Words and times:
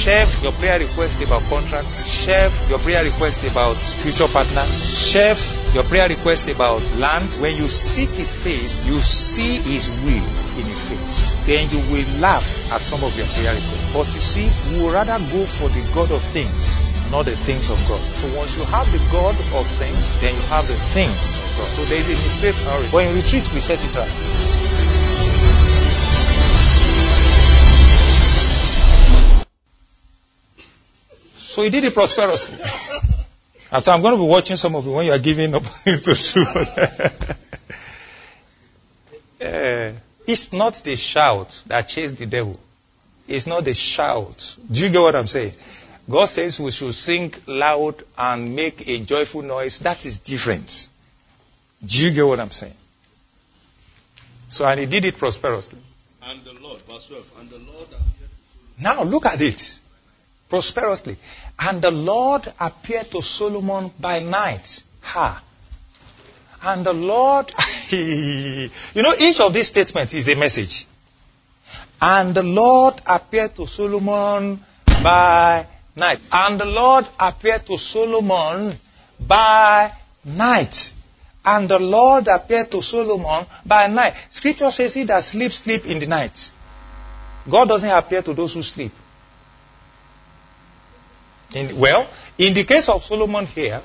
Chef 0.00 0.42
your 0.42 0.52
prayer 0.52 0.78
request 0.78 1.20
about 1.20 1.42
contract. 1.50 2.08
Chef 2.08 2.70
your 2.70 2.78
prayer 2.78 3.04
request 3.04 3.44
about 3.44 3.84
future 3.84 4.28
partner. 4.28 4.72
Chef 4.74 5.60
your 5.74 5.84
prayer 5.84 6.08
request 6.08 6.48
about 6.48 6.82
land. 6.96 7.30
When 7.34 7.54
you 7.54 7.68
seek 7.68 8.08
His 8.08 8.32
face, 8.32 8.82
you 8.82 8.94
see 9.02 9.58
His 9.58 9.90
will 9.90 10.58
in 10.58 10.64
His 10.64 10.80
face. 10.80 11.34
Then 11.44 11.68
you 11.68 11.80
will 11.92 12.18
laugh 12.18 12.70
at 12.70 12.80
some 12.80 13.04
of 13.04 13.14
your 13.14 13.26
prayer 13.26 13.54
requests. 13.54 13.92
But 13.92 14.14
you 14.14 14.20
see, 14.22 14.50
we 14.70 14.82
would 14.82 14.94
rather 14.94 15.18
go 15.18 15.44
for 15.44 15.68
the 15.68 15.82
God 15.92 16.12
of 16.12 16.22
things 16.22 16.90
not 17.10 17.26
the 17.26 17.36
things 17.36 17.68
of 17.68 17.76
God. 17.88 18.00
So 18.14 18.32
once 18.36 18.56
you 18.56 18.64
have 18.64 18.90
the 18.92 18.98
God 19.10 19.34
of 19.52 19.66
things, 19.78 20.16
then 20.20 20.34
you 20.34 20.42
have 20.42 20.68
the 20.68 20.76
things 20.76 21.38
of 21.38 21.44
God. 21.56 21.74
So 21.74 21.84
there 21.84 21.98
is 21.98 22.06
a 22.06 22.16
mistake 22.16 22.54
already. 22.56 22.90
But 22.92 23.04
in 23.04 23.14
retreat, 23.16 23.52
we 23.52 23.58
set 23.58 23.82
it 23.82 23.94
right. 23.96 24.69
So 31.60 31.64
he 31.64 31.68
did 31.68 31.84
it 31.84 31.92
prosperously. 31.92 32.54
and 33.72 33.84
so 33.84 33.92
I'm 33.92 34.00
going 34.00 34.16
to 34.16 34.22
be 34.22 34.26
watching 34.26 34.56
some 34.56 34.74
of 34.76 34.86
you 34.86 34.92
when 34.92 35.04
you 35.04 35.12
are 35.12 35.18
giving 35.18 35.54
up 35.54 35.62
to 35.84 36.14
shoot. 36.14 36.46
uh, 39.42 39.92
it's 40.26 40.54
not 40.54 40.76
the 40.76 40.96
shout 40.96 41.64
that 41.66 41.82
chased 41.82 42.16
the 42.16 42.24
devil. 42.24 42.58
It's 43.28 43.46
not 43.46 43.66
the 43.66 43.74
shout. 43.74 44.56
Do 44.70 44.80
you 44.80 44.88
get 44.88 45.02
what 45.02 45.14
I'm 45.14 45.26
saying? 45.26 45.52
God 46.08 46.30
says 46.30 46.58
we 46.58 46.70
should 46.70 46.94
sing 46.94 47.34
loud 47.46 48.04
and 48.16 48.56
make 48.56 48.88
a 48.88 49.00
joyful 49.00 49.42
noise. 49.42 49.80
That 49.80 50.06
is 50.06 50.18
different. 50.20 50.88
Do 51.84 52.02
you 52.06 52.10
get 52.10 52.26
what 52.26 52.40
I'm 52.40 52.52
saying? 52.52 52.72
So, 54.48 54.64
and 54.64 54.80
he 54.80 54.86
did 54.86 55.04
it 55.04 55.18
prosperously. 55.18 55.78
And 56.22 56.42
the 56.42 56.54
Lord, 56.54 56.80
verse 56.80 57.04
12, 57.06 57.32
and 57.40 57.50
the 57.50 57.58
Lord 57.70 57.88
Now 58.80 59.02
look 59.02 59.26
at 59.26 59.42
it. 59.42 59.78
Prosperously. 60.50 61.16
And 61.60 61.80
the 61.80 61.92
Lord 61.92 62.52
appeared 62.58 63.10
to 63.12 63.22
Solomon 63.22 63.90
by 64.00 64.18
night. 64.18 64.82
Ha. 65.02 65.42
And 66.62 66.84
the 66.84 66.92
Lord, 66.92 67.52
you 67.90 68.70
know, 69.02 69.14
each 69.18 69.40
of 69.40 69.54
these 69.54 69.68
statements 69.68 70.12
is 70.12 70.28
a 70.28 70.36
message. 70.36 70.86
And 72.02 72.34
the 72.34 72.42
Lord 72.42 72.94
appeared 73.06 73.54
to 73.56 73.66
Solomon 73.66 74.62
by 75.02 75.66
night. 75.96 76.20
And 76.32 76.60
the 76.60 76.66
Lord 76.66 77.06
appeared 77.18 77.64
to 77.66 77.78
Solomon 77.78 78.72
by 79.26 79.92
night. 80.24 80.92
And 81.44 81.68
the 81.68 81.78
Lord 81.78 82.28
appeared 82.28 82.70
to 82.72 82.82
Solomon 82.82 83.46
by 83.64 83.86
night. 83.86 84.14
Scripture 84.30 84.70
says 84.70 84.94
he 84.94 85.04
that 85.04 85.22
sleep, 85.22 85.52
sleep 85.52 85.86
in 85.86 86.00
the 86.00 86.06
night. 86.06 86.50
God 87.48 87.68
doesn't 87.68 87.90
appear 87.90 88.22
to 88.22 88.34
those 88.34 88.54
who 88.54 88.62
sleep. 88.62 88.92
In, 91.54 91.76
well, 91.78 92.08
in 92.38 92.54
the 92.54 92.64
case 92.64 92.88
of 92.88 93.02
Solomon 93.02 93.46
here, 93.46 93.80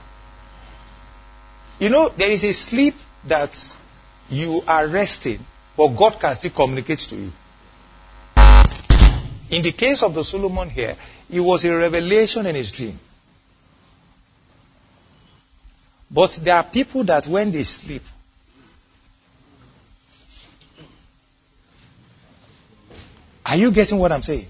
you 1.79 1.89
know, 1.89 2.09
there 2.09 2.29
is 2.29 2.43
a 2.43 2.53
sleep 2.53 2.95
that 3.25 3.77
you 4.29 4.61
are 4.67 4.87
resting, 4.87 5.39
but 5.75 5.89
God 5.89 6.19
can 6.19 6.35
still 6.35 6.51
communicate 6.51 6.99
to 6.99 7.15
you. 7.15 7.31
In 9.49 9.61
the 9.61 9.71
case 9.71 10.03
of 10.03 10.13
the 10.13 10.23
Solomon 10.23 10.69
here, 10.69 10.95
it 11.29 11.39
was 11.39 11.65
a 11.65 11.75
revelation 11.75 12.45
in 12.45 12.55
his 12.55 12.71
dream. 12.71 12.97
But 16.09 16.39
there 16.43 16.55
are 16.55 16.63
people 16.63 17.03
that 17.05 17.27
when 17.27 17.51
they 17.51 17.63
sleep, 17.63 18.03
are 23.45 23.57
you 23.57 23.71
getting 23.71 23.97
what 23.97 24.11
I'm 24.11 24.21
saying? 24.21 24.47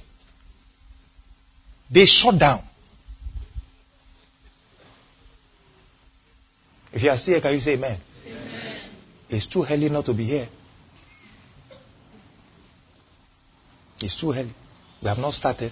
They 1.90 2.06
shut 2.06 2.38
down. 2.38 2.62
You 7.06 7.12
are 7.12 7.18
still 7.18 7.36
here, 7.36 7.42
can 7.42 7.54
you 7.54 7.60
say 7.60 7.74
amen? 7.74 7.96
amen? 8.26 8.42
It's 9.30 9.46
too 9.46 9.64
early 9.70 9.90
not 9.90 10.06
to 10.06 10.14
be 10.16 10.24
here. 10.24 10.48
It's 14.02 14.16
too 14.16 14.32
early. 14.32 14.50
We 15.04 15.10
have 15.10 15.20
not 15.20 15.34
started. 15.34 15.72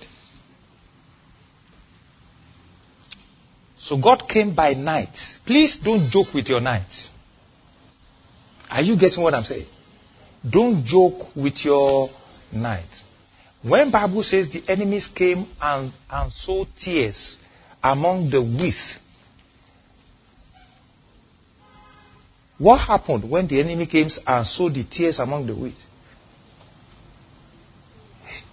So 3.78 3.98
God 3.98 4.30
came 4.30 4.52
by 4.52 4.76
night. 4.76 5.40
Please 5.44 5.78
don't 5.78 6.08
joke 6.12 6.36
with 6.36 6.50
your 6.50 6.62
night. 6.62 7.10
Are 8.70 8.84
you 8.84 8.96
getting 8.96 9.24
what 9.24 9.34
I'm 9.34 9.42
saying? 9.42 9.66
Don't 10.48 10.86
joke 10.86 11.36
with 11.36 11.66
your 11.66 12.12
night. 12.52 13.04
When 13.64 13.90
Bible 13.90 14.22
says 14.22 14.50
the 14.50 14.72
enemies 14.72 15.08
came 15.08 15.48
and, 15.60 15.92
and 16.12 16.32
sowed 16.32 16.68
tares 16.78 17.40
among 17.84 18.30
the 18.30 18.40
wheat, 18.40 19.00
what 22.63 22.79
happened 22.79 23.29
when 23.29 23.47
the 23.47 23.59
enemy 23.59 23.85
came 23.85 24.07
and 24.25 24.47
sowed 24.47 24.74
the 24.74 24.84
tares 24.84 25.19
among 25.19 25.46
the 25.47 25.53
wheat? 25.53 25.85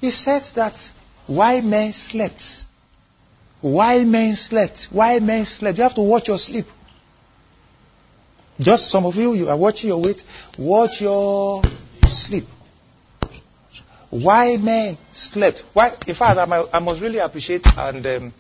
He 0.01 0.11
says 0.11 0.55
that 0.55 0.93
why 1.29 1.61
men 1.61 1.93
slept. 1.93 2.65
Why 3.61 4.03
men 4.03 4.35
slept. 4.35 4.89
Why 4.91 5.21
men 5.21 5.47
slept. 5.47 5.79
You 5.79 5.85
have 5.85 5.95
to 5.95 6.01
watch 6.01 6.27
your 6.27 6.39
sleep. 6.39 6.67
Just 8.59 8.91
some 8.91 9.07
of 9.07 9.15
you, 9.15 9.35
you 9.35 9.49
are 9.49 9.57
watching 9.57 9.89
your 9.89 10.03
weight. 10.03 10.25
Watch 10.59 11.01
your 11.01 11.63
sleep. 12.09 12.47
Why 14.11 14.57
men 14.57 14.99
slept. 15.13 15.61
Why? 15.73 15.93
In 16.09 16.17
fact, 16.17 16.37
I, 16.37 16.65
I 16.73 16.81
must 16.81 17.01
really 17.01 17.19
appreciate 17.19 17.65
and 17.79 18.05
um, 18.05 18.33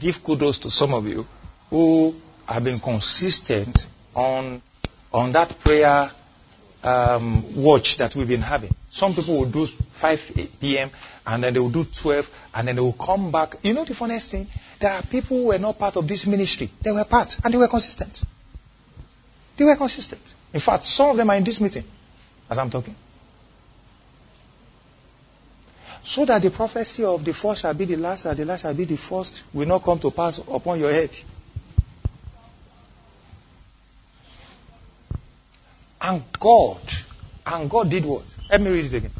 give 0.00 0.24
kudos 0.24 0.58
to 0.58 0.70
some 0.70 0.94
of 0.94 1.06
you 1.06 1.24
who 1.70 2.12
have 2.48 2.64
been 2.64 2.80
consistent 2.80 3.86
on 4.16 4.60
on 5.12 5.32
that 5.32 5.58
prayer 5.60 6.10
um, 6.82 7.62
watch 7.62 7.98
that 7.98 8.16
we've 8.16 8.28
been 8.28 8.40
having. 8.40 8.74
Some 8.88 9.14
people 9.14 9.38
will 9.38 9.50
do 9.50 9.66
5 9.66 10.58
p.m. 10.60 10.90
and 11.26 11.42
then 11.42 11.54
they 11.54 11.60
will 11.60 11.70
do 11.70 11.84
12 11.84 12.48
and 12.54 12.68
then 12.68 12.76
they 12.76 12.82
will 12.82 12.92
come 12.92 13.30
back. 13.30 13.56
You 13.62 13.74
know 13.74 13.84
the 13.84 13.94
funniest 13.94 14.30
thing? 14.30 14.46
There 14.78 14.90
are 14.90 15.02
people 15.02 15.36
who 15.36 15.46
were 15.48 15.58
not 15.58 15.78
part 15.78 15.96
of 15.96 16.08
this 16.08 16.26
ministry. 16.26 16.70
They 16.82 16.92
were 16.92 17.04
part 17.04 17.38
and 17.44 17.52
they 17.52 17.58
were 17.58 17.68
consistent. 17.68 18.24
They 19.56 19.64
were 19.64 19.76
consistent. 19.76 20.22
In 20.54 20.60
fact, 20.60 20.84
some 20.84 21.10
of 21.10 21.16
them 21.16 21.28
are 21.30 21.36
in 21.36 21.44
this 21.44 21.60
meeting 21.60 21.84
as 22.48 22.58
I'm 22.58 22.70
talking. 22.70 22.94
So 26.02 26.24
that 26.24 26.40
the 26.40 26.50
prophecy 26.50 27.04
of 27.04 27.24
the 27.24 27.34
first 27.34 27.62
shall 27.62 27.74
be 27.74 27.84
the 27.84 27.96
last 27.96 28.24
and 28.24 28.36
the 28.36 28.46
last 28.46 28.62
shall 28.62 28.74
be 28.74 28.84
the 28.84 28.96
first 28.96 29.44
will 29.52 29.68
not 29.68 29.82
come 29.82 29.98
to 29.98 30.10
pass 30.10 30.38
upon 30.38 30.80
your 30.80 30.90
head. 30.90 31.10
And 36.00 36.22
God, 36.38 36.80
and 37.46 37.68
God 37.68 37.90
did 37.90 38.04
what? 38.04 38.36
Let 38.50 38.60
me 38.60 38.70
read 38.70 38.86
it 38.86 38.94
again. 38.94 39.10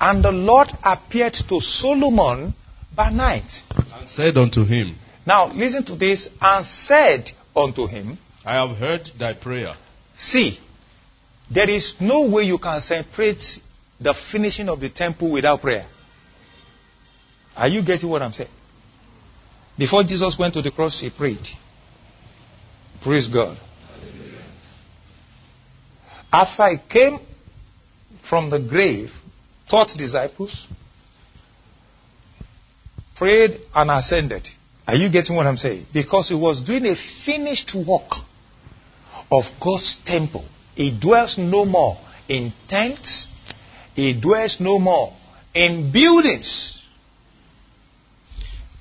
And 0.00 0.22
the 0.24 0.32
Lord 0.32 0.72
appeared 0.84 1.34
to 1.34 1.60
Solomon 1.60 2.54
by 2.94 3.10
night. 3.10 3.62
And 3.96 4.08
said 4.08 4.36
unto 4.36 4.64
him. 4.64 4.96
Now 5.24 5.46
listen 5.46 5.84
to 5.84 5.94
this. 5.94 6.28
And 6.42 6.64
said 6.64 7.30
unto 7.56 7.86
him. 7.86 8.18
I 8.44 8.54
have 8.54 8.76
heard 8.76 9.06
thy 9.06 9.34
prayer. 9.34 9.72
See, 10.14 10.58
there 11.50 11.70
is 11.70 12.00
no 12.00 12.28
way 12.28 12.42
you 12.42 12.58
can 12.58 12.80
separate 12.80 13.60
the 14.00 14.12
finishing 14.12 14.68
of 14.68 14.80
the 14.80 14.88
temple 14.88 15.30
without 15.30 15.62
prayer. 15.62 15.86
Are 17.56 17.68
you 17.68 17.82
getting 17.82 18.08
what 18.08 18.22
I'm 18.22 18.32
saying? 18.32 18.50
Before 19.78 20.02
Jesus 20.02 20.38
went 20.38 20.54
to 20.54 20.62
the 20.62 20.70
cross, 20.72 21.00
he 21.00 21.10
prayed. 21.10 21.48
Praise 23.02 23.28
God. 23.28 23.56
After 26.32 26.68
he 26.68 26.76
came 26.88 27.18
from 28.20 28.48
the 28.50 28.58
grave, 28.58 29.20
taught 29.68 29.88
disciples, 29.98 30.68
prayed 33.16 33.60
and 33.74 33.90
ascended. 33.90 34.48
Are 34.86 34.94
you 34.94 35.08
getting 35.08 35.36
what 35.36 35.46
I'm 35.46 35.56
saying? 35.56 35.86
Because 35.92 36.28
he 36.28 36.34
was 36.34 36.60
doing 36.60 36.86
a 36.86 36.94
finished 36.94 37.74
work 37.74 38.12
of 39.30 39.50
God's 39.60 39.96
temple. 39.96 40.44
He 40.76 40.90
dwells 40.90 41.38
no 41.38 41.64
more 41.64 41.98
in 42.28 42.52
tents. 42.68 43.28
He 43.94 44.14
dwells 44.14 44.60
no 44.60 44.78
more 44.78 45.12
in 45.54 45.90
buildings. 45.90 46.86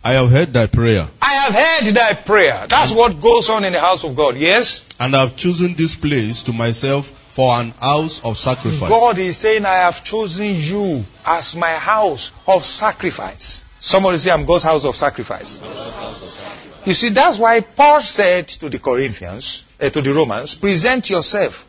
I 0.04 0.14
have 0.14 0.30
heard 0.30 0.54
thy 0.54 0.68
prayer. 0.68 1.08
I 1.32 1.34
have 1.36 1.54
heard 1.54 1.96
thy 1.96 2.14
prayer. 2.14 2.68
That's 2.68 2.92
what 2.92 3.22
goes 3.22 3.50
on 3.50 3.64
in 3.64 3.72
the 3.72 3.80
house 3.80 4.04
of 4.04 4.18
God. 4.18 4.36
Yes? 4.36 4.86
And 5.00 5.16
I 5.16 5.22
have 5.22 5.38
chosen 5.38 5.76
this 5.76 5.96
place 5.96 6.44
to 6.44 6.54
myself 6.54 7.08
for 7.08 7.58
an 7.58 7.72
house 7.72 8.20
of 8.26 8.38
sacrifice. 8.38 8.90
God 8.90 9.18
is 9.18 9.38
saying, 9.38 9.66
I 9.66 9.76
have 9.76 10.04
chosen 10.04 10.48
you 10.54 11.06
as 11.26 11.56
my 11.56 11.72
house 11.72 12.34
of 12.48 12.66
sacrifice. 12.66 13.64
Somebody 13.80 14.18
say, 14.18 14.32
I'm 14.32 14.44
God's 14.46 14.66
house 14.66 14.84
of 14.84 14.94
sacrifice. 14.94 15.62
You 16.86 16.94
see, 16.94 17.10
that's 17.10 17.40
why 17.40 17.62
Paul 17.62 18.02
said 18.02 18.50
to 18.50 18.68
the 18.68 18.80
Corinthians, 18.80 19.64
uh, 19.82 19.90
to 19.90 20.02
the 20.02 20.12
Romans, 20.12 20.56
present 20.56 21.10
yourself 21.10 21.66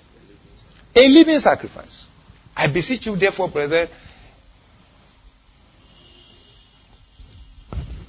a 0.97 1.09
living 1.09 1.38
sacrifice. 1.38 2.05
I 2.56 2.67
beseech 2.67 3.06
you, 3.06 3.14
therefore, 3.14 3.49
brethren, 3.49 3.87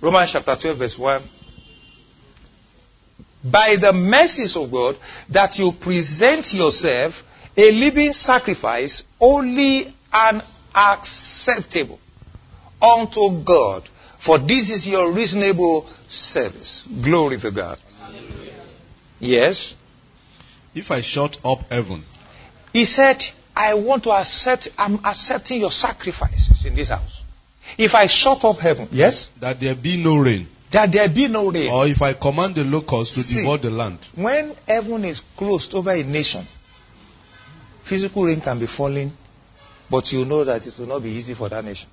Romans 0.01 0.31
chapter 0.31 0.55
12, 0.55 0.77
verse 0.77 0.97
1. 0.97 1.21
By 3.43 3.75
the 3.79 3.93
mercies 3.93 4.55
of 4.55 4.71
God, 4.71 4.95
that 5.29 5.59
you 5.59 5.71
present 5.71 6.53
yourself 6.53 7.23
a 7.57 7.71
living 7.71 8.13
sacrifice, 8.13 9.03
holy 9.19 9.93
and 10.13 10.41
acceptable 10.75 11.99
unto 12.81 13.43
God. 13.43 13.83
For 14.17 14.37
this 14.37 14.69
is 14.69 14.87
your 14.87 15.13
reasonable 15.13 15.85
service. 16.07 16.87
Glory 17.01 17.37
to 17.37 17.51
God. 17.51 17.81
Yes. 19.19 19.75
If 20.73 20.91
I 20.91 21.01
shut 21.01 21.37
up 21.45 21.69
heaven, 21.71 22.03
He 22.71 22.85
said, 22.85 23.25
I 23.55 23.75
want 23.75 24.03
to 24.05 24.11
accept, 24.11 24.69
I'm 24.77 24.99
accepting 25.05 25.59
your 25.59 25.71
sacrifices 25.71 26.65
in 26.65 26.75
this 26.75 26.89
house. 26.89 27.21
If 27.77 27.95
I 27.95 28.07
shut 28.07 28.43
up 28.45 28.59
heaven, 28.59 28.87
yes, 28.91 29.27
that 29.39 29.59
there 29.59 29.75
be 29.75 30.03
no 30.03 30.17
rain, 30.17 30.47
that 30.73 30.91
there 30.91 31.07
be 31.07 31.27
no 31.27 31.51
rain. 31.51 31.71
or 31.71 31.87
if 31.87 32.01
I 32.01 32.13
command 32.13 32.55
the 32.55 32.63
locusts 32.63 33.13
to 33.15 33.21
See. 33.23 33.39
devour 33.41 33.59
the 33.59 33.69
land, 33.69 33.99
When 34.15 34.55
heaven 34.67 35.05
is 35.05 35.21
closed 35.37 35.73
over 35.75 35.91
a 35.91 36.03
nation, 36.03 36.45
physical 37.83 38.25
rain 38.25 38.41
can 38.41 38.59
be 38.59 38.65
falling, 38.65 39.11
but 39.89 40.11
you 40.11 40.25
know 40.25 40.43
that 40.43 40.65
it 40.65 40.77
will 40.79 40.87
not 40.87 41.03
be 41.03 41.09
easy 41.09 41.35
for 41.35 41.47
that 41.49 41.63
nation. 41.63 41.89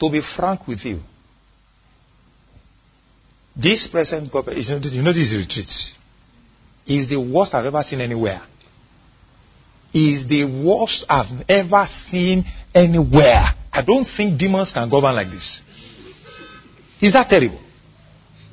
To 0.00 0.10
be 0.10 0.20
frank 0.20 0.66
with 0.68 0.84
you, 0.86 1.02
this 3.56 3.88
present 3.88 4.30
government, 4.30 4.68
you 4.68 4.74
know, 4.74 4.80
you 4.90 5.02
know 5.02 5.12
this 5.12 5.34
retreat 5.34 5.96
is 6.86 7.10
the 7.10 7.20
worst 7.20 7.54
I've 7.54 7.66
ever 7.66 7.82
seen 7.82 8.00
anywhere. 8.00 8.40
Is 9.94 10.26
the 10.26 10.44
worst 10.44 11.04
I've 11.10 11.50
ever 11.50 11.84
seen 11.86 12.44
anywhere. 12.74 13.44
I 13.72 13.82
don't 13.82 14.06
think 14.06 14.38
demons 14.38 14.70
can 14.72 14.88
govern 14.88 15.14
like 15.14 15.30
this. 15.30 15.62
Is 17.02 17.14
that 17.14 17.28
terrible? 17.28 17.60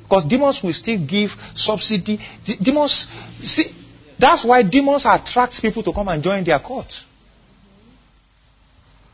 Because 0.02 0.24
demons 0.24 0.62
will 0.64 0.72
still 0.72 0.98
give 0.98 1.30
subsidy. 1.54 2.18
D- 2.44 2.56
demons, 2.60 3.06
see, 3.46 3.72
that's 4.18 4.44
why 4.44 4.62
demons 4.62 5.06
attract 5.06 5.62
people 5.62 5.84
to 5.84 5.92
come 5.92 6.08
and 6.08 6.20
join 6.22 6.42
their 6.42 6.58
court. 6.58 7.04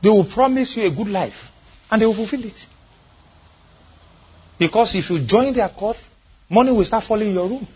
They 0.00 0.08
will 0.08 0.24
promise 0.24 0.78
you 0.78 0.86
a 0.86 0.90
good 0.90 1.10
life 1.10 1.52
and 1.90 2.00
they 2.00 2.06
will 2.06 2.14
fulfill 2.14 2.46
it. 2.46 2.66
Because 4.58 4.94
if 4.94 5.10
you 5.10 5.18
join 5.18 5.52
their 5.52 5.68
court, 5.68 6.02
money 6.48 6.72
will 6.72 6.84
start 6.84 7.04
falling 7.04 7.28
in 7.28 7.34
your 7.34 7.46
room. 7.46 7.66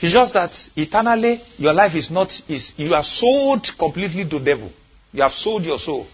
It's 0.00 0.12
just 0.12 0.34
that 0.34 0.70
eternally 0.76 1.40
your 1.58 1.74
life 1.74 1.94
is 1.94 2.10
not 2.10 2.42
is 2.50 2.74
you 2.76 2.92
are 2.92 3.04
sold 3.04 3.78
completely 3.78 4.24
to 4.24 4.40
devil. 4.40 4.70
You 5.14 5.22
have 5.22 5.32
sold 5.32 5.64
your 5.64 5.78
soul. 5.78 6.06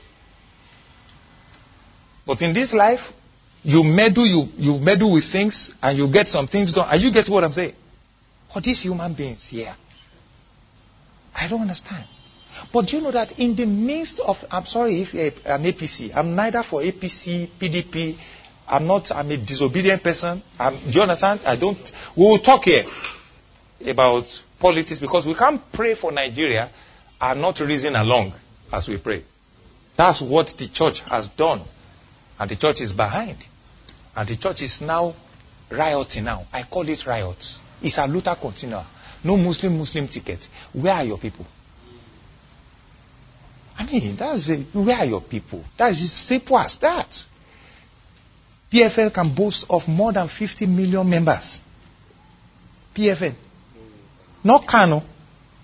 But 2.26 2.43
in 2.43 2.52
this 2.52 2.75
life, 2.75 3.14
you 3.64 3.82
meddle, 3.82 4.26
you, 4.26 4.47
you 4.58 4.79
meddle 4.79 5.12
with 5.12 5.25
things 5.25 5.75
and 5.82 5.97
you 5.97 6.06
get 6.08 6.29
some 6.29 6.47
things 6.47 6.75
done. 6.75 6.87
Are 6.87 6.97
you 6.97 7.11
getting 7.11 7.35
what 7.35 7.43
I'm 7.43 7.52
saying? 7.52 7.73
For 8.50 8.61
these 8.61 8.82
human 8.82 9.14
beings 9.14 9.49
here, 9.49 9.75
I 11.35 11.49
don't 11.49 11.62
understand. 11.62 12.05
But 12.73 12.88
do 12.88 12.99
you 12.99 13.02
know 13.02 13.11
that 13.12 13.38
in 13.38 13.56
the 13.56 13.64
midst 13.64 14.20
of, 14.20 14.44
I'm 14.50 14.67
sorry 14.67 14.97
if 15.00 15.14
an 15.14 15.62
APC, 15.62 16.14
I'm 16.14 16.37
neither 16.37 16.62
for 16.62 16.82
APC, 16.82 17.46
PDP, 17.46 18.17
I'm 18.69 18.87
not, 18.87 19.12
I'm 19.12 19.31
a 19.31 19.37
disobedient 19.38 20.03
person. 20.03 20.43
I'm, 20.58 20.75
do 20.76 20.91
you 20.91 21.03
understand? 21.03 21.41
I 21.46 21.56
don't, 21.56 21.93
we 22.17 22.25
will 22.25 22.38
talk 22.38 22.67
here 22.67 22.85
about 23.88 24.44
politics 24.58 24.99
because 24.99 25.26
we 25.26 25.32
can't 25.32 25.73
pray 25.73 25.94
for 25.94 26.12
Nigeria 26.12 26.69
and 27.20 27.41
not 27.41 27.61
reason 27.61 27.96
along 27.96 28.35
as 28.72 28.88
we 28.88 28.96
pray. 28.96 29.22
That's 29.96 30.22
what 30.22 30.49
the 30.49 30.67
church 30.67 31.00
has 31.02 31.28
done. 31.28 31.61
And 32.38 32.50
the 32.50 32.56
church 32.56 32.81
is 32.81 32.93
behind. 32.93 33.37
And 34.17 34.28
the 34.28 34.37
church 34.37 34.62
is 34.62 34.81
now 34.81 35.14
rioting 35.70 36.25
now. 36.25 36.46
I 36.52 36.62
call 36.62 36.88
it 36.88 37.06
riots. 37.06 37.61
It's 37.82 37.99
a 37.99 38.02
luta 38.02 38.38
continua. 38.40 38.84
No 39.25 39.37
Muslim 39.37 39.78
Muslim 39.78 40.08
ticket. 40.08 40.49
Where 40.72 40.94
are 40.94 41.05
your 41.05 41.19
people? 41.19 41.46
I 43.78 43.87
mean, 43.87 44.17
that's 44.17 44.50
a, 44.50 44.56
where 44.56 44.96
are 44.99 45.06
your 45.06 45.20
people? 45.20 45.64
That's 45.76 46.00
as 46.00 46.12
simple 46.12 46.58
as 46.58 46.78
that. 46.78 47.26
PFN 48.70 49.12
can 49.12 49.31
boast 49.31 49.67
of 49.70 49.88
more 49.88 50.12
than 50.12 50.28
50 50.28 50.67
million 50.67 51.08
members. 51.08 51.62
PFN. 52.94 53.34
Not 54.44 54.67
CAN. 54.67 55.02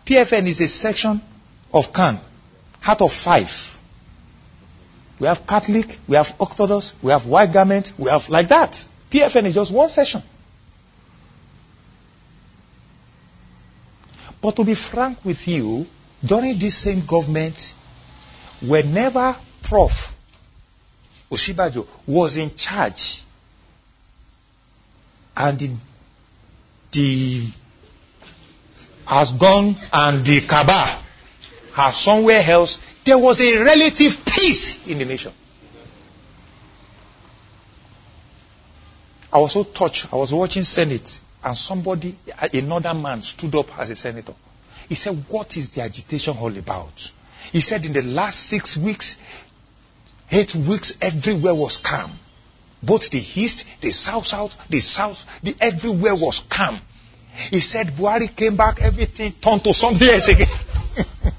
PFN 0.04 0.46
is 0.46 0.60
a 0.60 0.68
section 0.68 1.20
of 1.72 1.92
CAN. 1.92 2.18
Out 2.86 3.02
of 3.02 3.12
five. 3.12 3.80
We 5.18 5.26
have 5.26 5.46
Catholic, 5.46 5.98
we 6.06 6.16
have 6.16 6.34
Orthodox, 6.38 6.92
we 7.02 7.10
have 7.10 7.26
white 7.26 7.52
garment, 7.52 7.92
we 7.98 8.10
have 8.10 8.28
like 8.28 8.48
that. 8.48 8.86
PFN 9.10 9.46
is 9.46 9.54
just 9.54 9.72
one 9.72 9.88
session. 9.88 10.22
But 14.40 14.56
to 14.56 14.64
be 14.64 14.74
frank 14.74 15.24
with 15.24 15.48
you, 15.48 15.86
during 16.24 16.58
this 16.58 16.76
same 16.76 17.04
government, 17.06 17.74
whenever 18.60 19.34
Prof. 19.62 20.14
Osinbajo 21.30 21.86
was 22.06 22.36
in 22.36 22.54
charge, 22.54 23.22
and 25.36 25.58
the, 25.58 25.70
the 26.92 27.46
has 29.06 29.32
gone 29.32 29.74
and 29.92 30.24
the 30.24 30.40
Kaaba 30.42 31.05
has 31.76 31.94
somewhere 31.99 32.43
else, 32.43 32.78
there 33.05 33.19
was 33.19 33.38
a 33.43 33.62
relative 33.62 34.25
peace 34.25 34.87
in 34.87 34.99
the 34.99 35.05
nation. 35.05 35.31
I 39.31 39.38
was 39.40 39.52
so 39.52 39.62
touched. 39.62 40.11
I 40.11 40.17
was 40.17 40.32
watching 40.32 40.62
Senate 40.62 41.20
and 41.44 41.55
somebody, 41.55 42.17
another 42.55 42.94
man 42.94 43.20
stood 43.20 43.55
up 43.55 43.78
as 43.78 43.90
a 43.90 43.96
senator. 43.96 44.32
He 44.88 44.94
said, 44.94 45.23
what 45.28 45.55
is 45.58 45.69
the 45.69 45.82
agitation 45.82 46.34
all 46.38 46.56
about? 46.56 47.12
He 47.52 47.61
said 47.61 47.84
in 47.84 47.93
the 47.93 48.02
last 48.02 48.40
six 48.40 48.78
weeks, 48.78 49.17
eight 50.32 50.55
weeks, 50.55 50.96
everywhere 51.02 51.55
was 51.55 51.76
calm. 51.76 52.11
Both 52.82 53.11
the 53.11 53.19
east, 53.19 53.82
the 53.82 53.90
south, 53.90 54.26
south, 54.26 54.67
the 54.70 54.78
south, 54.78 55.43
the, 55.43 55.55
everywhere 55.61 56.14
was 56.14 56.38
calm. 56.38 56.75
He 57.50 57.61
said 57.61 57.88
Buhari 57.88 58.35
came 58.35 58.56
back, 58.56 58.80
everything 58.80 59.33
turned 59.33 59.62
to 59.64 59.75
something 59.75 60.09
else 60.09 60.28
again. 60.28 61.33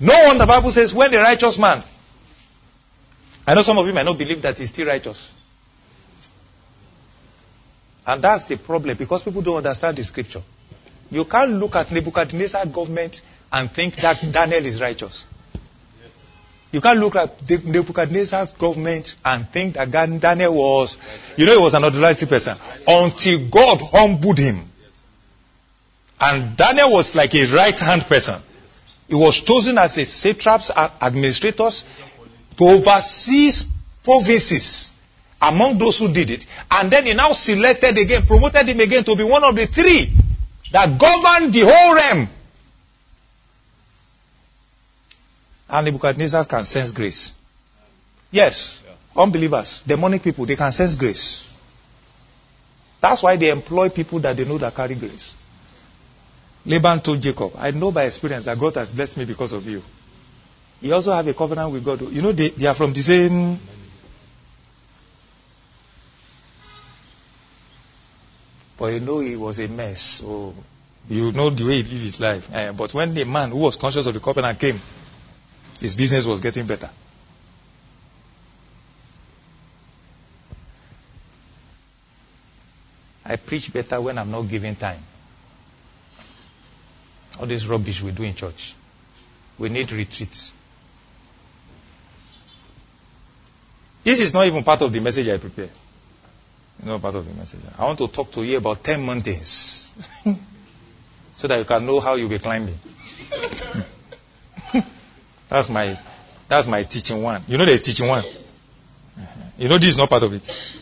no 0.00 0.26
one, 0.26 0.38
the 0.38 0.46
Bible 0.46 0.70
says, 0.70 0.94
when 0.94 1.10
the 1.10 1.18
righteous 1.18 1.58
man, 1.58 1.82
I 3.46 3.54
know 3.54 3.62
some 3.62 3.78
of 3.78 3.86
you 3.86 3.92
might 3.92 4.04
not 4.04 4.18
believe 4.18 4.42
that 4.42 4.58
he's 4.58 4.68
still 4.70 4.86
righteous. 4.86 5.32
And 8.06 8.22
that's 8.22 8.48
the 8.48 8.56
problem 8.56 8.96
because 8.96 9.22
people 9.22 9.42
don't 9.42 9.58
understand 9.58 9.96
the 9.96 10.04
scripture. 10.04 10.42
You 11.10 11.24
can't 11.24 11.52
look 11.52 11.76
at 11.76 11.90
Nebuchadnezzar's 11.90 12.68
government 12.68 13.22
and 13.52 13.70
think 13.70 13.96
that 13.96 14.24
Daniel 14.32 14.64
is 14.64 14.80
righteous. 14.80 15.26
You 16.72 16.80
can't 16.80 16.98
look 16.98 17.16
at 17.16 17.48
Nebuchadnezzar's 17.64 18.52
government 18.52 19.14
and 19.24 19.48
think 19.48 19.74
that 19.74 19.90
Daniel 19.90 20.54
was, 20.54 20.98
you 21.36 21.46
know, 21.46 21.56
he 21.56 21.62
was 21.62 21.74
an 21.74 21.84
ordinary 21.84 22.14
person 22.14 22.56
until 22.86 23.48
God 23.48 23.80
humbled 23.80 24.38
him. 24.38 24.68
And 26.20 26.56
Daniel 26.56 26.92
was 26.92 27.14
like 27.14 27.34
a 27.34 27.46
right 27.46 27.78
hand 27.78 28.02
person. 28.02 28.40
He 29.08 29.14
was 29.14 29.40
chosen 29.40 29.78
as 29.78 29.96
a 29.98 30.06
satraps 30.06 30.70
and 30.70 30.90
administrators 31.00 31.84
to 32.56 32.64
oversee 32.64 33.50
provinces 34.02 34.94
among 35.42 35.78
those 35.78 35.98
who 36.00 36.12
did 36.12 36.30
it. 36.30 36.46
And 36.70 36.90
then 36.90 37.06
he 37.06 37.14
now 37.14 37.32
selected 37.32 37.98
again, 37.98 38.22
promoted 38.26 38.66
him 38.68 38.80
again 38.80 39.04
to 39.04 39.16
be 39.16 39.24
one 39.24 39.44
of 39.44 39.54
the 39.54 39.66
three 39.66 40.10
that 40.72 40.98
governed 40.98 41.52
the 41.52 41.60
whole 41.60 41.94
realm. 41.94 42.28
And 45.68 45.84
Nebuchadnezzar 45.84 46.44
can 46.44 46.62
sense 46.62 46.92
grace. 46.92 47.34
Yes, 48.30 48.82
unbelievers, 49.16 49.82
demonic 49.86 50.22
people, 50.22 50.46
they 50.46 50.56
can 50.56 50.72
sense 50.72 50.94
grace. 50.94 51.56
That's 53.00 53.22
why 53.22 53.36
they 53.36 53.50
employ 53.50 53.88
people 53.88 54.18
that 54.20 54.36
they 54.36 54.44
know 54.44 54.58
that 54.58 54.74
carry 54.74 54.94
grace. 54.94 55.34
Laban 56.66 57.00
told 57.00 57.22
Jacob, 57.22 57.52
I 57.58 57.70
know 57.70 57.92
by 57.92 58.04
experience 58.04 58.46
that 58.46 58.58
God 58.58 58.74
has 58.74 58.92
blessed 58.92 59.18
me 59.18 59.24
because 59.24 59.52
of 59.52 59.68
you. 59.68 59.82
He 60.80 60.92
also 60.92 61.12
have 61.12 61.26
a 61.26 61.34
covenant 61.34 61.72
with 61.72 61.84
God. 61.84 62.00
You 62.12 62.22
know, 62.22 62.32
they, 62.32 62.48
they 62.48 62.66
are 62.66 62.74
from 62.74 62.92
the 62.92 63.00
same. 63.00 63.58
But 68.76 68.92
you 68.92 69.00
know, 69.00 69.20
he 69.20 69.36
was 69.36 69.58
a 69.60 69.68
mess. 69.68 70.00
So 70.00 70.54
you 71.08 71.32
know 71.32 71.50
the 71.50 71.64
way 71.64 71.76
he 71.76 71.82
lived 71.82 72.02
his 72.02 72.20
life. 72.20 72.52
Uh, 72.54 72.72
but 72.72 72.92
when 72.92 73.14
the 73.14 73.24
man 73.24 73.50
who 73.50 73.58
was 73.58 73.76
conscious 73.76 74.06
of 74.06 74.14
the 74.14 74.20
covenant 74.20 74.58
came, 74.58 74.78
his 75.80 75.94
business 75.94 76.26
was 76.26 76.40
getting 76.40 76.66
better. 76.66 76.90
I 83.24 83.36
preach 83.36 83.72
better 83.72 84.00
when 84.00 84.18
I'm 84.18 84.30
not 84.30 84.42
giving 84.48 84.76
time. 84.76 85.02
All 87.38 87.46
this 87.46 87.66
rubbish 87.66 88.02
we 88.02 88.12
do 88.12 88.22
in 88.22 88.34
church. 88.34 88.74
We 89.58 89.68
need 89.68 89.90
retreats. 89.92 90.52
This 94.04 94.20
is 94.20 94.32
not 94.32 94.46
even 94.46 94.62
part 94.62 94.82
of 94.82 94.92
the 94.92 95.00
message 95.00 95.28
I 95.28 95.38
prepare. 95.38 95.68
Not 96.84 97.02
part 97.02 97.14
of 97.14 97.26
the 97.26 97.34
message. 97.34 97.60
I 97.78 97.84
want 97.84 97.98
to 97.98 98.08
talk 98.08 98.30
to 98.32 98.44
you 98.44 98.58
about 98.58 98.84
10 98.84 99.04
mountains. 99.04 99.92
so 101.34 101.48
that 101.48 101.58
you 101.58 101.64
can 101.64 101.84
know 101.84 102.00
how 102.00 102.14
you'll 102.14 102.30
be 102.30 102.38
climbing. 102.38 102.78
that's 105.48 105.70
my 105.70 105.98
that's 106.48 106.66
my 106.66 106.82
teaching 106.82 107.22
one. 107.22 107.42
You 107.46 107.58
know 107.58 107.66
there's 107.66 107.82
teaching 107.82 108.08
one. 108.08 108.20
Uh-huh. 108.20 109.26
You 109.58 109.68
know 109.68 109.78
this 109.78 109.90
is 109.90 109.98
not 109.98 110.08
part 110.08 110.22
of 110.22 110.32
it. 110.32 110.78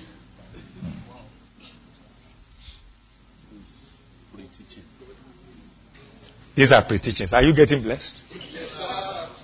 These 6.54 6.72
are 6.72 6.82
pre-teachings. 6.82 7.32
Are 7.32 7.42
you 7.42 7.52
getting 7.52 7.82
blessed? 7.82 8.22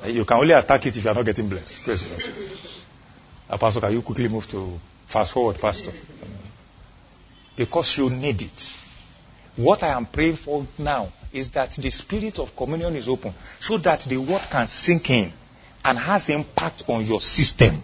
You 0.07 0.25
can 0.25 0.39
only 0.39 0.53
attack 0.53 0.87
it 0.87 0.97
if 0.97 1.05
you 1.05 1.11
are 1.11 1.15
not 1.15 1.25
getting 1.25 1.49
blessed. 1.49 1.85
Praise 1.85 2.03
God. 3.49 3.55
Uh, 3.55 3.59
Pastor, 3.59 3.81
can 3.81 3.93
you 3.93 4.03
quickly 4.03 4.29
move 4.29 4.49
to 4.49 4.79
fast 5.07 5.33
forward, 5.33 5.59
Pastor? 5.59 5.93
Because 7.57 7.99
you 7.99 8.11
need 8.11 8.41
it. 8.41 8.79
What 9.57 9.83
I 9.83 9.89
am 9.89 10.07
praying 10.07 10.37
for 10.37 10.67
now 10.79 11.13
is 11.33 11.51
that 11.51 11.73
the 11.73 11.91
spirit 11.91 12.39
of 12.39 12.57
communion 12.57 12.95
is 12.95 13.09
open 13.09 13.35
so 13.59 13.77
that 13.79 14.01
the 14.01 14.17
word 14.17 14.43
can 14.51 14.67
sink 14.67 15.11
in 15.11 15.33
and 15.85 15.99
has 15.99 16.29
impact 16.29 16.85
on 16.89 17.05
your 17.05 17.21
system. 17.21 17.83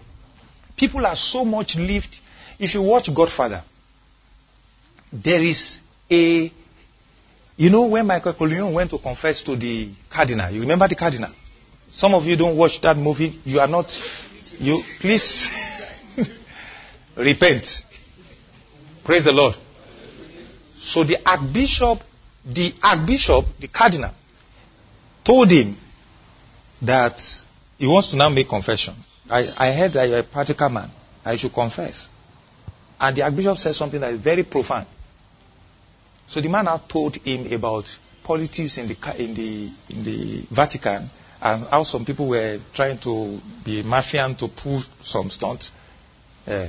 People 0.75 1.05
are 1.05 1.15
so 1.15 1.43
much 1.43 1.77
lived. 1.77 2.19
If 2.59 2.73
you 2.73 2.81
watch 2.81 3.13
Godfather, 3.13 3.61
there 5.11 5.43
is 5.43 5.81
a 6.09 6.51
you 7.57 7.69
know 7.71 7.87
when 7.87 8.05
Michael 8.05 8.33
Corleone 8.33 8.73
went 8.73 8.91
to 8.91 8.99
confess 8.99 9.41
to 9.43 9.55
the 9.55 9.89
cardinal, 10.09 10.49
you 10.51 10.61
remember 10.61 10.87
the 10.87 10.95
cardinal? 10.95 11.31
Some 11.89 12.13
of 12.13 12.25
you 12.27 12.35
don't 12.35 12.55
watch 12.55 12.81
that 12.81 12.97
movie. 12.97 13.39
You 13.45 13.59
are 13.59 13.67
not, 13.67 13.97
you, 14.59 14.81
please 14.99 16.13
repent. 17.15 17.85
Praise 19.03 19.25
the 19.25 19.33
Lord. 19.33 19.55
So 20.75 21.03
the 21.03 21.17
archbishop, 21.25 22.03
the 22.45 22.73
archbishop, 22.83 23.45
the 23.59 23.67
cardinal, 23.67 24.11
told 25.23 25.49
him 25.49 25.75
that 26.83 27.45
he 27.79 27.87
wants 27.87 28.11
to 28.11 28.17
now 28.17 28.29
make 28.29 28.47
confession. 28.47 28.93
I, 29.29 29.51
I 29.57 29.71
heard 29.71 29.93
that 29.93 30.07
you're 30.07 30.19
a 30.19 30.23
practical 30.23 30.69
man. 30.69 30.89
I 31.25 31.35
should 31.35 31.53
confess. 31.53 32.09
And 32.99 33.15
the 33.15 33.23
archbishop 33.23 33.57
said 33.57 33.75
something 33.75 33.99
that 34.01 34.11
is 34.11 34.19
very 34.19 34.43
profound. 34.43 34.85
So 36.27 36.41
the 36.41 36.49
man 36.49 36.65
now 36.65 36.77
told 36.77 37.15
him 37.17 37.51
about 37.53 37.97
politics 38.23 38.77
in 38.77 38.87
the 38.87 39.15
in 39.17 39.33
the 39.33 39.69
in 39.89 40.03
the 40.03 40.45
Vatican 40.51 41.09
and 41.41 41.65
how 41.67 41.83
some 41.83 42.03
people 42.03 42.27
were 42.27 42.59
trying 42.73 42.97
to 42.99 43.41
be 43.63 43.83
mafian 43.83 44.37
to 44.37 44.47
pull 44.47 44.79
some 45.01 45.29
stunt. 45.29 45.71
Uh, 46.47 46.67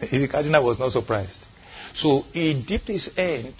the 0.00 0.28
cardinal 0.28 0.64
was 0.64 0.78
not 0.78 0.92
surprised. 0.92 1.46
So 1.94 2.24
he 2.32 2.54
dipped 2.54 2.88
his 2.88 3.14
hand 3.16 3.54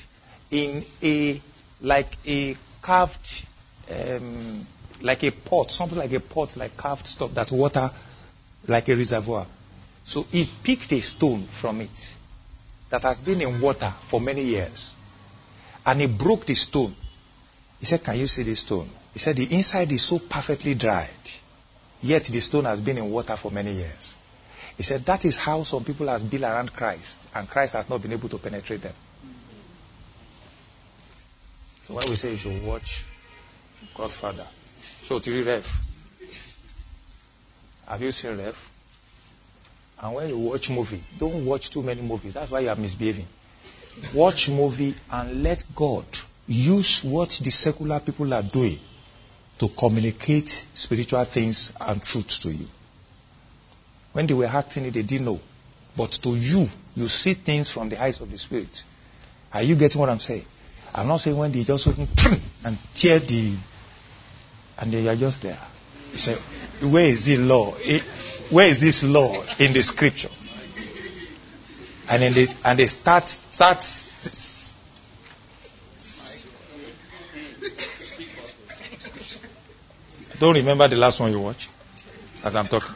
in 0.51 0.85
a 1.03 1.41
like 1.81 2.17
a 2.27 2.57
carved 2.83 3.45
um, 3.91 4.67
like 5.01 5.23
a 5.23 5.31
pot, 5.31 5.71
something 5.71 5.99
like 5.99 6.13
a 6.13 6.21
pot, 6.21 6.57
like 6.57 6.77
carved 6.77 7.07
stuff 7.07 7.33
that 7.35 7.53
water 7.53 7.91
like 8.67 8.89
a 8.89 8.97
reservoir. 8.97 9.47
So 10.05 10.27
he 10.31 10.49
picked 10.63 10.93
a 10.93 11.01
stone 11.01 11.45
from 11.45 11.81
it 11.81 12.17
that 12.91 13.03
has 13.03 13.21
been 13.21 13.41
in 13.41 13.61
water 13.61 13.93
for 14.09 14.21
many 14.21 14.43
years. 14.43 14.95
And 15.89 16.03
he 16.03 16.07
broke 16.07 16.45
the 16.45 16.55
stone. 16.55 16.95
He 17.81 17.87
said, 17.87 18.05
Can 18.05 18.19
you 18.19 18.27
see 18.27 18.43
this 18.43 18.61
stone? 18.61 18.91
He 19.15 19.19
said, 19.19 19.37
The 19.37 19.57
inside 19.57 19.91
is 19.91 20.03
so 20.03 20.19
perfectly 20.19 20.75
dried, 20.75 21.09
yet 22.03 22.25
the 22.25 22.41
stone 22.41 22.67
has 22.67 22.79
been 22.79 22.99
in 22.99 23.11
water 23.11 23.35
for 23.37 23.51
many 23.51 23.73
years. 23.73 24.15
He 24.77 24.83
said, 24.83 25.07
That 25.07 25.25
is 25.25 25.39
how 25.39 25.63
some 25.63 25.85
people 25.85 26.09
have 26.09 26.31
built 26.31 26.43
around 26.43 26.75
Christ, 26.75 27.27
and 27.35 27.49
Christ 27.49 27.73
has 27.73 27.89
not 27.89 28.03
been 28.03 28.13
able 28.13 28.29
to 28.29 28.37
penetrate 28.37 28.83
them. 28.83 28.93
So 31.85 31.95
when 31.95 32.05
we 32.07 32.17
say 32.17 32.33
you 32.33 32.37
should 32.37 32.63
watch 32.65 33.07
Godfather, 33.95 34.47
so 34.83 35.21
to 35.21 35.43
Rev, 35.43 35.89
have 37.89 38.03
you 38.03 38.13
seen 38.13 38.37
Rev? 38.37 38.71
And 40.03 40.15
when 40.15 40.29
you 40.29 40.37
watch 40.37 40.69
movie, 40.69 41.03
don't 41.17 41.47
watch 41.47 41.71
too 41.71 41.83
many 41.83 42.03
movies. 42.03 42.35
That's 42.35 42.51
why 42.51 42.61
you 42.61 42.69
are 42.69 42.77
misbehaving 42.77 43.27
watch 44.15 44.49
movie 44.49 44.95
and 45.11 45.43
let 45.43 45.63
God 45.75 46.05
use 46.47 47.05
what 47.05 47.31
the 47.43 47.51
secular 47.51 48.01
people 48.01 48.33
are 48.33 48.43
doing 48.43 48.79
to 49.59 49.69
communicate 49.69 50.49
spiritual 50.49 51.25
things 51.25 51.73
and 51.81 52.03
truth 52.03 52.41
to 52.41 52.53
you. 52.53 52.67
When 54.13 54.27
they 54.27 54.35
were 54.35 54.47
acting 54.47 54.85
it, 54.87 54.95
they 54.95 55.03
didn't 55.03 55.27
know. 55.27 55.41
But 55.97 56.13
to 56.13 56.31
you, 56.31 56.67
you 56.97 57.07
see 57.07 57.35
things 57.35 57.69
from 57.69 57.89
the 57.89 58.03
eyes 58.03 58.21
of 58.21 58.31
the 58.31 58.39
Spirit. 58.39 58.85
Are 59.53 59.63
you 59.63 59.75
getting 59.75 60.01
what 60.01 60.11
I'm 60.11 60.21
saying? 60.21 60.45
I'm 60.95 61.09
not 61.09 61.19
saying 61.19 61.37
when 61.37 61.53
they 61.53 61.65
just 61.65 61.89
open 61.89 62.07
and 62.65 62.79
tear 62.95 63.19
the, 63.19 63.55
and 64.79 64.93
they 64.93 65.09
are 65.09 65.17
just 65.17 65.43
there. 65.43 65.59
You 66.13 66.19
say, 66.19 66.35
where 66.89 67.05
is 67.05 67.27
the 67.27 67.39
law? 67.39 67.75
Eh, 67.85 68.01
where 68.51 68.67
is 68.67 68.79
this 68.79 69.05
law 69.05 69.33
in 69.59 69.73
the 69.73 69.83
scripture? 69.83 70.31
And 72.11 72.23
then 72.23 72.33
they 72.33 72.47
and 72.65 72.79
they 72.79 72.87
start 72.87 73.29
start 73.29 73.85
don't 80.39 80.55
remember 80.55 80.89
the 80.89 80.97
last 80.97 81.21
one 81.21 81.33
you 81.33 81.41
watched 81.41 81.71
as 82.45 82.55
I'm 82.55 82.67
talking. 82.67 82.95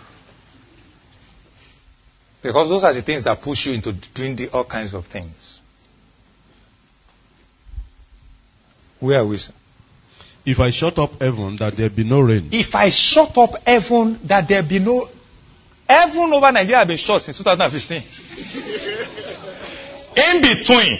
Because 2.40 2.69
those 2.69 2.85
are 2.85 2.92
the 2.92 3.02
things 3.02 3.25
that 3.25 3.40
push 3.40 3.66
you 3.66 3.75
into 3.75 3.92
doing 3.92 4.37
the, 4.37 4.49
all 4.50 4.64
kinds 4.64 4.95
of 4.95 5.07
things. 5.07 5.61
Where 9.00 9.21
are 9.21 9.26
we? 9.26 9.38
If 10.45 10.61
I 10.61 10.71
shut 10.71 10.99
up 10.99 11.21
heaven 11.21 11.57
that 11.57 11.75
there 11.75 11.90
be 11.90 12.04
no 12.04 12.21
rain. 12.21 12.49
If 12.52 12.75
I 12.75 12.88
shut 12.90 13.37
up 13.38 13.66
heaven 13.66 14.19
that 14.25 14.49
there 14.49 14.62
be 14.62 14.81
no 14.81 15.09
Heaven 15.92 16.32
over 16.32 16.50
Nigeria 16.52 16.78
has 16.78 16.88
been 16.88 16.96
shut 16.96 17.20
since 17.20 17.37
2015. 17.38 17.99
In 20.34 20.40
between, 20.40 20.99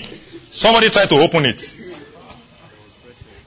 somebody 0.50 0.90
tried 0.90 1.08
to 1.08 1.14
open 1.16 1.46
it. 1.46 1.78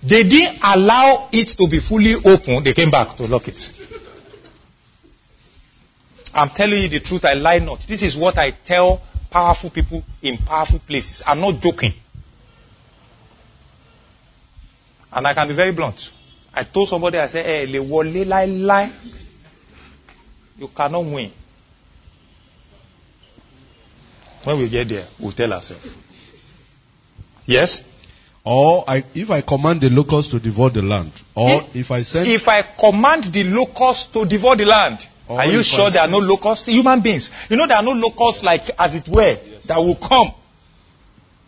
They 0.02 0.24
didn't 0.24 0.60
allow 0.64 1.30
it 1.32 1.50
to 1.50 1.68
be 1.68 1.78
fully 1.80 2.14
open. 2.26 2.64
They 2.64 2.74
came 2.74 2.90
back 2.90 3.10
to 3.18 3.28
lock 3.28 3.48
it. 3.48 3.72
I'm 6.34 6.50
telling 6.50 6.80
you 6.80 6.88
the 6.90 7.00
truth. 7.00 7.26
I 7.26 7.34
lie 7.34 7.60
not. 7.60 7.82
This 7.82 8.02
is 8.02 8.18
what 8.18 8.40
I 8.40 8.50
tell 8.52 9.02
powerful 9.30 9.70
people 9.70 10.04
in 10.24 10.38
powerful 10.38 10.80
places. 10.80 11.22
I'm 11.28 11.42
not 11.42 11.62
joking. 11.62 11.94
And 15.14 15.28
I 15.28 15.34
can 15.36 15.48
be 15.48 15.54
very 15.54 15.72
blunt. 15.74 16.12
I 16.56 16.64
told 16.64 16.88
somebody, 16.88 17.20
I 17.20 17.28
said, 17.28 17.46
hey, 17.46 17.68
le 17.68 17.84
wole 17.84 18.26
lie 18.26 18.46
lie. 18.46 18.92
You 20.58 20.68
cannot 20.70 21.06
win. 21.06 21.32
When 24.44 24.60
we 24.60 24.70
get 24.70 24.88
there, 24.90 25.06
we'll 25.20 25.32
tell 25.32 25.52
ourselves. 25.54 25.98
Yes? 27.46 27.84
Or 28.44 28.84
I, 28.88 29.04
if 29.16 29.32
I 29.32 29.42
command 29.42 29.82
the 29.82 29.90
locusts 29.90 30.32
to 30.32 30.40
devour 30.40 30.70
the 30.70 30.84
land, 30.84 31.12
or 31.34 31.50
if, 31.50 31.76
if 31.76 31.92
I 31.92 32.02
send. 32.02 32.28
If 32.28 32.48
I 32.48 32.62
command 32.62 33.26
the 33.26 33.44
locusts 33.44 34.08
to 34.14 34.26
devour 34.26 34.56
the 34.56 34.66
land, 34.66 35.00
are 35.28 35.48
you 35.48 35.64
sure 35.64 35.90
there 35.90 36.04
are 36.04 36.08
no 36.08 36.20
locusts? 36.20 36.68
Human 36.68 37.02
beings. 37.02 37.48
You 37.50 37.58
know 37.58 37.66
there 37.66 37.78
are 37.78 37.84
no 37.84 37.94
locusts 37.94 38.44
like, 38.44 38.70
as 38.78 38.96
it 38.96 39.10
were, 39.10 39.22
yes. 39.24 39.66
that 39.66 39.78
will 39.78 39.96
come. 39.96 40.28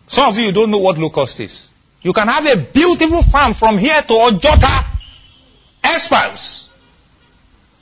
Some 0.07 0.29
of 0.29 0.39
you 0.39 0.51
don't 0.51 0.71
know 0.71 0.79
what 0.79 0.97
locust 0.97 1.39
is. 1.39 1.69
You 2.01 2.13
can 2.13 2.27
have 2.27 2.45
a 2.47 2.57
beautiful 2.57 3.21
farm 3.21 3.53
from 3.53 3.77
here 3.77 4.01
to 4.01 4.13
Ojota, 4.13 4.85
expanse 5.83 6.69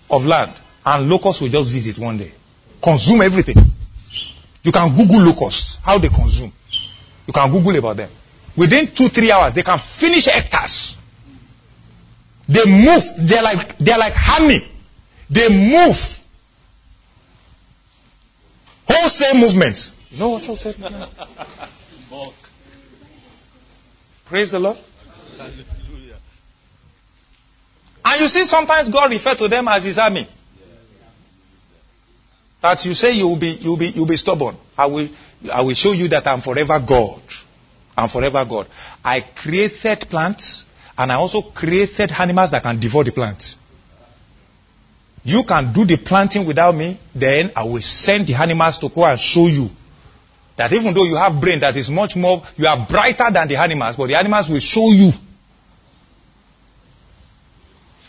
of 0.10 0.25
land. 0.25 0.51
And 0.86 1.10
locusts 1.10 1.42
will 1.42 1.50
just 1.50 1.72
visit 1.72 1.98
one 2.00 2.18
day. 2.18 2.32
Consume 2.82 3.22
everything. 3.22 3.58
You 4.63 4.72
can 4.72 4.96
Google 4.96 5.24
locusts, 5.24 5.77
how 5.84 5.98
they 5.98 6.10
consume. 6.10 6.51
You 7.27 7.34
can 7.34 7.51
Google 7.51 7.75
about 7.77 7.98
them. 7.98 8.10
Within 8.56 8.88
two, 8.88 9.10
three 9.10 9.32
hours, 9.32 9.54
they 9.54 9.63
can 9.63 9.77
finish 9.80 10.25
hectares. 10.25 10.98
They 12.48 12.65
move. 12.65 13.01
They're 13.18 13.44
like, 13.44 13.77
they're 13.80 13.98
like 13.98 14.13
honey. 14.15 14.60
They 15.30 15.50
move. 15.50 16.24
Wholesale 18.88 19.36
movements. 19.39 19.94
You 20.12 20.20
know 20.20 20.30
what 20.30 20.46
wholesale 20.46 20.74
movement? 20.80 21.12
Praise 24.25 24.51
the 24.51 24.60
Lord. 24.60 24.77
And 28.08 28.22
you 28.22 28.27
see, 28.27 28.44
sometimes 28.44 28.89
God 28.89 29.12
refer 29.12 29.36
to 29.36 29.48
them 29.48 29.68
as 29.68 29.84
His 29.86 29.98
army. 29.98 30.27
That 32.65 32.84
you 32.84 32.95
say 32.95 33.15
you 33.15 33.27
will 33.27 33.38
be, 33.38 33.50
you 33.62 33.69
will 33.69 33.77
be, 33.77 33.89
you 33.89 34.01
will 34.01 34.07
be 34.07 34.15
stubborn. 34.15 34.55
I 34.75 34.88
will, 34.88 35.07
I 35.53 35.62
will 35.62 35.75
show 35.75 35.91
you 35.91 36.07
that 36.07 36.25
I'm 36.25 36.41
forever 36.41 36.79
God. 36.79 37.22
I'm 37.95 38.10
forever 38.10 38.43
God. 38.43 38.65
I 39.03 39.19
created 39.19 40.10
plants. 40.10 40.65
And 40.98 41.12
I 41.12 41.15
also 41.15 41.43
created 41.43 42.12
animals 42.19 42.50
that 42.51 42.63
can 42.63 42.79
devour 42.79 43.03
the 43.03 43.12
plants. 43.12 43.57
You 45.24 45.43
can 45.43 45.74
do 45.74 45.86
the 45.86 45.98
planting 45.98 46.48
without 46.48 46.74
me, 46.74 46.98
then 47.13 47.51
I 47.55 47.65
will 47.65 47.81
send 47.81 48.25
the 48.25 48.34
animals 48.34 48.79
to 48.79 48.89
go 48.89 49.05
and 49.05 49.19
show 49.19 49.45
you 49.45 49.69
that 50.55 50.74
even 50.74 50.95
though 50.95 51.05
you 51.05 51.17
have 51.17 51.39
brain 51.39 51.60
that 51.60 51.75
is 51.75 51.91
much 51.91 52.15
more, 52.15 52.41
you 52.57 52.65
are 52.65 52.84
brighter 52.84 53.29
than 53.31 53.48
the 53.48 53.57
animals, 53.57 53.95
but 53.95 54.07
the 54.07 54.15
animals 54.15 54.50
will 54.50 54.60
show 54.60 54.91
you 54.91 55.12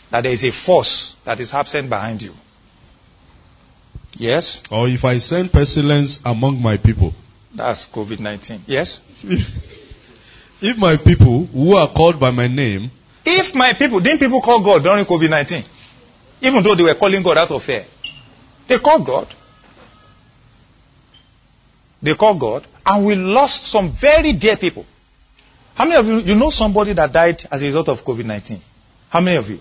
that 0.09 0.23
there 0.23 0.31
is 0.31 0.43
a 0.45 0.51
force 0.51 1.15
that 1.25 1.39
is 1.39 1.53
absent 1.53 1.89
behind 1.89 2.23
you. 2.23 2.33
Yes? 4.17 4.61
Or 4.71 4.87
if 4.87 5.05
I 5.05 5.17
send 5.19 5.51
pestilence 5.51 6.19
among 6.25 6.61
my 6.61 6.77
people. 6.77 7.13
That's 7.53 7.87
COVID 7.87 8.19
19. 8.19 8.61
Yes? 8.67 9.01
If 10.59 10.77
my 10.77 10.97
people 10.97 11.45
who 11.45 11.75
are 11.75 11.87
called 11.87 12.19
by 12.19 12.31
my 12.31 12.47
name, 12.47 12.89
If 13.29 13.53
my 13.55 13.73
people, 13.73 13.99
didn't 13.99 14.19
people 14.19 14.39
call 14.39 14.61
God 14.63 14.83
during 14.83 15.03
COVID 15.03 15.29
19? 15.29 15.63
Even 16.41 16.63
though 16.63 16.75
they 16.75 16.83
were 16.83 16.93
calling 16.93 17.21
God 17.21 17.37
out 17.37 17.51
of 17.51 17.61
fear. 17.61 17.83
They 18.67 18.77
called 18.77 19.05
God. 19.05 19.27
They 22.01 22.13
called 22.13 22.39
God. 22.39 22.65
And 22.85 23.05
we 23.05 23.15
lost 23.15 23.65
some 23.65 23.89
very 23.89 24.31
dear 24.31 24.55
people. 24.55 24.85
How 25.75 25.83
many 25.85 25.97
of 25.97 26.07
you, 26.07 26.19
you 26.19 26.35
know 26.35 26.49
somebody 26.49 26.93
that 26.93 27.11
died 27.11 27.43
as 27.51 27.61
a 27.61 27.65
result 27.65 27.89
of 27.89 28.05
COVID 28.05 28.25
19? 28.25 28.61
How 29.09 29.19
many 29.19 29.35
of 29.35 29.49
you? 29.49 29.59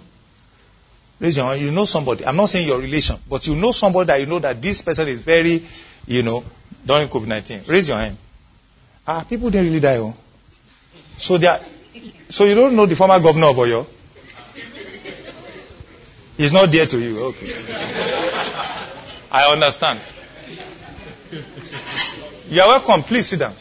Raise 1.18 1.36
your 1.36 1.46
hand. 1.46 1.60
You 1.60 1.70
know 1.72 1.84
somebody. 1.84 2.26
I'm 2.26 2.36
not 2.36 2.48
saying 2.48 2.68
your 2.68 2.78
relation, 2.78 3.16
but 3.28 3.46
you 3.46 3.56
know 3.56 3.70
somebody 3.70 4.06
that 4.08 4.20
you 4.20 4.26
know 4.26 4.38
that 4.38 4.60
this 4.60 4.82
person 4.82 5.08
is 5.08 5.18
very, 5.20 5.62
you 6.06 6.22
know, 6.22 6.44
during 6.84 7.08
COVID 7.08 7.26
19. 7.26 7.60
Raise 7.66 7.88
your 7.88 7.98
hand. 7.98 8.16
Ah, 9.06 9.24
people 9.28 9.50
didn't 9.50 9.68
really 9.68 9.80
die. 9.80 9.96
Oh. 9.98 10.14
So 11.18 11.38
they 11.38 11.46
are, 11.46 11.58
so 12.28 12.44
you 12.44 12.54
don't 12.54 12.76
know 12.76 12.86
the 12.86 12.96
former 12.96 13.18
governor 13.20 13.46
of 13.46 13.56
Oyo? 13.56 13.86
He's 16.36 16.52
not 16.52 16.70
dear 16.70 16.84
to 16.86 16.98
you. 17.00 17.24
Okay. 17.26 17.52
I 19.32 19.52
understand. 19.52 19.98
You 22.50 22.60
are 22.60 22.68
welcome. 22.68 23.02
Please 23.02 23.26
sit 23.28 23.40
down. 23.40 23.54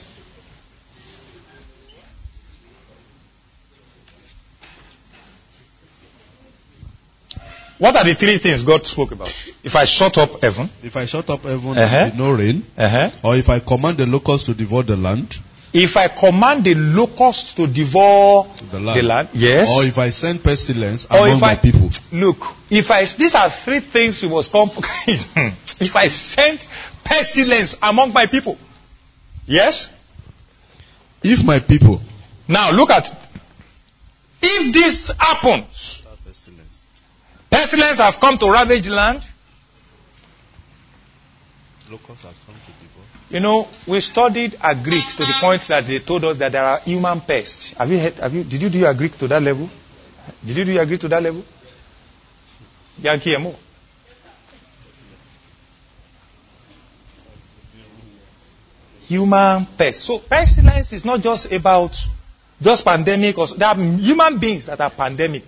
What 7.85 7.97
are 7.97 8.03
the 8.03 8.15
three 8.15 8.37
things 8.37 8.63
God 8.63 8.83
spoke 8.83 9.11
about? 9.11 9.27
If 9.63 9.75
I 9.75 9.85
shut 9.85 10.17
up 10.17 10.41
heaven, 10.41 10.67
if 10.81 10.97
I 10.97 11.05
shut 11.05 11.29
up 11.29 11.43
heaven 11.43 11.77
Uh-huh. 11.77 12.09
no 12.15 12.31
rain, 12.31 12.65
uh-huh. 12.75 13.11
or 13.23 13.35
if 13.35 13.47
I 13.47 13.59
command 13.59 13.99
the 13.99 14.07
locusts 14.07 14.47
to 14.47 14.55
devour 14.55 14.81
the 14.81 14.97
land, 14.97 15.37
if 15.71 15.95
I 15.95 16.07
command 16.07 16.63
the 16.63 16.73
locusts 16.73 17.53
to 17.53 17.67
devour 17.67 18.47
the 18.71 18.79
land, 18.79 18.99
the 18.99 19.03
land, 19.03 19.29
yes. 19.33 19.71
or 19.77 19.83
if 19.83 19.99
I 19.99 20.09
send 20.09 20.43
pestilence 20.43 21.05
Or 21.11 21.27
among 21.27 21.39
my 21.41 21.53
people, 21.57 21.91
Look, 22.11 22.55
if 22.71 22.89
I 22.89 23.05
these 23.05 23.35
are 23.35 23.51
three 23.51 23.81
things 23.81 24.23
you 24.23 24.29
must 24.29 24.51
come. 24.51 24.69
if 24.75 25.95
I 25.95 26.07
send 26.07 26.65
pestilence 27.03 27.77
among 27.83 28.13
my 28.13 28.25
people, 28.25 28.57
yes. 29.45 29.91
if 31.21 31.45
my 31.45 31.59
people, 31.59 32.01
Now 32.47 32.71
look 32.71 32.89
at 32.89 33.11
if 34.41 34.73
this 34.73 35.11
happens, 35.19 36.01
pestilence 37.49 37.99
has 37.99 38.17
come 38.17 38.37
to 38.37 38.51
ravage 38.51 38.87
land. 38.89 39.21
locusts 41.91 42.23
has 42.23 42.37
come 42.45 42.55
to 42.55 42.71
devour. 42.71 43.03
You 43.29 43.39
know, 43.39 43.67
we 43.87 43.99
studied 43.99 44.55
a 44.63 44.75
Greek 44.75 45.05
to 45.05 45.23
the 45.23 45.37
point 45.41 45.61
that 45.63 45.85
they 45.85 45.99
told 45.99 46.23
us 46.25 46.37
that 46.37 46.51
there 46.51 46.63
are 46.63 46.79
human 46.79 47.21
pests. 47.21 47.71
Have 47.73 47.91
you 47.91 47.99
heard, 47.99 48.13
have 48.13 48.33
you, 48.33 48.43
did 48.43 48.61
you 48.61 48.69
do 48.69 48.79
your 48.79 48.93
Greek 48.93 49.17
to 49.17 49.27
that 49.27 49.41
level? 49.41 49.69
Did 50.45 50.57
you 50.57 50.65
do 50.65 50.73
your 50.73 50.85
Greek 50.85 50.99
to 51.01 51.07
that 51.09 51.21
level? 51.21 51.43
Yankee 53.01 53.33
Emo. 53.33 53.55
Human 59.07 59.65
pests. 59.77 60.03
So 60.03 60.17
pestilence 60.17 60.93
is 60.93 61.05
not 61.05 61.21
just 61.21 61.51
about 61.53 62.07
just 62.61 62.85
pandemic 62.85 63.37
or 63.37 63.47
there 63.47 63.67
are 63.67 63.75
human 63.75 64.39
beings 64.39 64.67
that 64.67 64.81
are 64.81 64.89
pandemic. 64.89 65.43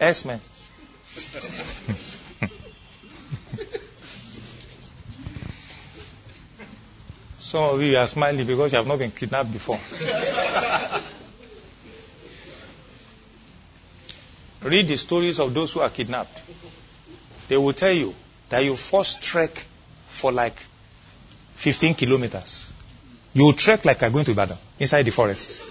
X-Men. 0.00 0.40
Some 7.38 7.62
of 7.74 7.82
you 7.82 7.96
are 7.96 8.06
smiling 8.06 8.46
because 8.46 8.72
you 8.72 8.78
have 8.78 8.86
not 8.86 8.98
been 8.98 9.10
kidnapped 9.12 9.52
before. 9.52 9.78
Read 14.68 14.88
the 14.88 14.96
stories 14.96 15.38
of 15.38 15.54
those 15.54 15.72
who 15.72 15.80
are 15.80 15.90
kidnapped. 15.90 16.42
They 17.48 17.56
will 17.56 17.72
tell 17.72 17.92
you 17.92 18.14
that 18.48 18.64
you 18.64 18.74
first 18.74 19.22
trek 19.22 19.64
for 20.08 20.32
like 20.32 20.56
15 21.54 21.94
kilometers. 21.94 22.72
You 23.32 23.52
trek 23.52 23.84
like 23.84 24.00
you're 24.00 24.10
going 24.10 24.24
to 24.24 24.32
Ibadan 24.32 24.58
inside 24.80 25.02
the 25.04 25.12
forest. 25.12 25.62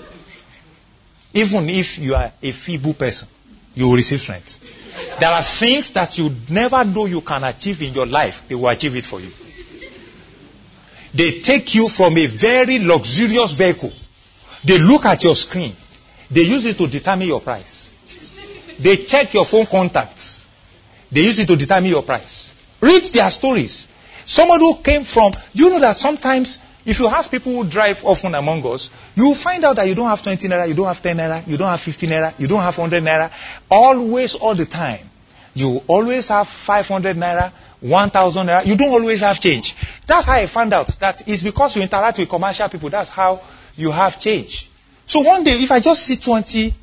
Even 1.33 1.67
if 1.67 1.99
you 1.99 2.15
are 2.15 2.31
a 2.41 2.51
feeble 2.51 2.93
person, 2.93 3.27
you 3.75 3.87
will 3.87 3.95
receive 3.95 4.21
strength. 4.21 5.19
There 5.19 5.29
are 5.29 5.43
things 5.43 5.91
that 5.93 6.17
you 6.17 6.33
never 6.49 6.83
know 6.85 7.05
you 7.05 7.21
can 7.21 7.43
achieve 7.43 7.81
in 7.81 7.93
your 7.93 8.05
life. 8.05 8.47
They 8.47 8.55
will 8.55 8.69
achieve 8.69 8.95
it 8.95 9.05
for 9.05 9.19
you. 9.19 9.29
They 11.13 11.39
take 11.41 11.75
you 11.75 11.87
from 11.87 12.17
a 12.17 12.25
very 12.27 12.79
luxurious 12.79 13.51
vehicle. 13.51 13.91
They 14.63 14.79
look 14.79 15.05
at 15.05 15.23
your 15.23 15.35
screen. 15.35 15.71
They 16.31 16.41
use 16.41 16.65
it 16.65 16.77
to 16.77 16.87
determine 16.87 17.27
your 17.27 17.41
price. 17.41 17.85
They 18.79 18.97
check 18.97 19.33
your 19.33 19.45
phone 19.45 19.65
contacts. 19.65 20.45
They 21.11 21.21
use 21.21 21.39
it 21.39 21.47
to 21.47 21.55
determine 21.55 21.91
your 21.91 22.03
price. 22.03 22.53
Read 22.81 23.03
their 23.03 23.29
stories. 23.31 23.87
Somebody 24.25 24.61
who 24.61 24.77
came 24.77 25.03
from, 25.03 25.33
you 25.53 25.69
know 25.69 25.79
that 25.79 25.95
sometimes 25.95 26.59
if 26.85 26.99
you 26.99 27.07
ask 27.07 27.31
people 27.31 27.51
who 27.51 27.67
drive 27.67 28.03
often 28.05 28.35
among 28.35 28.65
us, 28.65 28.91
you 29.15 29.27
will 29.29 29.35
find 29.35 29.63
out 29.63 29.75
that 29.77 29.87
you 29.87 29.95
don't 29.95 30.07
have 30.07 30.21
20 30.21 30.47
naira, 30.47 30.67
you 30.67 30.75
don't 30.75 30.85
have 30.85 31.01
10 31.01 31.17
naira, 31.17 31.47
you 31.47 31.57
don't 31.57 31.69
have 31.69 31.81
50 31.81 32.07
naira, 32.07 32.39
you 32.39 32.47
don't 32.47 32.61
have 32.61 32.77
100 32.77 33.03
naira. 33.03 33.31
Always, 33.69 34.35
all 34.35 34.53
the 34.53 34.65
time. 34.65 34.99
You 35.55 35.81
always 35.87 36.27
have 36.27 36.47
500 36.47 37.15
naira, 37.15 37.51
1000 37.79 38.47
naira. 38.47 38.65
You 38.65 38.77
don't 38.77 38.91
always 38.91 39.21
have 39.21 39.39
change. 39.39 39.75
That's 40.05 40.27
how 40.27 40.33
I 40.33 40.45
found 40.45 40.73
out 40.73 40.87
that 40.99 41.27
it's 41.27 41.43
because 41.43 41.75
you 41.75 41.81
interact 41.81 42.19
with 42.19 42.29
commercial 42.29 42.69
people. 42.69 42.89
That's 42.89 43.09
how 43.09 43.39
you 43.75 43.91
have 43.91 44.19
change. 44.19 44.69
So 45.07 45.21
one 45.21 45.43
day, 45.43 45.51
if 45.51 45.71
I 45.71 45.79
just 45.79 46.03
see 46.03 46.17
20 46.17 46.73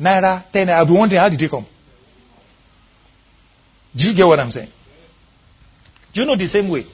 naira, 0.00 0.44
10 0.52 0.68
naira, 0.68 0.74
I'll 0.74 0.86
be 0.86 0.92
wondering 0.92 1.20
how 1.20 1.28
did 1.28 1.40
they 1.40 1.48
come? 1.48 1.66
Do 3.96 4.06
you 4.06 4.14
get 4.14 4.26
what 4.26 4.38
I'm 4.38 4.50
saying? 4.50 4.70
Do 6.12 6.20
you 6.20 6.26
know 6.26 6.36
the 6.36 6.46
same 6.46 6.68
way? 6.68 6.84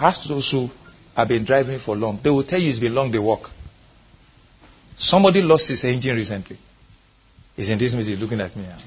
Ask 0.00 0.24
those 0.24 0.50
who 0.50 0.70
have 1.16 1.28
been 1.28 1.44
driving 1.44 1.78
for 1.78 1.96
long. 1.96 2.20
They 2.22 2.30
will 2.30 2.44
tell 2.44 2.60
you 2.60 2.68
it's 2.68 2.78
been 2.78 2.94
long 2.94 3.10
they 3.10 3.18
walk. 3.18 3.50
Somebody 4.96 5.42
lost 5.42 5.68
his 5.68 5.84
engine 5.84 6.16
recently. 6.16 6.56
He's 7.56 7.70
in 7.70 7.78
this 7.78 7.94
meeting 7.94 8.18
looking 8.20 8.40
at 8.40 8.54
me 8.54 8.62
now. 8.62 8.78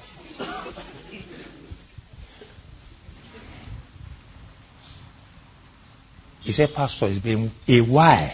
He 6.43 6.51
said, 6.51 6.73
Pastor, 6.73 7.07
it's 7.07 7.19
been 7.19 7.51
a 7.67 7.81
while 7.81 8.33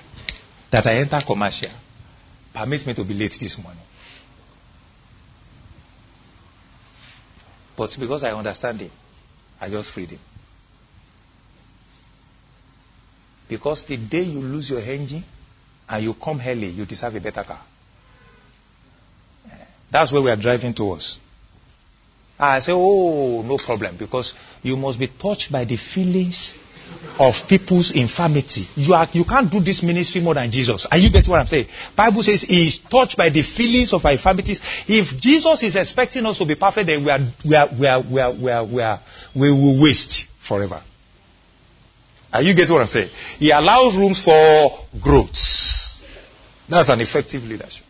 that 0.71 0.85
I 0.85 0.93
enter 0.95 1.19
commercial. 1.21 1.71
Permit 2.53 2.85
me 2.87 2.93
to 2.93 3.03
be 3.03 3.13
late 3.13 3.37
this 3.39 3.61
morning. 3.61 3.81
But 7.75 7.95
because 7.99 8.23
I 8.23 8.31
understand 8.31 8.81
him, 8.81 8.91
I 9.61 9.69
just 9.69 9.91
freed 9.91 10.11
him. 10.11 10.19
Because 13.57 13.85
the 13.85 13.97
day 13.97 14.21
you 14.21 14.39
lose 14.41 14.69
your 14.69 14.81
engine 14.81 15.23
and 15.89 16.03
you 16.03 16.13
come 16.13 16.39
early, 16.45 16.67
you 16.67 16.85
deserve 16.85 17.15
a 17.15 17.19
better 17.19 17.43
car. 17.43 17.59
Eh, 19.51 19.55
That's 19.89 20.13
where 20.13 20.21
we 20.21 20.29
are 20.29 20.35
driving 20.35 20.73
towards. 20.75 21.19
I 22.39 22.59
say, 22.59 22.73
oh, 22.75 23.41
no 23.41 23.57
problem, 23.57 23.95
because 23.95 24.35
you 24.61 24.77
must 24.77 24.99
be 24.99 25.07
touched 25.07 25.51
by 25.51 25.63
the 25.63 25.75
feelings 25.75 26.63
of 27.19 27.49
people's 27.49 27.93
infirmity. 27.95 28.67
You 28.75 28.93
are, 28.93 29.07
you 29.11 29.23
can't 29.23 29.51
do 29.51 29.59
this 29.59 29.81
ministry 29.81 30.21
more 30.21 30.35
than 30.35 30.51
Jesus. 30.51 30.85
Are 30.85 30.99
you 30.99 31.09
getting 31.09 31.31
what 31.31 31.39
I'm 31.39 31.47
saying? 31.47 31.65
Bible 31.95 32.21
says 32.21 32.43
he 32.43 32.61
is 32.67 32.77
touched 32.77 33.17
by 33.17 33.29
the 33.29 33.41
feelings 33.41 33.91
of 33.91 34.05
our 34.05 34.11
infirmities. 34.11 34.59
If 34.87 35.19
Jesus 35.19 35.63
is 35.63 35.75
expecting 35.77 36.27
us 36.27 36.37
to 36.37 36.45
be 36.45 36.53
perfect, 36.53 36.85
then 36.85 37.03
we 37.03 37.09
are, 37.09 37.19
we 37.43 37.55
are, 37.55 37.69
we 37.69 37.87
are, 37.87 38.01
we 38.01 38.21
are, 38.21 38.31
we 38.33 38.51
are, 38.51 38.63
we 38.65 38.81
are, 38.83 38.99
we 39.33 39.51
will 39.51 39.81
waste 39.81 40.25
forever. 40.25 40.79
Are 42.33 42.41
you 42.41 42.53
getting 42.53 42.73
what 42.73 42.81
I'm 42.81 42.87
saying? 42.87 43.09
He 43.39 43.51
allows 43.51 43.95
room 43.95 44.13
for 44.13 44.85
growth. 44.99 46.67
That's 46.69 46.89
an 46.89 47.01
effective 47.01 47.47
leadership. 47.47 47.85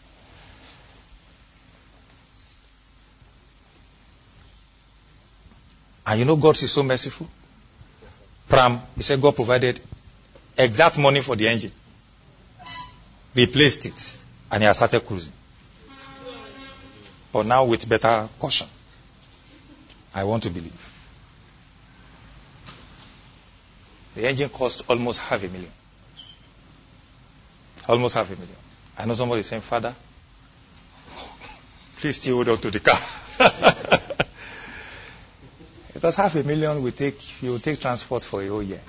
And 6.06 6.20
you 6.20 6.26
know 6.26 6.38
God 6.38 6.56
is 6.56 6.72
so 6.72 6.84
merciful. 6.84 7.28
Pram, 8.48 8.80
he 8.96 9.04
said 9.04 9.22
God 9.22 9.36
provided 9.36 9.80
exact 10.58 10.98
money 10.98 11.20
for 11.20 11.36
the 11.36 11.50
engine. 11.50 11.72
Replaced 13.36 13.86
it. 13.88 14.18
And 14.50 14.64
he 14.64 14.68
has 14.68 14.78
started 14.78 15.02
cruising. 15.06 15.34
But 17.34 17.46
now 17.46 17.66
with 17.66 17.88
better 17.90 18.30
caution. 18.40 18.68
I 20.16 20.24
want 20.24 20.44
to 20.44 20.50
believe. 20.50 20.97
The 24.18 24.28
engine 24.28 24.50
cost 24.50 24.82
almost 24.90 25.20
half 25.20 25.44
a 25.44 25.48
million. 25.48 25.72
Almost 27.88 28.16
half 28.16 28.28
a 28.28 28.36
million. 28.36 28.58
I 28.98 29.06
know 29.06 29.14
somebody 29.14 29.44
saying, 29.44 29.62
Father, 29.62 29.94
please 32.00 32.20
still 32.20 32.38
hold 32.38 32.50
on 32.50 32.58
to 32.58 32.72
the 32.72 32.80
car. 32.80 32.96
because 35.94 36.16
half 36.16 36.36
a 36.36 36.44
million 36.44 36.82
will 36.82 36.92
take 36.92 37.44
you 37.44 37.52
will 37.52 37.60
take 37.60 37.80
transport 37.80 38.24
for 38.24 38.42
a 38.42 38.48
whole 38.48 38.64
year. 38.64 38.82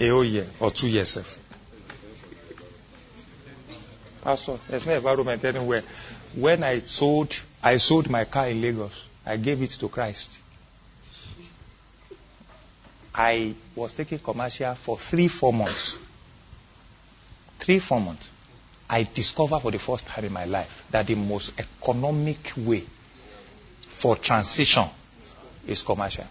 a 0.00 0.08
whole 0.08 0.24
year 0.24 0.46
or 0.58 0.70
two 0.70 0.88
years. 0.88 1.18
Pastor, 4.22 4.56
there's 4.70 4.86
no 4.86 4.94
environment 4.94 5.44
anywhere. 5.44 5.82
When 6.34 6.64
I 6.64 6.78
sold, 6.78 7.40
I 7.62 7.76
sold 7.76 8.08
my 8.08 8.24
car 8.24 8.48
in 8.48 8.60
Lagos. 8.60 9.04
I 9.26 9.36
gave 9.36 9.60
it 9.62 9.70
to 9.70 9.88
Christ. 9.88 10.38
I 13.14 13.54
was 13.74 13.92
taking 13.92 14.18
commercial 14.18 14.74
for 14.74 14.96
three, 14.96 15.28
four 15.28 15.52
months. 15.52 15.98
Three, 17.58 17.78
four 17.78 18.00
months. 18.00 18.30
I 18.88 19.06
discovered 19.14 19.60
for 19.60 19.70
the 19.70 19.78
first 19.78 20.06
time 20.06 20.24
in 20.24 20.32
my 20.32 20.46
life 20.46 20.86
that 20.90 21.06
the 21.06 21.14
most 21.14 21.52
economic 21.58 22.52
way 22.56 22.84
for 23.88 24.16
transition 24.16 24.84
is 25.66 25.82
commercial. 25.82 26.24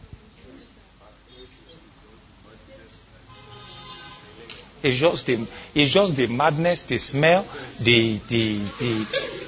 It's 4.84 4.98
just 4.98 5.28
the 5.28 5.48
it's 5.76 5.92
just 5.92 6.16
the 6.18 6.28
madness, 6.28 6.84
the 6.84 6.98
smell, 6.98 7.46
the 7.84 8.18
the 8.18 8.58
the 8.58 9.41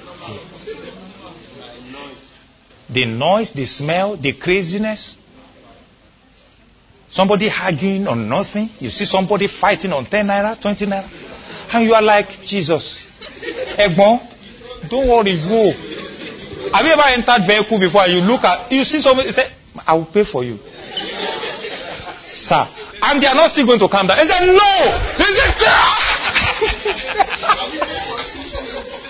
the, 2.90 3.04
noise, 3.06 3.52
the 3.52 3.64
smell, 3.64 4.16
the 4.16 4.32
craziness. 4.32 5.16
Somebody 7.08 7.48
hugging 7.48 8.08
on 8.08 8.28
nothing. 8.28 8.68
You 8.80 8.88
see 8.90 9.04
somebody 9.04 9.46
fighting 9.46 9.92
on 9.92 10.04
10 10.04 10.26
naira, 10.26 10.60
20 10.60 10.86
naira. 10.86 11.74
And 11.74 11.84
you 11.84 11.94
are 11.94 12.02
like, 12.02 12.42
Jesus, 12.44 13.06
Egbon, 13.78 14.20
don't 14.90 15.08
worry, 15.08 15.36
go. 15.48 15.72
Have 16.72 16.86
you 16.86 16.92
ever 16.92 17.02
entered 17.08 17.46
vehicle 17.46 17.78
before 17.78 18.06
you 18.06 18.20
look 18.22 18.44
at, 18.44 18.70
you 18.72 18.84
see 18.84 18.98
somebody 18.98 19.28
say, 19.30 19.48
I 19.86 19.94
will 19.94 20.06
pay 20.06 20.24
for 20.24 20.42
you. 20.44 20.58
Sir, 22.26 22.64
and 23.04 23.22
they 23.22 23.26
are 23.26 23.34
not 23.34 23.50
still 23.50 23.66
going 23.66 23.78
to 23.78 23.88
calm 23.88 24.06
down. 24.06 24.18
He 24.18 24.24
said, 24.24 24.46
No! 24.46 24.98
He 25.18 25.24
said, 25.24 25.54
ah! 25.60 26.00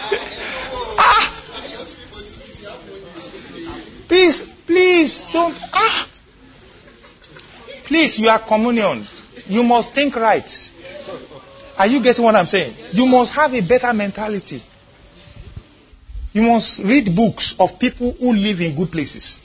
Please, 4.08 4.44
please, 4.66 5.28
don't. 5.32 5.58
Ah! 5.72 6.08
Please, 7.84 8.18
you 8.20 8.28
are 8.28 8.38
communion. 8.38 9.04
You 9.48 9.64
must 9.64 9.92
think 9.92 10.16
right. 10.16 10.72
Are 11.78 11.86
you 11.86 12.02
getting 12.02 12.24
what 12.24 12.36
I'm 12.36 12.46
saying? 12.46 12.74
You 12.92 13.06
must 13.06 13.34
have 13.34 13.52
a 13.54 13.60
better 13.60 13.92
mentality. 13.92 14.62
You 16.32 16.42
must 16.42 16.80
read 16.82 17.14
books 17.14 17.56
of 17.58 17.78
people 17.78 18.12
who 18.12 18.32
live 18.32 18.60
in 18.60 18.74
good 18.74 18.90
places. 18.90 19.40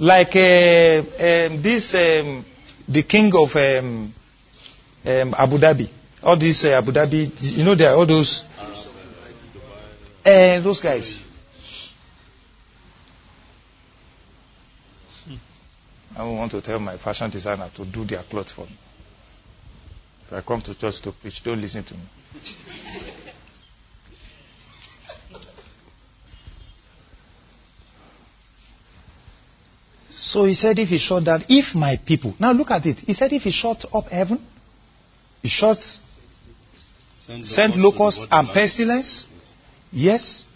Like 0.00 0.36
uh, 0.36 0.98
um, 1.00 1.62
this, 1.62 1.94
um, 1.94 2.44
the 2.88 3.02
king 3.02 3.32
of 3.34 3.54
um 3.56 4.12
Abu 5.04 5.58
Dhabi. 5.58 5.88
All 6.28 6.36
these 6.36 6.66
uh, 6.66 6.76
Abu 6.76 6.92
Dhabi, 6.92 7.56
you 7.56 7.64
know, 7.64 7.74
there 7.74 7.90
are 7.90 7.96
all 7.96 8.04
those, 8.04 8.44
uh, 10.26 10.60
those 10.60 10.82
guys. 10.82 11.22
I 16.18 16.24
want 16.24 16.50
to 16.50 16.60
tell 16.60 16.80
my 16.80 16.98
fashion 16.98 17.30
designer 17.30 17.70
to 17.76 17.84
do 17.86 18.04
their 18.04 18.22
clothes 18.24 18.50
for 18.50 18.66
me. 18.66 18.76
If 20.26 20.32
I 20.34 20.40
come 20.42 20.60
to 20.60 20.74
church 20.74 21.00
to 21.00 21.12
preach, 21.12 21.42
don't 21.42 21.62
listen 21.62 21.84
to 21.84 21.94
me. 21.94 22.00
So 30.10 30.44
he 30.44 30.52
said, 30.52 30.78
if 30.78 30.90
he 30.90 30.98
shut 30.98 31.24
down, 31.24 31.42
if 31.48 31.74
my 31.74 31.96
people, 31.96 32.36
now 32.38 32.52
look 32.52 32.70
at 32.70 32.84
it. 32.84 33.00
He 33.00 33.14
said, 33.14 33.32
if 33.32 33.44
he 33.44 33.50
shut 33.50 33.86
up 33.94 34.10
heaven, 34.10 34.38
he 35.42 35.48
shuts, 35.48 36.02
send 37.42 37.76
locusts 37.76 38.26
and 38.30 38.48
pestilence. 38.48 39.26
Yes. 39.92 40.46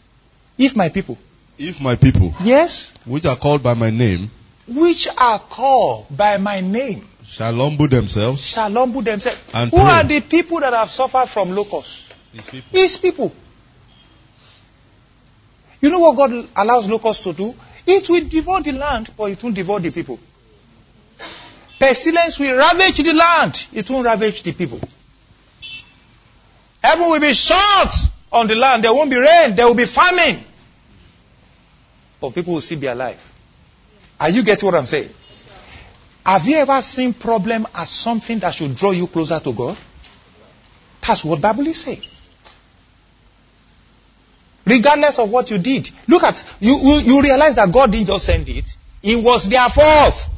If 0.58 0.76
my 0.76 0.88
people. 0.88 1.18
If 1.58 1.80
my 1.80 1.96
people. 1.96 2.34
Yes. 2.42 2.92
Which 3.04 3.26
are 3.26 3.36
called 3.36 3.62
by 3.62 3.74
my 3.74 3.90
name. 3.90 4.30
Which 4.66 5.08
are 5.16 5.38
called 5.38 6.06
by 6.16 6.38
my 6.38 6.60
name. 6.60 7.06
Shall 7.24 7.54
humble 7.54 7.88
themselves. 7.88 8.44
Shall 8.44 8.72
humble 8.72 9.02
themselves. 9.02 9.40
And 9.54 9.70
Who 9.70 9.76
pray. 9.78 9.86
are 9.86 10.04
the 10.04 10.20
people 10.20 10.60
that 10.60 10.72
have 10.72 10.90
suffered 10.90 11.28
from 11.28 11.50
locusts? 11.50 12.14
These 12.32 12.50
people. 12.50 12.80
His 12.80 12.96
people. 12.98 13.32
You 15.80 15.90
know 15.90 15.98
what 15.98 16.16
God 16.16 16.48
allows 16.56 16.88
locusts 16.88 17.24
to 17.24 17.32
do? 17.32 17.54
It 17.86 18.08
will 18.08 18.26
devour 18.28 18.60
the 18.62 18.72
land, 18.72 19.10
but 19.16 19.30
it 19.30 19.42
won't 19.42 19.56
devour 19.56 19.80
the 19.80 19.90
people. 19.90 20.18
Pestilence 21.78 22.38
will 22.38 22.56
ravage 22.56 22.98
the 22.98 23.12
land, 23.12 23.66
it 23.72 23.90
won't 23.90 24.06
ravage 24.06 24.42
the 24.44 24.52
people. 24.52 24.80
Heaven 26.82 27.08
will 27.08 27.20
be 27.20 27.32
shut 27.32 27.94
on 28.32 28.46
the 28.46 28.54
land, 28.54 28.82
there 28.84 28.92
won't 28.92 29.10
be 29.10 29.18
rain, 29.18 29.54
there 29.54 29.66
will 29.66 29.74
be 29.74 29.86
famine. 29.86 30.42
But 32.20 32.34
people 32.34 32.54
will 32.54 32.60
still 32.60 32.80
be 32.80 32.86
alive. 32.86 33.32
Are 34.18 34.30
you 34.30 34.42
getting 34.44 34.66
what 34.66 34.74
I'm 34.74 34.86
saying? 34.86 35.10
Have 36.24 36.46
you 36.46 36.56
ever 36.56 36.80
seen 36.82 37.12
problem 37.12 37.66
as 37.74 37.90
something 37.90 38.38
that 38.40 38.54
should 38.54 38.74
draw 38.76 38.92
you 38.92 39.06
closer 39.06 39.40
to 39.40 39.52
God? 39.52 39.76
That's 41.06 41.24
what 41.24 41.40
Bible 41.40 41.66
is 41.66 41.80
saying. 41.80 42.02
Regardless 44.64 45.18
of 45.18 45.30
what 45.30 45.50
you 45.50 45.58
did. 45.58 45.90
Look 46.06 46.22
at, 46.22 46.42
you, 46.60 46.78
you, 46.78 47.00
you 47.00 47.22
realize 47.22 47.56
that 47.56 47.72
God 47.72 47.90
didn't 47.90 48.06
just 48.06 48.24
send 48.26 48.48
it. 48.48 48.76
It 49.02 49.22
was 49.22 49.48
their 49.48 49.68
fault. 49.68 50.28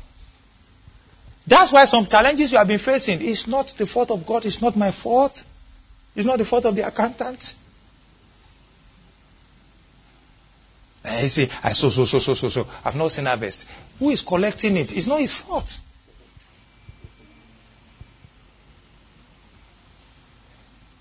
That's 1.46 1.72
why 1.72 1.84
some 1.84 2.06
challenges 2.06 2.52
you 2.52 2.58
have 2.58 2.68
been 2.68 2.78
facing 2.78 3.20
is 3.20 3.46
not 3.46 3.68
the 3.76 3.84
fault 3.84 4.10
of 4.10 4.24
God, 4.24 4.46
it's 4.46 4.62
not 4.62 4.76
my 4.76 4.90
fault. 4.90 5.44
It's 6.16 6.26
not 6.26 6.38
the 6.38 6.44
fault 6.44 6.64
of 6.66 6.76
the 6.76 6.86
accountant. 6.86 7.54
And 11.04 11.22
you 11.22 11.28
say, 11.28 11.50
I 11.62 11.72
so, 11.72 11.90
so, 11.90 12.04
so, 12.04 12.18
so, 12.18 12.34
so, 12.34 12.48
so. 12.48 12.66
I've 12.84 12.96
not 12.96 13.10
seen 13.10 13.26
harvest. 13.26 13.66
Who 13.98 14.10
is 14.10 14.22
collecting 14.22 14.76
it? 14.76 14.96
It's 14.96 15.06
not 15.06 15.20
his 15.20 15.38
fault. 15.38 15.80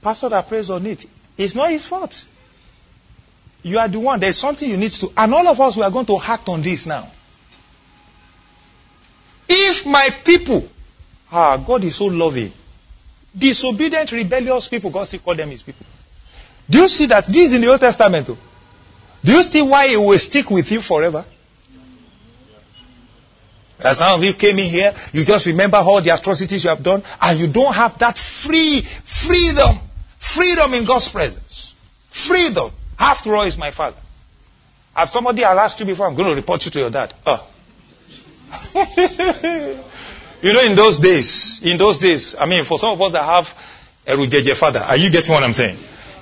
Pastor 0.02 0.30
that 0.30 0.48
prays 0.50 0.70
on 0.70 0.86
it. 0.86 1.06
It's 1.38 1.56
not 1.56 1.70
his 1.70 1.86
fault. 1.86 2.28
You 3.64 3.80
are 3.80 3.88
the 3.88 4.00
one. 4.00 4.20
There's 4.20 4.38
something 4.38 4.70
you 4.70 4.76
need 4.76 4.92
to. 4.92 5.12
And 5.16 5.34
all 5.34 5.48
of 5.48 5.60
us, 5.62 5.78
we 5.78 5.84
are 5.84 5.92
going 5.92 6.06
to 6.08 6.20
act 6.22 6.50
on 6.50 6.62
this 6.62 6.86
now. 6.86 7.10
If 9.48 9.86
my 9.86 10.10
people, 10.26 10.68
ah, 11.32 11.56
God 11.58 11.84
is 11.86 11.96
so 11.96 12.06
loving. 12.06 12.52
Disobedient, 13.38 14.12
rebellious 14.12 14.68
people, 14.68 14.92
God 14.92 15.06
still 15.06 15.20
call 15.20 15.36
them 15.36 15.50
his 15.50 15.64
people. 15.64 15.86
Do 16.70 16.80
you 16.80 16.88
see 16.88 17.08
that? 17.08 17.26
This 17.26 17.38
is 17.38 17.54
in 17.54 17.62
the 17.62 17.70
Old 17.70 17.80
Testament. 17.80 18.28
Too. 18.28 18.38
Do 19.24 19.32
you 19.32 19.44
see 19.44 19.62
why 19.62 19.88
it 19.88 19.98
will 19.98 20.18
stick 20.18 20.50
with 20.50 20.72
you 20.72 20.82
forever? 20.82 21.26
As 23.80 23.98
some 23.98 24.20
of 24.20 24.24
you 24.24 24.34
came 24.34 24.58
in 24.60 24.70
here, 24.70 24.94
you 25.14 25.26
just 25.26 25.46
remember 25.46 25.78
all 25.78 26.00
the 26.02 26.14
atrocities 26.14 26.64
you 26.64 26.70
have 26.70 26.84
done, 26.84 27.04
and 27.22 27.40
you 27.40 27.48
don't 27.48 27.76
have 27.76 27.98
that 28.00 28.18
free 28.18 28.82
freedom, 28.82 29.78
freedom 30.18 30.74
in 30.74 30.86
God's 30.86 31.10
presence, 31.10 31.74
freedom. 32.10 32.72
After 33.00 33.36
all, 33.36 33.44
is 33.44 33.58
my 33.58 33.72
father. 33.72 33.98
Have 34.94 35.10
somebody 35.10 35.42
harassed 35.42 35.80
you 35.80 35.86
before? 35.86 36.08
I'm 36.08 36.16
going 36.16 36.30
to 36.30 36.36
report 36.36 36.64
you 36.66 36.72
to 36.72 36.80
your 36.80 36.90
dad. 36.92 37.14
Oh. 37.26 37.46
you 40.44 40.54
know, 40.54 40.62
in 40.62 40.76
those 40.76 40.98
days, 40.98 41.62
in 41.64 41.78
those 41.78 42.00
days, 42.00 42.36
I 42.38 42.46
mean, 42.46 42.66
for 42.66 42.78
some 42.78 42.92
of 42.92 43.02
us 43.02 43.14
that 43.14 43.24
have 43.24 43.48
a 44.06 44.12
Rujeje 44.12 44.54
father, 44.56 44.80
are 44.80 44.98
you 44.98 45.10
getting 45.10 45.34
what 45.34 45.42
I'm 45.42 45.54
saying? 45.54 45.78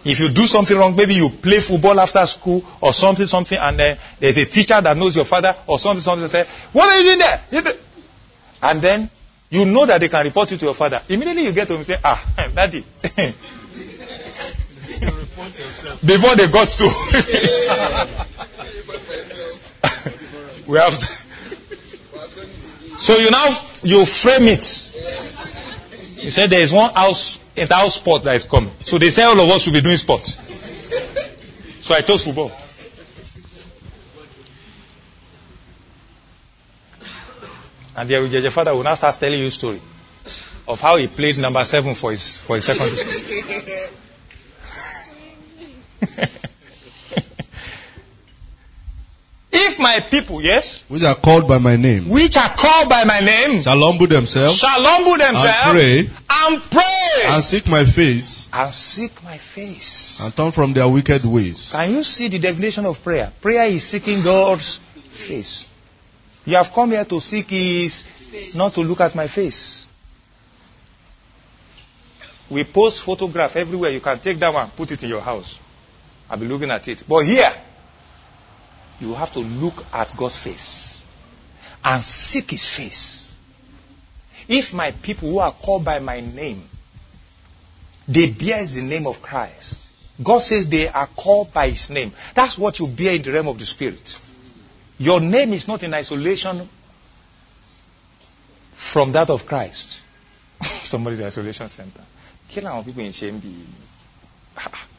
If 0.05 0.19
you 0.19 0.29
do 0.29 0.43
something 0.43 0.77
wrong, 0.77 0.95
maybe 0.95 1.15
you 1.15 1.29
play 1.29 1.59
football 1.59 1.99
after 1.99 2.23
school 2.27 2.63
or 2.81 2.93
something, 2.93 3.25
something, 3.25 3.57
and 3.57 3.79
then 3.79 3.97
there's 4.19 4.37
a 4.37 4.45
teacher 4.45 4.79
that 4.79 4.95
knows 4.95 5.15
your 5.15 5.25
father 5.25 5.55
or 5.65 5.79
something, 5.79 6.01
something, 6.01 6.27
say, 6.27 6.43
what 6.71 6.87
are 6.87 6.99
you 6.99 7.03
doing 7.03 7.19
there? 7.19 7.41
And 8.61 8.79
then 8.79 9.09
you 9.49 9.65
know 9.65 9.87
that 9.87 9.99
they 9.99 10.07
can 10.07 10.23
report 10.23 10.51
you 10.51 10.57
to 10.57 10.65
your 10.65 10.75
father. 10.75 11.01
Immediately 11.09 11.45
you 11.45 11.53
get 11.53 11.67
to 11.67 11.73
him 11.73 11.79
and 11.79 11.87
say, 11.87 11.97
ah, 12.03 12.23
daddy. 12.53 12.81
Before 16.05 16.35
they 16.35 16.47
got 16.47 16.67
to. 16.67 16.83
we 20.67 20.77
have 20.77 20.97
to. 20.97 21.21
So 23.01 23.17
you 23.17 23.31
now 23.31 23.47
you 23.81 24.05
frame 24.05 24.43
it. 24.43 24.61
You 26.23 26.29
said 26.29 26.51
there 26.51 26.61
is 26.61 26.71
one 26.71 26.93
house 26.93 27.39
house 27.67 27.95
sport 27.95 28.25
that 28.25 28.35
is 28.35 28.43
coming. 28.45 28.69
So 28.83 28.99
they 28.99 29.09
say 29.09 29.23
all 29.23 29.39
of 29.39 29.49
us 29.49 29.63
should 29.63 29.73
be 29.73 29.81
doing 29.81 29.97
sport. 29.97 30.23
So 30.27 31.95
I 31.95 32.01
chose 32.01 32.25
football. 32.25 32.51
And 37.97 38.07
Ujeje 38.07 38.51
father 38.51 38.75
will 38.75 38.83
now 38.83 38.93
start 38.93 39.15
telling 39.19 39.39
you 39.39 39.47
a 39.47 39.51
story 39.51 39.81
of 40.67 40.79
how 40.79 40.97
he 40.97 41.07
played 41.07 41.39
number 41.39 41.63
seven 41.63 41.95
for 41.95 42.11
his 42.11 42.37
for 42.37 42.53
his 42.53 42.65
secondary 42.65 42.97
school. 42.97 43.97
if 49.53 49.70
my 49.81 49.99
people, 50.09 50.41
yes, 50.41 50.85
which 50.87 51.03
are 51.03 51.15
called 51.15 51.47
by 51.47 51.57
my 51.57 51.75
name, 51.75 52.09
which 52.09 52.37
are 52.37 52.49
called 52.49 52.89
by 52.89 53.03
my 53.03 53.19
name, 53.19 53.61
shall 53.61 53.79
humble 53.81 54.07
themselves 54.07 54.57
shall 54.57 54.81
humble 54.83 55.17
themselves 55.17 55.47
and 55.65 55.71
pray 55.71 55.99
and 56.29 56.61
pray 56.71 57.35
and 57.35 57.43
seek 57.43 57.67
my 57.69 57.83
face 57.85 58.47
and 58.53 58.71
seek 58.71 59.23
my 59.23 59.37
face. 59.37 60.21
and 60.23 60.35
turn 60.35 60.51
from 60.51 60.73
their 60.73 60.87
wicked 60.87 61.25
ways. 61.25 61.71
Can 61.71 61.91
you 61.91 62.03
see 62.03 62.27
the 62.27 62.39
definition 62.39 62.85
of 62.85 63.03
prayer? 63.03 63.31
Prayer 63.41 63.65
is 63.65 63.83
seeking 63.83 64.21
God's 64.23 64.77
face. 64.77 65.69
You 66.45 66.55
have 66.55 66.73
come 66.73 66.91
here 66.91 67.05
to 67.05 67.19
seek 67.19 67.49
His, 67.49 68.53
not 68.55 68.73
to 68.73 68.81
look 68.81 69.01
at 69.01 69.13
my 69.15 69.27
face. 69.27 69.87
We 72.49 72.63
post 72.65 73.03
photograph 73.03 73.55
everywhere. 73.55 73.91
You 73.91 74.01
can 74.01 74.19
take 74.19 74.37
that 74.39 74.53
one, 74.53 74.67
put 74.71 74.91
it 74.91 75.03
in 75.03 75.09
your 75.09 75.21
house. 75.21 75.59
I'll 76.29 76.37
be 76.37 76.47
looking 76.47 76.69
at 76.71 76.87
it. 76.87 77.03
But 77.07 77.19
here, 77.25 77.49
you 79.01 79.13
have 79.15 79.31
to 79.33 79.39
look 79.39 79.83
at 79.93 80.15
God's 80.15 80.37
face 80.37 81.05
and 81.83 82.01
seek 82.01 82.51
His 82.51 82.65
face. 82.67 83.35
If 84.47 84.73
my 84.73 84.91
people 84.91 85.29
who 85.29 85.39
are 85.39 85.51
called 85.51 85.85
by 85.85 85.99
my 85.99 86.19
name, 86.19 86.61
they 88.07 88.29
bear 88.31 88.63
the 88.63 88.81
name 88.83 89.07
of 89.07 89.21
Christ. 89.21 89.91
God 90.21 90.39
says 90.39 90.67
they 90.69 90.87
are 90.87 91.07
called 91.07 91.53
by 91.53 91.69
His 91.69 91.89
name. 91.89 92.11
That's 92.35 92.57
what 92.57 92.79
you 92.79 92.87
bear 92.87 93.15
in 93.15 93.21
the 93.21 93.31
realm 93.31 93.47
of 93.47 93.57
the 93.57 93.65
Spirit. 93.65 94.19
Your 94.99 95.19
name 95.19 95.53
is 95.53 95.67
not 95.67 95.81
in 95.83 95.93
isolation 95.93 96.67
from 98.73 99.13
that 99.13 99.29
of 99.29 99.45
Christ. 99.47 100.01
Somebody's 100.61 101.21
isolation 101.21 101.69
center. 101.69 102.01
Kí 102.51 102.61
làwọn 102.61 102.83
people 102.85 103.03
ń 103.03 103.11
ṣe? 103.11 103.31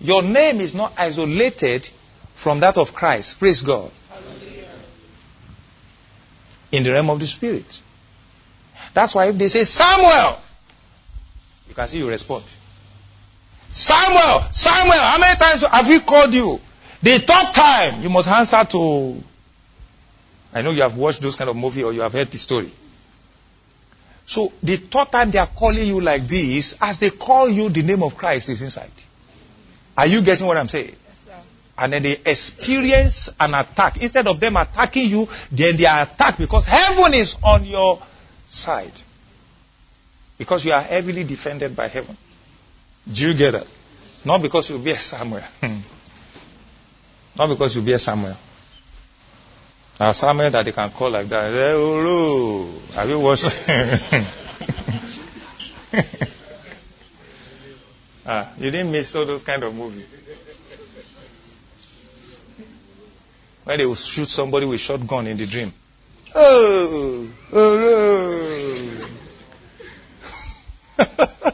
Your 0.00 0.22
name 0.22 0.60
is 0.60 0.74
not 0.74 0.92
isolated 0.96 1.88
from 2.34 2.60
that 2.60 2.78
of 2.78 2.94
Christ. 2.94 3.38
Praise 3.38 3.62
God. 3.62 3.90
In 6.70 6.84
the 6.84 6.92
realm 6.92 7.10
of 7.10 7.18
the 7.18 7.26
Spirit. 7.26 7.82
That's 8.94 9.14
why 9.14 9.26
if 9.26 9.38
they 9.38 9.48
say 9.48 9.64
Samuel, 9.64 10.38
you 11.68 11.74
can 11.74 11.88
see 11.88 11.98
you 11.98 12.08
respond. 12.08 12.44
Samuel, 13.70 14.42
Samuel, 14.52 14.98
how 14.98 15.18
many 15.18 15.36
times 15.38 15.66
have 15.66 15.88
we 15.88 16.00
called 16.00 16.32
you? 16.32 16.60
The 17.02 17.18
third 17.18 17.54
time, 17.54 18.02
you 18.02 18.10
must 18.10 18.28
answer 18.28 18.64
to. 18.64 19.22
I 20.52 20.62
know 20.62 20.70
you 20.70 20.82
have 20.82 20.96
watched 20.96 21.20
those 21.22 21.36
kind 21.36 21.50
of 21.50 21.56
movie 21.56 21.84
or 21.84 21.92
you 21.92 22.00
have 22.00 22.12
heard 22.12 22.28
the 22.28 22.38
story. 22.38 22.70
So 24.26 24.52
the 24.62 24.76
third 24.76 25.12
time 25.12 25.30
they 25.30 25.38
are 25.38 25.46
calling 25.46 25.86
you 25.86 26.00
like 26.00 26.22
this, 26.22 26.76
as 26.80 26.98
they 26.98 27.10
call 27.10 27.48
you, 27.48 27.68
the 27.68 27.82
name 27.82 28.02
of 28.02 28.16
Christ 28.16 28.48
is 28.48 28.62
inside. 28.62 28.90
Are 29.98 30.06
you 30.06 30.22
getting 30.22 30.46
what 30.46 30.56
I'm 30.56 30.68
saying? 30.68 30.94
And 31.76 31.92
then 31.92 32.04
they 32.04 32.12
experience 32.12 33.30
an 33.40 33.52
attack. 33.54 33.96
Instead 34.00 34.28
of 34.28 34.38
them 34.38 34.56
attacking 34.56 35.10
you, 35.10 35.28
then 35.50 35.76
they 35.76 35.86
are 35.86 36.02
attacked 36.02 36.38
because 36.38 36.66
heaven 36.66 37.14
is 37.14 37.36
on 37.42 37.64
your 37.64 38.00
side. 38.46 38.92
Because 40.38 40.64
you 40.64 40.70
are 40.70 40.80
heavily 40.80 41.24
defended 41.24 41.74
by 41.74 41.88
heaven. 41.88 42.16
Do 43.12 43.26
you 43.26 43.34
get 43.34 43.56
it? 43.56 43.66
Not 44.24 44.40
because 44.40 44.70
you 44.70 44.78
bear 44.78 44.94
Samuel. 44.94 45.40
Hmm. 45.40 45.80
Not 47.36 47.48
because 47.48 47.74
you 47.74 47.82
bear 47.82 47.98
Samuel. 47.98 48.36
Now 49.98 50.12
Samuel 50.12 50.50
that 50.50 50.64
they 50.64 50.72
can 50.72 50.90
call 50.90 51.10
like 51.10 51.26
that. 51.26 51.50
Have 52.94 53.08
you 53.08 53.18
watched? 53.18 53.46
ah, 58.28 58.48
you 58.58 58.70
didn't 58.70 58.92
miss 58.92 59.14
all 59.16 59.24
those 59.24 59.42
kind 59.42 59.62
of 59.62 59.74
movies. 59.74 60.06
When 63.64 63.78
they 63.78 63.86
will 63.86 63.94
shoot 63.96 64.28
somebody 64.28 64.66
with 64.66 64.80
shotgun 64.80 65.26
in 65.26 65.36
the 65.36 65.46
dream. 65.46 65.72
Oh, 66.34 67.28
oh, 67.52 69.08
no. 70.98 71.04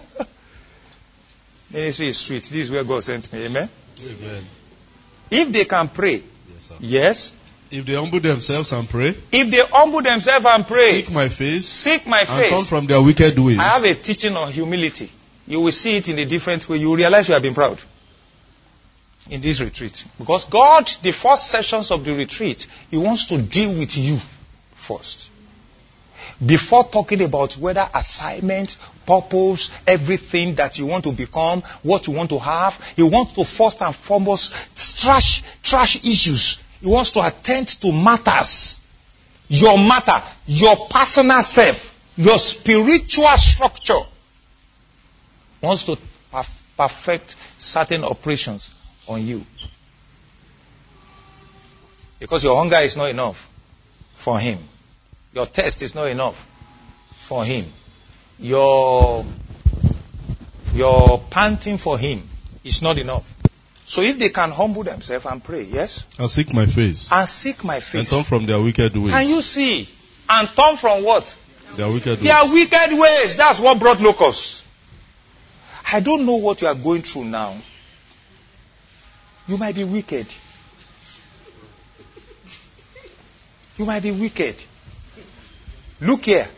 Ministry 1.72 2.08
is 2.08 2.18
sweet. 2.18 2.42
This 2.42 2.52
is 2.54 2.70
where 2.70 2.84
God 2.84 3.02
sent 3.02 3.32
me. 3.32 3.46
Amen. 3.46 3.68
Amen. 4.02 4.44
If 5.30 5.52
they 5.52 5.64
can 5.64 5.88
pray, 5.88 6.22
Yes, 6.52 6.72
yes. 6.80 7.34
If 7.70 7.87
they 7.87 7.94
humble 7.94 8.20
themselves 8.20 8.72
and 8.72 8.88
pray, 8.88 9.14
If 9.32 9.50
they 9.50 9.62
humble 9.72 10.02
themselves 10.02 10.46
and 10.46 10.66
pray, 10.66 11.02
seek 11.02 11.10
my 11.10 11.28
face, 11.28 11.66
seek 11.66 12.06
my 12.06 12.24
and 12.28 12.46
turn 12.46 12.64
from 12.64 12.87
their 12.87 13.02
wicked 13.02 13.37
ways, 13.38 13.58
I 13.58 13.62
have 13.64 13.84
a 13.84 13.94
teaching 13.94 14.37
on 14.37 14.52
humility. 14.52 15.10
You 15.46 15.61
will 15.61 15.72
see 15.72 15.96
it 15.96 16.09
in 16.09 16.18
a 16.18 16.24
different 16.24 16.68
way. 16.68 16.78
You 16.78 16.90
will 16.90 16.96
realize 16.96 17.28
you 17.28 17.35
have 17.35 17.42
been 17.42 17.54
proud 17.54 17.78
in 19.30 19.40
this 19.40 19.61
retreat. 19.61 20.04
Because 20.18 20.44
God, 20.44 20.87
the 21.02 21.12
first 21.12 21.48
sessions 21.48 21.90
of 21.90 22.04
the 22.04 22.14
retreat, 22.14 22.66
He 22.90 22.96
wants 22.96 23.26
to 23.26 23.40
deal 23.40 23.72
with 23.74 23.96
you 23.96 24.18
first. 24.72 25.30
Before 26.44 26.85
talking 26.85 27.22
about 27.22 27.54
whether 27.54 27.87
assignment, 27.94 28.76
purpose, 29.07 29.70
everything 29.87 30.54
that 30.57 30.78
you 30.78 30.87
want 30.87 31.04
to 31.04 31.12
become, 31.12 31.62
what 31.83 32.07
you 32.07 32.14
want 32.14 32.30
to 32.30 32.38
have, 32.38 32.92
He 32.96 33.02
wants 33.02 33.35
to 33.35 33.44
first 33.44 33.83
and 33.83 33.94
foremost 33.94 35.02
trash, 35.02 35.42
trash 35.62 36.04
issues. 36.04 36.59
He 36.80 36.88
wants 36.88 37.12
to 37.12 37.26
attend 37.26 37.68
to 37.68 37.92
matters. 37.92 38.80
Your 39.48 39.78
matter, 39.78 40.22
your 40.46 40.88
personal 40.88 41.42
self, 41.42 41.90
your 42.16 42.38
spiritual 42.38 43.37
structure. 43.37 44.00
Wants 45.64 45.85
to 45.85 45.96
per- 46.31 46.44
perfect 46.77 47.37
certain 47.59 48.05
operations 48.05 48.70
on 49.09 49.24
you. 49.24 49.44
Because 52.20 52.44
your 52.44 52.57
hunger 52.57 52.77
is 52.79 52.96
not 52.96 53.11
enough 53.11 53.48
for 54.16 54.38
him. 54.38 54.59
Your 55.33 55.46
thirst 55.46 55.83
is 55.83 55.94
not 55.94 56.07
enough 56.09 56.37
for 57.16 57.44
him. 57.44 57.66
Your 58.38 59.24
your 60.74 61.20
panting 61.31 61.79
for 61.79 61.96
him 61.98 62.22
is 62.64 62.83
not 62.83 62.98
enough. 62.98 63.35
So 63.87 64.03
if 64.03 64.18
they 64.18 64.31
can 64.31 64.50
humble 64.50 64.83
themselves 64.83 65.27
and 65.27 65.42
pray, 65.44 65.62
yes, 65.62 66.07
and 66.18 66.29
seek 66.29 66.53
my 66.55 66.66
face, 66.66 67.12
and 67.12 67.29
seek 67.29 67.62
my 67.64 67.81
face. 67.81 68.12
and 68.12 68.24
turn 68.24 68.24
from 68.24 68.46
their 68.46 68.61
wicked 68.61 68.96
ways. 68.96 69.12
can 69.12 69.29
you 69.29 69.40
see? 69.42 69.88
And 70.29 70.48
turn 70.48 70.77
from 70.77 71.05
what? 71.05 71.37
Their 71.77 71.88
wicked 71.88 72.20
ways. 72.20 72.22
Their 72.22 72.53
wicked 72.53 72.98
ways. 72.98 73.37
That's 73.37 73.61
what 73.61 73.79
brought 73.79 74.00
locusts. 74.00 74.63
I 75.94 76.00
don't 76.00 76.26
know 76.26 76.38
what 76.38 76.61
you 76.61 76.66
are 76.66 76.74
going 76.74 77.02
through 77.02 77.26
now. 77.26 77.54
You 79.46 79.57
might 79.59 79.76
be 79.76 79.85
wicked. 79.85 80.26
You 83.78 83.87
might 83.87 84.02
be 84.02 84.11
wicked. 84.11 84.57
Look 86.00 86.24
here. 86.24 86.48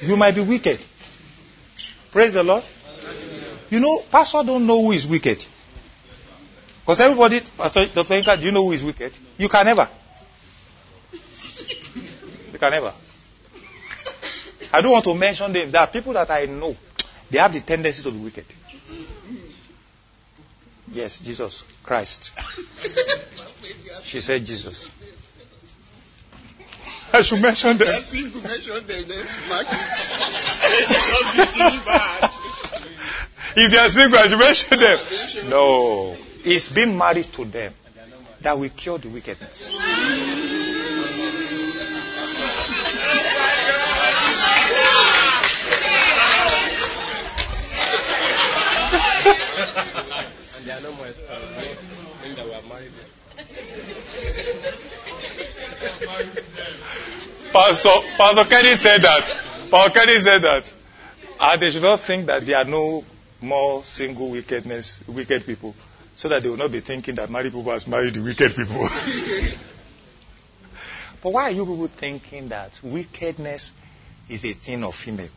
You 0.00 0.16
might 0.16 0.34
be 0.34 0.40
wicked. 0.40 0.80
Praise 2.10 2.34
the 2.34 2.42
Lord. 2.42 2.64
You 3.70 3.78
know, 3.78 4.02
pastor 4.10 4.42
don't 4.44 4.66
know 4.66 4.82
who 4.82 4.90
is 4.90 5.06
wicked. 5.06 5.46
Because 6.80 6.98
everybody, 6.98 7.38
Pastor 7.56 7.86
Dr. 7.86 8.14
Inka, 8.14 8.40
do 8.40 8.46
you 8.46 8.50
know 8.50 8.64
who 8.64 8.72
is 8.72 8.82
wicked? 8.82 9.12
You 9.38 9.48
can 9.48 9.64
never. 9.66 9.88
You 11.12 12.58
can 12.58 12.72
never. 12.72 12.92
I 14.72 14.80
don't 14.80 14.90
want 14.90 15.04
to 15.04 15.14
mention 15.14 15.52
them. 15.52 15.70
There 15.70 15.80
are 15.80 15.86
people 15.86 16.12
that 16.14 16.28
I 16.28 16.46
know. 16.46 16.74
They 17.30 17.38
have 17.38 17.52
the 17.52 17.60
tendency 17.60 18.02
to 18.02 18.12
be 18.12 18.24
wicked. 18.24 18.46
Yes, 20.92 21.20
Jesus 21.20 21.64
Christ. 21.84 22.32
She 24.02 24.20
said 24.20 24.44
Jesus. 24.44 24.90
I 27.12 27.22
should 27.22 27.42
mention 27.42 27.76
them. 27.78 27.86
Let's 27.86 28.06
see 28.06 28.26
if 28.26 28.34
you 28.34 28.42
mention 28.42 28.74
them, 28.74 29.08
then 29.08 29.26
smack 29.26 29.66
it. 29.66 29.70
Just 31.36 31.54
be 31.54 31.78
bad. 31.84 32.30
If 33.56 33.70
they 33.72 33.78
are 33.78 33.88
single, 33.88 34.18
I 34.18 34.26
should 34.26 34.38
mention 34.38 34.78
them. 34.78 35.50
No. 35.50 36.16
It's 36.44 36.68
being 36.72 36.96
married 36.96 37.26
to 37.34 37.44
them 37.44 37.74
that 38.40 38.58
will 38.58 38.70
cure 38.70 38.98
the 38.98 39.08
wickedness. 39.08 39.80
There 50.90 50.98
are 50.98 50.98
no 50.98 50.98
more 50.98 51.06
uh, 51.06 51.40
men 52.22 52.34
that 52.36 52.46
were 52.46 52.68
married. 52.68 52.90
Pastor, 57.52 57.90
Pastor 58.16 58.44
Kenny 58.44 58.74
said 58.74 58.98
that. 59.02 59.44
Pastor 59.70 59.90
Kenny 59.90 60.18
said 60.18 60.42
that. 60.42 60.72
And 61.40 61.62
they 61.62 61.70
should 61.70 61.82
not 61.82 62.00
think 62.00 62.26
that 62.26 62.44
there 62.44 62.58
are 62.58 62.64
no 62.64 63.04
more 63.40 63.84
single 63.84 64.30
wickedness, 64.30 65.00
wicked 65.06 65.46
people, 65.46 65.74
so 66.16 66.28
that 66.28 66.42
they 66.42 66.48
will 66.48 66.56
not 66.56 66.72
be 66.72 66.80
thinking 66.80 67.14
that 67.16 67.30
married 67.30 67.52
people 67.52 67.70
has 67.70 67.86
married 67.86 68.14
the 68.14 68.22
wicked 68.22 68.54
people. 68.54 68.76
but 71.22 71.32
why 71.32 71.44
are 71.44 71.50
you 71.50 71.64
people 71.64 71.86
thinking 71.86 72.48
that 72.48 72.78
wickedness 72.82 73.72
is 74.28 74.44
a 74.44 74.52
thing 74.52 74.84
of 74.84 74.94
female? 74.94 75.28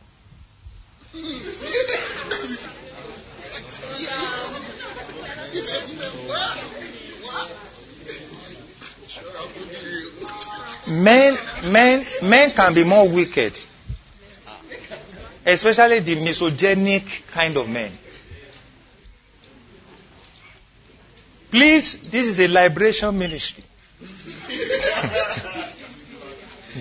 Men, 10.86 11.36
men, 11.72 12.04
men 12.24 12.50
can 12.50 12.74
be 12.74 12.84
more 12.84 13.08
wicked, 13.08 13.52
especially 15.46 16.00
the 16.00 16.16
misogynic 16.16 17.24
kind 17.28 17.56
of 17.56 17.68
men. 17.68 17.90
Please, 21.50 22.10
this 22.10 22.26
is 22.26 22.40
a 22.40 22.48
liberation 22.52 23.16
ministry. 23.16 23.62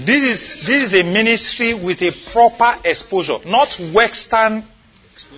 this 0.03 0.23
is 0.23 0.65
this 0.65 0.93
is 0.93 0.95
a 0.99 1.03
ministry 1.03 1.75
with 1.75 2.01
a 2.01 2.11
proper 2.31 2.75
exposure, 2.83 3.37
not 3.45 3.71
Western, 3.93 4.63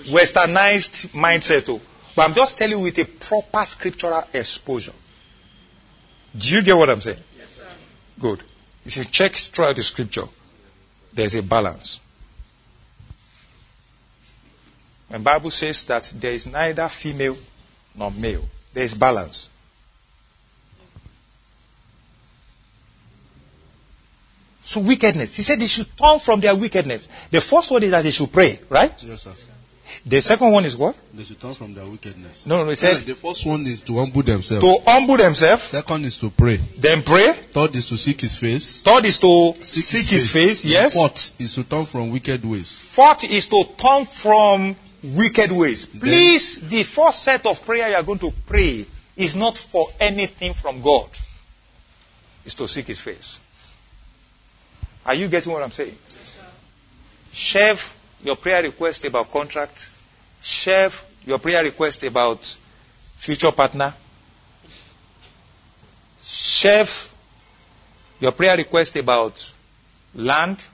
westernized 0.08 1.10
mindset. 1.10 1.70
Oh. 1.70 1.82
But 2.16 2.30
I'm 2.30 2.34
just 2.34 2.58
telling 2.58 2.78
you 2.78 2.84
with 2.84 2.98
a 3.00 3.06
proper 3.06 3.66
scriptural 3.66 4.24
exposure. 4.34 4.94
Do 6.38 6.56
you 6.56 6.64
get 6.64 6.76
what 6.76 6.90
I'm 6.90 7.02
saying? 7.02 7.20
Yes, 7.38 7.50
sir. 7.50 7.68
Good. 8.20 8.44
If 8.86 8.98
you 8.98 9.04
check 9.04 9.34
throughout 9.34 9.76
the 9.76 9.84
scripture, 9.84 10.26
there's 11.14 11.36
a 11.36 11.44
balance. 11.44 12.00
When 15.10 15.24
Bible 15.24 15.52
says 15.52 15.86
that 15.86 16.12
there 16.16 16.32
is 16.32 16.48
neither 16.48 16.88
female 16.90 17.38
nor 17.96 18.12
male, 18.12 18.44
there 18.74 18.84
is 18.84 18.96
balance. 18.96 19.50
So 24.64 24.82
wickedness. 24.82 25.36
He 25.36 25.44
said 25.44 25.60
they 25.60 25.68
should 25.68 25.96
turn 25.96 26.20
from 26.20 26.40
their 26.40 26.56
wickedness. 26.56 27.08
The 27.30 27.40
first 27.40 27.72
one 27.72 27.84
is 27.84 27.92
that 27.92 28.04
they 28.04 28.10
should 28.10 28.34
pray, 28.34 28.60
right? 28.70 28.92
Yes, 29.04 29.22
sir. 29.22 29.32
The 30.06 30.20
second 30.22 30.52
one 30.52 30.66
is 30.66 30.76
what? 30.76 30.96
They 31.14 31.24
should 31.24 31.40
turn 31.40 31.54
from 31.54 31.74
their 31.74 31.86
wickedness. 31.86 32.46
No, 32.46 32.58
no, 32.58 32.64
he 32.66 32.70
Yeah, 32.72 32.76
said 32.76 32.98
the 33.06 33.16
first 33.16 33.46
one 33.46 33.66
is 33.68 33.82
to 33.82 33.98
humble 33.98 34.24
themselves. 34.24 34.64
to 34.66 34.78
humble 34.92 35.18
themselves, 35.18 35.64
Second 35.64 36.06
is 36.06 36.18
to 36.20 36.30
pray. 36.30 36.58
then 36.78 37.04
pray. 37.04 37.34
Third 37.34 37.76
is 37.76 37.86
to 37.88 37.98
seek 37.98 38.22
his 38.22 38.38
face. 38.38 38.82
Third 38.82 39.06
is 39.06 39.20
to 39.20 39.54
seek 39.62 40.08
his 40.08 40.32
face, 40.32 40.66
yes. 40.66 40.96
Fourth 40.96 41.40
is 41.40 41.54
to 41.54 41.64
turn 41.64 41.86
from 41.86 42.10
wicked 42.12 42.44
ways. 42.46 42.78
Fourth 42.80 43.24
is 43.26 43.48
to 43.48 43.64
turn 43.78 44.06
from 44.06 44.76
wicked 45.04 45.52
ways. 45.52 45.86
Please, 45.86 46.60
the 46.68 46.84
first 46.84 47.24
set 47.24 47.46
of 47.46 47.64
prayer 47.66 47.90
you 47.90 47.96
are 47.96 48.04
going 48.04 48.20
to 48.20 48.32
pray 48.48 48.86
is 49.16 49.36
not 49.36 49.58
for 49.58 49.88
anything 50.00 50.54
from 50.54 50.82
God. 50.82 51.08
It's 52.44 52.56
to 52.56 52.68
seek 52.68 52.88
His 52.88 53.00
face. 53.02 53.40
Are 55.06 55.14
you 55.14 55.28
getting 55.28 55.54
what 55.54 55.62
I'm 55.64 55.72
saying? 55.72 55.96
Share 57.32 57.76
your 58.26 58.36
prayer 58.36 58.64
request 58.64 59.06
about 59.06 59.32
contract. 59.32 59.92
Share 60.42 60.90
your 61.26 61.40
prayer 61.40 61.64
request 61.64 62.04
about 62.04 62.44
future 63.18 63.52
partner. 63.52 63.94
Share 66.24 66.86
your 68.20 68.32
prayer 68.32 68.58
request 68.58 68.96
about 68.96 69.54
land. 70.16 70.66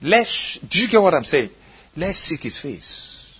Let's, 0.00 0.58
do 0.58 0.80
you 0.80 0.88
get 0.88 1.02
what 1.02 1.14
I'm 1.14 1.24
saying? 1.24 1.50
Let's 1.96 2.18
seek 2.18 2.42
his 2.42 2.56
face. 2.56 3.38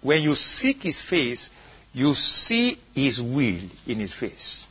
When 0.00 0.20
you 0.22 0.34
seek 0.34 0.82
his 0.82 1.00
face, 1.00 1.50
you 1.94 2.14
see 2.14 2.76
his 2.94 3.22
will 3.22 3.60
in 3.86 3.98
his 3.98 4.12
face. 4.12 4.66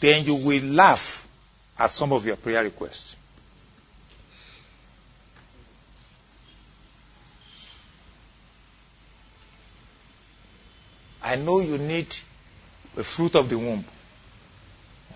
Then 0.00 0.24
you 0.24 0.36
will 0.36 0.64
laugh 0.64 1.28
at 1.78 1.90
some 1.90 2.12
of 2.12 2.24
your 2.24 2.36
prayer 2.36 2.64
requests. 2.64 3.16
I 11.30 11.36
know 11.36 11.60
you 11.60 11.78
need 11.78 12.08
the 12.96 13.04
fruit 13.04 13.36
of 13.36 13.48
the 13.48 13.56
womb. 13.56 13.84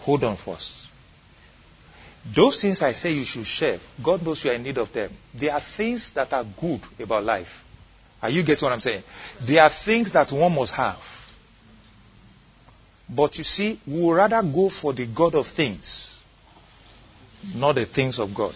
Hold 0.02 0.22
on 0.22 0.36
first. 0.36 0.86
Those 2.32 2.62
things 2.62 2.82
I 2.82 2.92
say 2.92 3.12
you 3.14 3.24
should 3.24 3.44
share, 3.44 3.80
God 4.00 4.24
knows 4.24 4.44
you 4.44 4.52
are 4.52 4.54
in 4.54 4.62
need 4.62 4.78
of 4.78 4.92
them. 4.92 5.10
They 5.34 5.50
are 5.50 5.58
things 5.58 6.12
that 6.12 6.32
are 6.32 6.44
good 6.44 6.80
about 7.00 7.24
life. 7.24 7.64
Are 8.22 8.30
you 8.30 8.44
getting 8.44 8.64
what 8.64 8.72
I'm 8.72 8.80
saying? 8.80 9.02
They 9.42 9.58
are 9.58 9.68
things 9.68 10.12
that 10.12 10.30
one 10.30 10.54
must 10.54 10.72
have. 10.74 11.34
But 13.10 13.36
you 13.36 13.42
see, 13.42 13.80
we 13.84 14.00
would 14.00 14.14
rather 14.14 14.40
go 14.44 14.68
for 14.68 14.92
the 14.92 15.06
God 15.06 15.34
of 15.34 15.48
things, 15.48 16.22
not 17.56 17.74
the 17.74 17.86
things 17.86 18.20
of 18.20 18.32
God. 18.36 18.54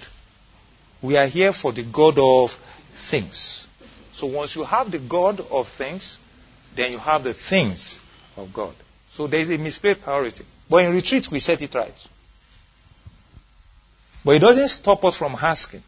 We 1.03 1.17
are 1.17 1.27
here 1.27 1.53
for 1.53 1.73
the 1.73 1.83
God 1.83 2.21
of 2.21 2.53
things. 2.53 3.67
So 4.13 4.29
once 4.29 4.55
you 4.55 4.63
have 4.63 4.93
the 4.93 5.01
God 5.01 5.41
of 5.51 5.67
things, 5.67 6.21
then 6.75 6.93
you 6.93 6.99
have 6.99 7.25
the 7.25 7.33
things 7.35 7.99
of 8.37 8.53
God. 8.53 8.75
So 9.11 9.27
there 9.27 9.41
is 9.41 9.51
a 9.51 9.59
misplaced 9.59 10.03
priority. 10.03 10.45
But 10.71 10.85
in 10.85 10.93
retreat, 10.93 11.31
we 11.31 11.39
set 11.39 11.61
it 11.63 11.75
right. 11.75 12.07
But 14.25 14.37
it 14.37 14.39
doesn't 14.41 14.69
stop 14.69 15.05
us 15.05 15.17
from 15.17 15.35
asking. 15.41 15.83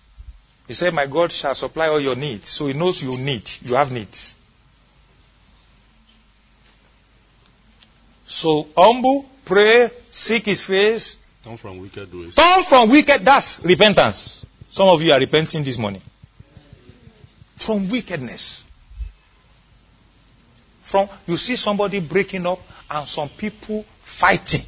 He 0.67 0.73
said, 0.75 0.95
My 0.95 1.07
God 1.07 1.31
shall 1.33 1.55
supply 1.55 1.89
all 1.89 2.01
your 2.01 2.17
needs. 2.17 2.49
So 2.49 2.67
he 2.67 2.73
knows 2.73 3.03
you 3.03 3.17
need. 3.19 3.49
You 3.63 3.75
have 3.75 3.93
needs. 3.93 4.35
So 8.27 8.69
humble, 8.77 9.29
pray, 9.45 9.91
seek 10.11 10.47
his 10.47 10.61
face, 10.61 11.17
Turn 11.43 11.57
from 11.57 11.79
wicked 11.79 12.13
ways. 12.15 12.35
turn 12.37 12.63
from 12.63 12.91
wicked. 12.91 13.25
That's 13.25 13.61
repentance. 13.65 14.45
Some 14.71 14.89
of 14.89 15.03
you 15.03 15.13
are 15.13 15.19
repenting 15.19 15.65
this 15.65 15.79
morning. 15.79 16.03
From 17.57 17.89
wickedness. 17.89 18.65
From 20.91 21.09
you 21.29 21.37
see 21.37 21.55
somebody 21.55 22.01
breaking 22.01 22.45
up 22.49 22.59
and 22.91 23.07
some 23.07 23.29
people 23.29 23.85
fighting. 24.01 24.67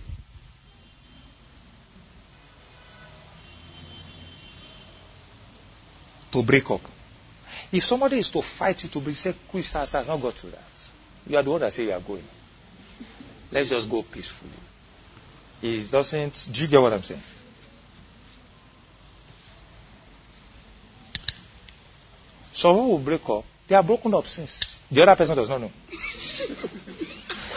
To 6.30 6.44
break 6.44 6.70
up. 6.70 6.80
If 7.72 7.82
somebody 7.82 8.18
is 8.18 8.30
to 8.30 8.40
fight 8.40 8.84
you 8.84 8.90
to 8.90 9.00
be 9.00 9.10
say, 9.10 9.34
quit, 9.48 9.64
start, 9.64 9.88
start, 9.88 10.06
not 10.06 10.22
got 10.22 10.36
to 10.36 10.46
that. 10.46 10.90
You 11.26 11.38
are 11.38 11.42
the 11.42 11.50
one 11.50 11.60
that 11.60 11.72
say 11.72 11.86
you 11.86 11.92
are 11.92 11.98
going. 11.98 12.22
Let's 13.50 13.70
just 13.70 13.90
go 13.90 14.02
peacefully. 14.02 14.52
It 15.60 15.90
doesn't. 15.90 16.50
Do 16.52 16.62
you 16.62 16.68
get 16.68 16.80
what 16.80 16.92
I'm 16.92 17.02
saying? 17.02 17.20
Some 22.52 22.76
will 22.76 22.98
break 23.00 23.28
up. 23.28 23.44
They 23.66 23.74
are 23.74 23.82
broken 23.82 24.14
up 24.14 24.26
since. 24.26 24.81
The 24.92 25.02
other 25.02 25.16
person 25.16 25.36
does 25.36 25.48
not 25.48 25.62
know. 25.62 25.70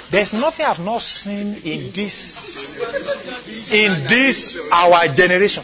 There's 0.09 0.31
nothing 0.31 0.65
I've 0.65 0.83
not 0.83 1.01
seen 1.01 1.47
in 1.47 1.91
this 1.91 2.79
in 3.73 4.07
this 4.07 4.57
our 4.71 5.07
generation. 5.13 5.63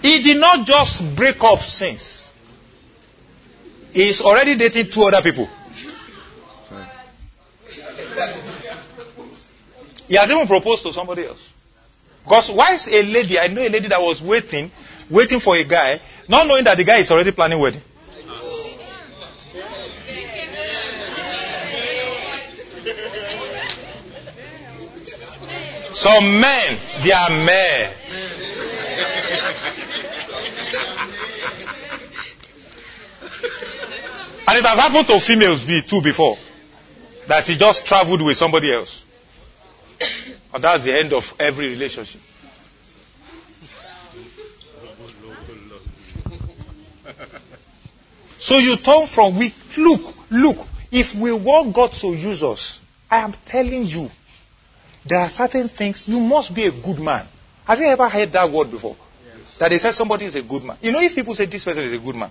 He 0.00 0.22
did 0.22 0.40
not 0.40 0.66
just 0.66 1.14
break 1.14 1.44
up 1.44 1.60
since. 1.60 2.32
He's 3.92 4.22
already 4.22 4.56
dating 4.56 4.90
two 4.90 5.02
other 5.02 5.20
people. 5.20 5.46
He 10.08 10.14
has 10.16 10.30
even 10.30 10.46
proposed 10.46 10.86
to 10.86 10.92
somebody 10.92 11.26
else. 11.26 11.52
Because 12.24 12.50
why 12.50 12.72
is 12.74 12.88
a 12.88 13.02
lady, 13.02 13.38
I 13.38 13.48
know 13.48 13.60
a 13.60 13.68
lady 13.68 13.88
that 13.88 14.00
was 14.00 14.22
waiting, 14.22 14.70
waiting 15.10 15.40
for 15.40 15.56
a 15.56 15.64
guy, 15.64 16.00
not 16.28 16.46
knowing 16.46 16.64
that 16.64 16.76
the 16.76 16.84
guy 16.84 16.98
is 16.98 17.10
already 17.10 17.32
planning 17.32 17.58
wedding. 17.58 17.82
Some 25.92 26.40
men, 26.40 26.78
they 27.02 27.12
are 27.12 27.30
men. 27.30 27.94
And 34.48 34.58
it 34.58 34.64
has 34.64 34.78
happened 34.78 35.06
to 35.08 35.20
females 35.20 35.64
too 35.86 36.00
before. 36.02 36.38
That 37.26 37.46
he 37.46 37.56
just 37.56 37.86
traveled 37.86 38.22
with 38.22 38.36
somebody 38.36 38.72
else. 38.72 39.04
And 40.54 40.64
that's 40.64 40.84
the 40.84 40.98
end 40.98 41.12
of 41.12 41.34
every 41.38 41.68
relationship. 41.68 42.20
So 48.40 48.56
you 48.56 48.76
turn 48.76 49.06
from 49.06 49.36
weak. 49.36 49.54
Look, 49.76 50.14
look. 50.30 50.66
If 50.90 51.14
we 51.14 51.30
want 51.30 51.74
God 51.74 51.92
to 51.92 52.08
use 52.08 52.42
us, 52.42 52.80
I 53.10 53.18
am 53.18 53.32
telling 53.44 53.84
you, 53.84 54.10
there 55.04 55.20
are 55.20 55.28
certain 55.28 55.68
things. 55.68 56.08
You 56.08 56.20
must 56.20 56.54
be 56.54 56.64
a 56.64 56.70
good 56.72 56.98
man. 56.98 57.24
Have 57.66 57.78
you 57.78 57.86
ever 57.86 58.08
heard 58.08 58.32
that 58.32 58.50
word 58.50 58.70
before? 58.70 58.96
Yes. 59.26 59.58
That 59.58 59.70
they 59.70 59.76
say 59.76 59.90
somebody 59.92 60.24
is 60.24 60.36
a 60.36 60.42
good 60.42 60.64
man. 60.64 60.78
You 60.80 60.90
know, 60.90 61.00
if 61.00 61.14
people 61.14 61.34
say 61.34 61.44
this 61.44 61.66
person 61.66 61.84
is 61.84 61.92
a 61.92 61.98
good 61.98 62.16
man, 62.16 62.30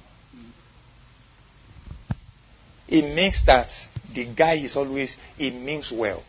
it 2.88 3.16
means 3.16 3.44
that 3.44 3.88
the 4.12 4.26
guy 4.26 4.54
is 4.54 4.76
always, 4.76 5.16
he 5.38 5.52
means 5.52 5.92
well. 5.92 6.24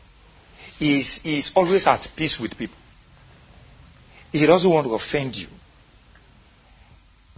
He's, 0.78 1.22
he's 1.22 1.54
always 1.56 1.86
at 1.86 2.10
peace 2.14 2.38
with 2.38 2.56
people. 2.58 2.76
He 4.30 4.46
doesn't 4.46 4.70
want 4.70 4.86
to 4.86 4.94
offend 4.94 5.40
you. 5.40 5.48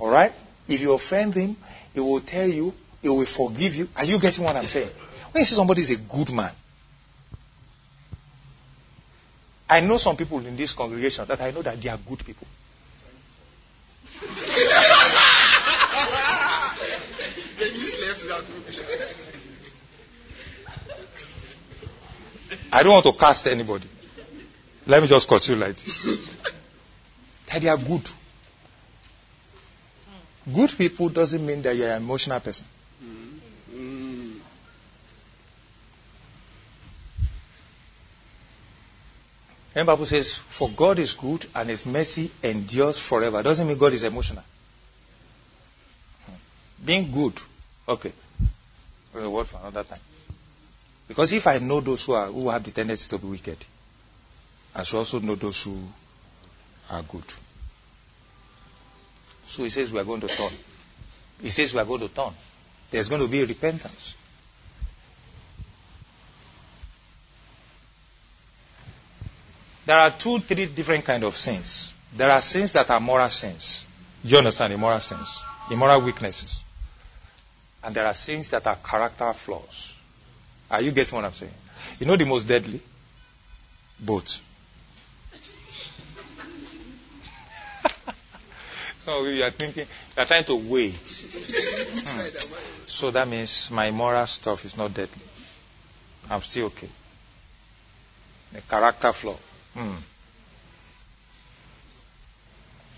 Alright? 0.00 0.32
If 0.68 0.80
you 0.80 0.94
offend 0.94 1.34
him, 1.34 1.56
he 1.94 2.00
will 2.00 2.20
tell 2.20 2.46
you, 2.48 2.74
he 3.02 3.08
will 3.08 3.26
forgive 3.26 3.74
you. 3.76 3.88
Are 3.96 4.04
you 4.04 4.18
getting 4.18 4.44
what 4.44 4.56
I'm 4.56 4.66
saying? 4.66 4.90
When 5.32 5.40
you 5.40 5.44
see 5.44 5.54
somebody 5.54 5.82
is 5.82 5.90
a 5.90 5.98
good 5.98 6.32
man, 6.32 6.52
I 9.68 9.80
know 9.80 9.96
some 9.96 10.16
people 10.16 10.44
in 10.44 10.56
this 10.56 10.72
congregation 10.74 11.24
that 11.26 11.40
I 11.40 11.50
know 11.50 11.62
that 11.62 11.80
they 11.80 11.88
are 11.88 11.96
good 11.96 12.24
people. 12.24 12.46
I 22.74 22.82
don't 22.82 22.92
want 22.92 23.06
to 23.06 23.12
cast 23.12 23.46
anybody. 23.46 23.86
Let 24.86 25.02
me 25.02 25.08
just 25.08 25.28
continue 25.28 25.60
like 25.62 25.76
this. 25.76 26.18
That 27.46 27.62
they 27.62 27.68
are 27.68 27.78
good. 27.78 28.08
Good 30.50 30.76
people 30.76 31.08
doesn't 31.08 31.44
mean 31.44 31.62
that 31.62 31.76
you're 31.76 31.90
an 31.90 32.02
emotional 32.02 32.40
person. 32.40 32.66
Mm. 33.74 34.38
And 39.74 39.86
Bible 39.86 40.04
says, 40.04 40.36
For 40.36 40.68
God 40.68 40.98
is 40.98 41.14
good 41.14 41.46
and 41.54 41.68
his 41.68 41.86
mercy 41.86 42.30
endures 42.42 42.98
forever. 42.98 43.42
Doesn't 43.42 43.66
mean 43.66 43.78
God 43.78 43.92
is 43.92 44.02
emotional. 44.02 44.44
Being 46.84 47.12
good. 47.12 47.34
Okay. 47.88 48.12
That's 49.12 49.24
a 49.24 49.30
word 49.30 49.46
for 49.46 49.60
another 49.60 49.84
time. 49.84 50.00
Because 51.06 51.32
if 51.32 51.46
I 51.46 51.58
know 51.58 51.80
those 51.80 52.04
who 52.06 52.14
are 52.14 52.26
who 52.26 52.48
have 52.48 52.64
the 52.64 52.70
tendency 52.70 53.08
to 53.10 53.18
be 53.18 53.28
wicked, 53.28 53.58
I 54.74 54.82
should 54.82 54.98
also 54.98 55.20
know 55.20 55.34
those 55.36 55.64
who 55.64 55.78
are 56.90 57.02
good. 57.02 57.24
So 59.44 59.62
he 59.62 59.68
says 59.68 59.92
we 59.92 60.00
are 60.00 60.04
going 60.04 60.20
to 60.20 60.28
turn. 60.28 60.52
He 61.40 61.48
says 61.48 61.74
we 61.74 61.80
are 61.80 61.84
going 61.84 62.00
to 62.00 62.08
turn. 62.08 62.32
There's 62.90 63.08
going 63.08 63.22
to 63.22 63.28
be 63.28 63.44
repentance. 63.44 64.14
There 69.84 69.98
are 69.98 70.10
two, 70.10 70.38
three 70.38 70.66
different 70.66 71.04
kind 71.04 71.24
of 71.24 71.36
sins. 71.36 71.94
There 72.14 72.30
are 72.30 72.40
sins 72.40 72.72
that 72.74 72.88
are 72.90 73.00
moral 73.00 73.28
sins. 73.30 73.84
Do 74.24 74.30
you 74.30 74.38
understand? 74.38 74.72
Immoral 74.72 75.00
sins. 75.00 75.42
Immoral 75.70 76.02
weaknesses. 76.02 76.62
And 77.82 77.94
there 77.94 78.06
are 78.06 78.14
sins 78.14 78.50
that 78.50 78.66
are 78.66 78.76
character 78.76 79.32
flaws. 79.32 79.96
Are 80.70 80.80
you 80.80 80.92
getting 80.92 81.16
what 81.16 81.24
I'm 81.24 81.32
saying? 81.32 81.52
You 81.98 82.06
know 82.06 82.16
the 82.16 82.26
most 82.26 82.44
deadly? 82.46 82.80
Both. 83.98 84.40
So 89.04 89.24
you 89.24 89.42
are 89.44 89.50
thinking, 89.50 89.86
you 90.16 90.22
are 90.22 90.26
trying 90.26 90.44
to 90.44 90.56
wait. 90.56 90.92
Mind. 92.16 92.46
So 92.86 93.10
that 93.10 93.28
means 93.28 93.70
my 93.70 93.90
moral 93.90 94.26
stuff 94.26 94.64
is 94.64 94.76
not 94.76 94.92
deadly. 94.94 95.22
I'm 96.30 96.42
still 96.42 96.66
okay. 96.66 96.88
The 98.52 98.60
character 98.62 99.12
flaw. 99.12 99.36
Hmm. 99.74 99.94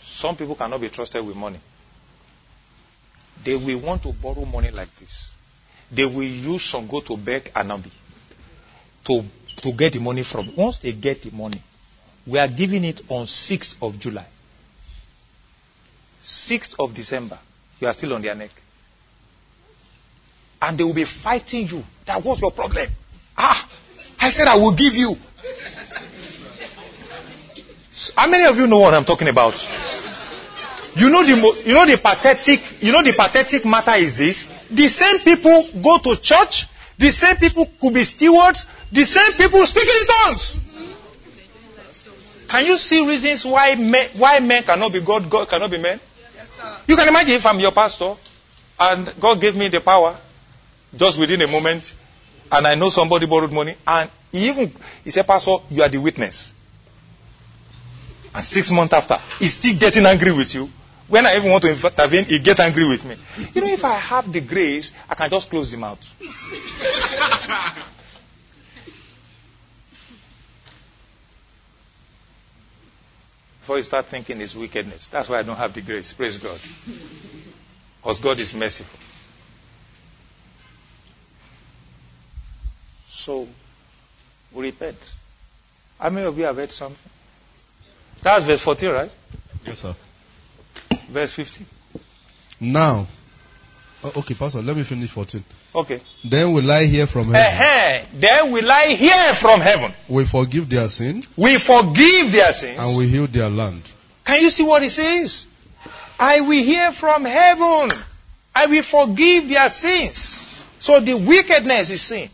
Some 0.03 0.37
people 0.37 0.55
cannot 0.55 0.81
be 0.81 0.89
trusted 0.89 1.25
with 1.27 1.37
money. 1.37 1.59
They 3.43 3.57
will 3.57 3.79
want 3.81 4.03
to 4.05 4.13
borrow 4.13 4.45
money 4.45 4.71
like 4.71 4.95
this. 4.97 5.31
They 5.91 6.07
will 6.07 6.23
use 6.23 6.63
some 6.63 6.87
go 6.87 7.01
to 7.01 7.17
beg 7.17 7.45
Anabi 7.55 7.91
to 9.05 9.25
to 9.57 9.73
get 9.73 9.93
the 9.93 10.01
money 10.01 10.23
from. 10.23 10.55
Once 10.57 10.79
they 10.79 10.93
get 10.93 11.23
the 11.23 11.31
money, 11.31 11.61
we 12.27 12.39
are 12.39 12.49
giving 12.49 12.85
it 12.85 13.01
on 13.09 13.27
6th 13.27 13.77
of 13.87 13.99
July. 13.99 14.27
6th 16.25 16.83
of 16.83 16.95
December, 16.95 17.39
you 17.81 17.87
are 17.87 17.93
still 17.93 18.15
on 18.15 18.23
their 18.23 18.35
neck. 18.35 18.51
And 20.63 20.79
they 20.79 20.85
will 20.85 20.95
be 20.95 21.05
fighting 21.05 21.69
you. 21.69 21.85
That 22.07 22.25
was 22.25 22.41
your 22.41 22.51
problem. 22.51 22.87
Ah, 23.37 23.69
I 24.23 24.31
said 24.31 24.49
I 24.49 24.57
will 24.57 24.73
give 24.73 24.97
you. 24.97 25.15
How 28.17 28.29
many 28.29 28.47
of 28.47 28.57
you 28.57 28.67
know 28.67 28.79
what 28.79 28.95
I'm 28.95 29.05
talking 29.05 29.29
about? 29.29 29.53
You 30.97 31.11
know 31.11 31.23
the 31.25 31.37
mo- 31.43 31.55
you 31.67 31.75
know 31.75 31.85
the 31.87 31.99
pathetic 31.99 32.83
you 32.83 32.93
know 32.93 33.03
the 33.03 33.13
pathetic 33.13 33.67
matter 33.67 33.93
is 33.93 34.17
this. 34.19 34.69
The 34.71 34.87
same 34.89 35.19
people 35.19 35.83
go 35.83 35.99
to 35.99 36.21
church. 36.21 36.67
The 36.97 37.11
same 37.11 37.37
people 37.37 37.67
could 37.81 37.93
be 37.93 38.05
stewards. 38.05 38.65
The 38.93 39.05
same 39.05 39.33
people 39.33 39.61
speak 39.67 39.85
in 39.85 40.07
tongues. 40.07 40.61
Can 42.49 42.67
you 42.67 42.79
see 42.79 43.07
reasons 43.07 43.45
why 43.45 43.75
men, 43.75 44.09
why 44.17 44.39
men 44.41 44.63
cannot 44.63 44.93
be 44.93 45.01
God, 45.01 45.29
God 45.29 45.49
cannot 45.49 45.71
be 45.71 45.79
men? 45.79 45.99
You 46.87 46.97
can 46.97 47.09
imagine 47.09 47.35
if 47.35 47.47
I'm 47.47 47.61
your 47.61 47.73
pastor 47.73 48.15
and 48.81 49.13
God 49.21 49.41
gave 49.41 49.57
me 49.57 49.69
the 49.69 49.81
power 49.81 50.17
just 50.97 51.19
within 51.19 51.41
a 51.43 51.47
moment 51.47 51.95
and 52.53 52.67
I 52.67 52.75
know 52.75 52.89
somebody 52.89 53.27
borrowed 53.27 53.53
money 53.53 53.75
and 53.87 54.11
he 54.33 54.49
even 54.49 54.73
he 55.05 55.11
said, 55.11 55.27
Pastor, 55.27 55.57
you 55.71 55.83
are 55.83 55.89
the 55.89 55.99
witness. 55.99 56.53
And 58.35 58.43
six 58.43 58.71
months 58.71 58.95
after, 58.95 59.17
he's 59.39 59.55
still 59.55 59.79
getting 59.79 60.05
angry 60.07 60.33
with 60.33 60.55
you. 60.55 60.69
When 61.07 61.25
I 61.27 61.37
even 61.37 61.51
want 61.51 61.63
to 61.65 61.71
intervene, 61.71 62.25
he 62.25 62.39
get 62.39 62.59
angry 62.61 62.89
with 62.89 63.05
me. 63.05 63.15
You 63.55 63.61
know, 63.61 63.73
if 63.73 63.85
I 63.85 63.93
have 63.95 64.33
the 64.33 64.41
grace, 64.41 64.93
I 65.09 65.15
can 65.15 65.31
just 65.31 65.51
close 65.51 65.73
him 65.73 65.85
out. 65.85 65.99
Before 73.65 73.79
you 73.79 73.83
start 73.83 74.05
thinking 74.05 74.43
it's 74.43 74.55
wickedness. 74.55 75.09
That's 75.09 75.31
why 75.31 75.39
I 75.39 75.43
don't 75.43 75.57
have 75.57 75.73
the 75.73 75.81
grace. 75.81 76.13
Praise 76.13 76.37
God. 76.37 76.61
Because 77.97 78.21
God 78.21 78.39
is 78.39 78.55
merciful. 78.55 79.01
So, 83.07 83.49
we 84.53 84.67
repent. 84.67 85.15
How 85.99 86.11
many 86.11 86.27
of 86.27 86.37
you 86.37 86.45
have 86.45 86.57
heard 86.57 86.73
something? 86.73 87.11
That's 88.21 88.45
verse 88.45 88.61
14, 88.61 88.91
right? 88.91 89.11
Yes, 89.65 89.79
sir. 89.79 89.95
Verse 91.09 91.33
15. 91.33 91.67
Now, 92.61 93.07
oh, 94.03 94.13
okay, 94.19 94.35
Pastor, 94.35 94.61
let 94.61 94.77
me 94.77 94.83
finish 94.83 95.09
14. 95.09 95.43
Okay. 95.75 96.03
Then 96.23 96.53
will 96.53 96.71
I 96.71 96.85
hear 96.85 97.07
from 97.07 97.33
heaven. 97.33 97.41
Uh-huh. 97.41 98.07
Then 98.13 98.53
will 98.53 98.71
I 98.71 98.89
hear 98.89 99.33
from 99.33 99.61
heaven. 99.61 99.94
We 100.09 100.25
forgive 100.27 100.69
their 100.69 100.89
sin 100.89 101.23
We 101.37 101.57
forgive 101.59 102.33
their 102.33 102.53
sins. 102.53 102.79
and 102.79 102.97
we 102.97 103.09
heal 103.09 103.27
their 103.27 103.49
land. 103.49 103.83
Can 104.25 104.41
you 104.41 104.51
see 104.51 104.65
what 104.65 104.83
it 104.83 104.91
says? 104.91 105.47
I 106.19 106.41
will 106.41 106.63
hear 106.63 106.93
from 106.93 107.25
heaven. 107.25 107.91
I 108.55 108.67
will 108.67 108.83
forgive 108.83 109.49
their 109.49 109.69
sins. 109.71 110.65
So 110.79 111.01
the 111.01 111.15
wickedness 111.15 111.91
is 111.91 112.03
sin. 112.03 112.29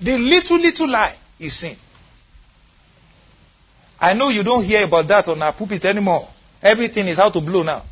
The 0.00 0.18
little, 0.18 0.58
little 0.58 0.90
lie 0.90 1.14
is 1.38 1.52
sin. 1.54 1.76
I 4.00 4.14
know 4.14 4.28
you 4.28 4.42
don't 4.42 4.64
hear 4.64 4.84
about 4.84 5.08
that 5.08 5.28
on 5.28 5.40
our 5.42 5.52
pulpit 5.52 5.84
anymore. 5.84 6.28
Everything 6.62 7.06
is 7.06 7.16
how 7.18 7.30
to 7.30 7.40
blow 7.40 7.62
now. 7.62 7.82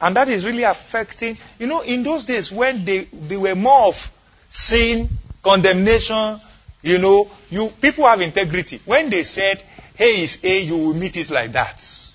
And 0.00 0.16
that 0.16 0.28
is 0.28 0.44
really 0.44 0.64
affecting, 0.64 1.36
you 1.58 1.66
know, 1.66 1.82
in 1.82 2.02
those 2.02 2.24
days 2.24 2.50
when 2.50 2.84
they, 2.84 3.00
they 3.04 3.36
were 3.36 3.54
more 3.54 3.88
of 3.88 4.12
sin, 4.50 5.08
condemnation, 5.42 6.40
you 6.82 6.98
know, 6.98 7.30
you 7.50 7.68
people 7.80 8.04
have 8.06 8.20
integrity. 8.20 8.80
When 8.84 9.10
they 9.10 9.22
said, 9.22 9.62
hey 9.94 10.22
is 10.22 10.38
A, 10.42 10.62
you 10.62 10.78
will 10.78 10.94
meet 10.94 11.16
it 11.16 11.30
like 11.30 11.52
that. 11.52 12.08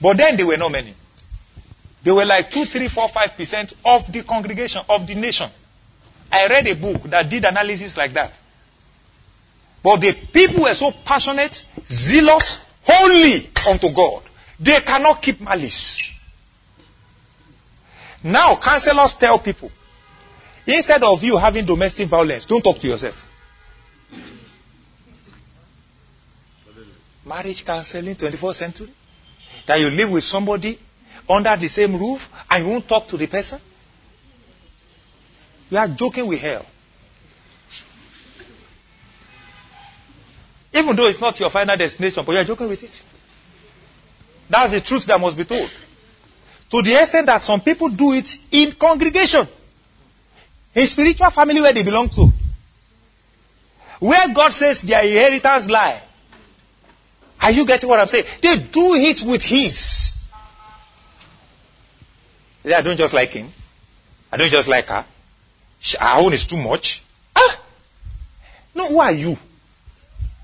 But 0.00 0.18
then 0.18 0.36
they 0.36 0.44
were 0.44 0.56
not 0.58 0.72
many. 0.72 0.92
They 2.02 2.12
were 2.12 2.24
like 2.24 2.50
two, 2.50 2.64
three, 2.64 2.88
four, 2.88 3.08
five 3.08 3.36
percent 3.36 3.72
of 3.84 4.12
the 4.12 4.22
congregation, 4.22 4.82
of 4.88 5.06
the 5.06 5.14
nation. 5.14 5.50
I 6.30 6.46
read 6.48 6.66
a 6.68 6.76
book 6.76 7.02
that 7.04 7.28
did 7.30 7.44
analysis 7.44 7.96
like 7.96 8.12
that. 8.12 8.32
But 9.82 10.00
the 10.00 10.12
people 10.12 10.62
were 10.62 10.74
so 10.74 10.90
passionate, 11.04 11.64
zealous, 11.86 12.64
holy 12.84 13.48
unto 13.70 13.92
God. 13.92 14.22
They 14.58 14.80
cannot 14.80 15.22
keep 15.22 15.40
malice. 15.40 16.12
Now, 18.22 18.56
counselors 18.56 19.14
tell 19.14 19.38
people, 19.38 19.70
instead 20.66 21.02
of 21.04 21.22
you 21.22 21.36
having 21.36 21.64
domestic 21.64 22.08
violence, 22.08 22.44
don't 22.46 22.62
talk 22.62 22.78
to 22.78 22.88
yourself. 22.88 23.25
Marriage 27.24 27.64
counseling, 27.64 28.14
24th 28.14 28.54
century. 28.54 28.88
That 29.66 29.80
you 29.80 29.90
live 29.90 30.10
with 30.10 30.22
somebody 30.22 30.78
under 31.28 31.56
the 31.56 31.68
same 31.68 31.96
roof 31.96 32.30
and 32.50 32.64
you 32.64 32.70
won't 32.70 32.88
talk 32.88 33.08
to 33.08 33.16
the 33.16 33.26
person? 33.26 33.60
You 35.70 35.78
are 35.78 35.88
joking 35.88 36.26
with 36.26 36.40
hell. 36.40 36.64
Even 40.72 40.94
though 40.94 41.06
it's 41.08 41.20
not 41.20 41.40
your 41.40 41.50
final 41.50 41.76
destination, 41.76 42.22
but 42.24 42.32
you 42.32 42.38
are 42.38 42.44
joking 42.44 42.68
with 42.68 42.82
it. 42.84 43.02
That's 44.48 44.72
the 44.72 44.80
truth 44.80 45.06
that 45.06 45.20
must 45.20 45.36
be 45.36 45.44
told. 45.44 45.70
To 46.70 46.82
the 46.82 47.00
extent 47.00 47.26
that 47.26 47.40
some 47.40 47.60
people 47.60 47.88
do 47.88 48.12
it 48.12 48.38
in 48.52 48.72
congregation, 48.72 49.46
in 50.74 50.86
spiritual 50.86 51.30
family 51.30 51.60
where 51.60 51.72
they 51.72 51.82
belong 51.82 52.08
to. 52.10 52.30
Where 54.00 54.28
God 54.34 54.52
says 54.52 54.82
their 54.82 55.02
inheritance 55.02 55.70
lie. 55.70 56.00
Are 57.42 57.52
you 57.52 57.66
getting 57.66 57.88
what 57.88 58.00
I'm 58.00 58.06
saying? 58.06 58.24
They 58.42 58.56
do 58.56 58.94
it 58.94 59.22
with 59.22 59.42
His. 59.42 60.16
I 62.74 62.82
don't 62.82 62.96
just 62.96 63.14
like 63.14 63.30
him. 63.30 63.48
I 64.32 64.36
don't 64.36 64.50
just 64.50 64.68
like 64.68 64.88
her. 64.88 65.04
Her 66.00 66.24
own 66.24 66.32
is 66.32 66.46
too 66.46 66.56
much. 66.56 67.02
Ah! 67.34 67.60
No, 68.74 68.88
who 68.88 68.98
are 68.98 69.12
you? 69.12 69.36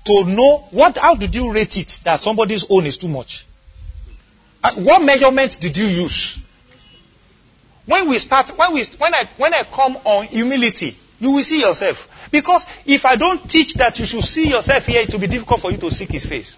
To 0.05 0.25
know 0.25 0.67
what, 0.71 0.97
how 0.97 1.15
did 1.15 1.35
you 1.35 1.53
rate 1.53 1.77
it 1.77 2.01
that 2.03 2.19
somebody's 2.19 2.65
own 2.69 2.85
is 2.85 2.97
too 2.97 3.07
much? 3.07 3.45
Uh, 4.63 4.71
what 4.75 5.03
measurement 5.03 5.57
did 5.59 5.77
you 5.77 5.85
use? 5.85 6.43
When 7.85 8.07
we 8.09 8.19
start, 8.19 8.49
when 8.57 8.73
we, 8.73 8.83
when 8.97 9.13
I, 9.13 9.25
when 9.37 9.53
I 9.53 9.63
come 9.63 9.97
on 10.05 10.25
humility, 10.25 10.97
you 11.19 11.31
will 11.31 11.43
see 11.43 11.59
yourself. 11.61 12.29
Because 12.31 12.65
if 12.85 13.05
I 13.05 13.17
don't 13.17 13.49
teach 13.49 13.73
that 13.75 13.99
you 13.99 14.05
should 14.05 14.23
see 14.23 14.49
yourself 14.49 14.85
here, 14.85 15.01
it 15.01 15.11
will 15.11 15.19
be 15.19 15.27
difficult 15.27 15.61
for 15.61 15.71
you 15.71 15.77
to 15.77 15.91
seek 15.91 16.09
His 16.09 16.25
face. 16.25 16.57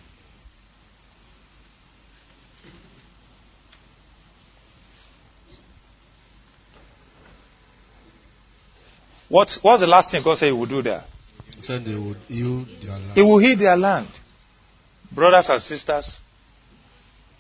What, 9.30 9.58
what's 9.62 9.82
the 9.82 9.88
last 9.88 10.12
thing 10.12 10.22
God 10.24 10.38
said 10.38 10.48
He 10.48 10.52
would 10.52 10.70
do 10.70 10.82
there? 10.82 11.04
He 11.56 11.62
said 11.62 11.84
they 11.86 11.96
would 11.96 12.18
heal 12.28 12.66
their 12.82 12.92
land. 12.92 13.12
He 13.16 13.22
will 13.22 13.38
heal 13.40 13.58
their 13.58 13.78
land. 13.78 14.08
Brothers 15.12 15.50
and 15.50 15.62
sisters, 15.62 16.22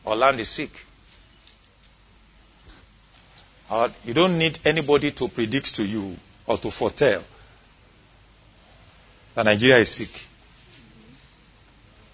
our 0.05 0.15
land 0.15 0.39
is 0.39 0.49
sick. 0.49 0.71
You 4.05 4.13
don't 4.13 4.37
need 4.37 4.59
anybody 4.63 5.11
to 5.11 5.27
predict 5.27 5.75
to 5.75 5.85
you 5.85 6.15
or 6.47 6.57
to 6.57 6.71
foretell 6.71 7.23
that 9.33 9.43
Nigeria 9.43 9.77
is 9.79 9.89
sick. 9.89 10.27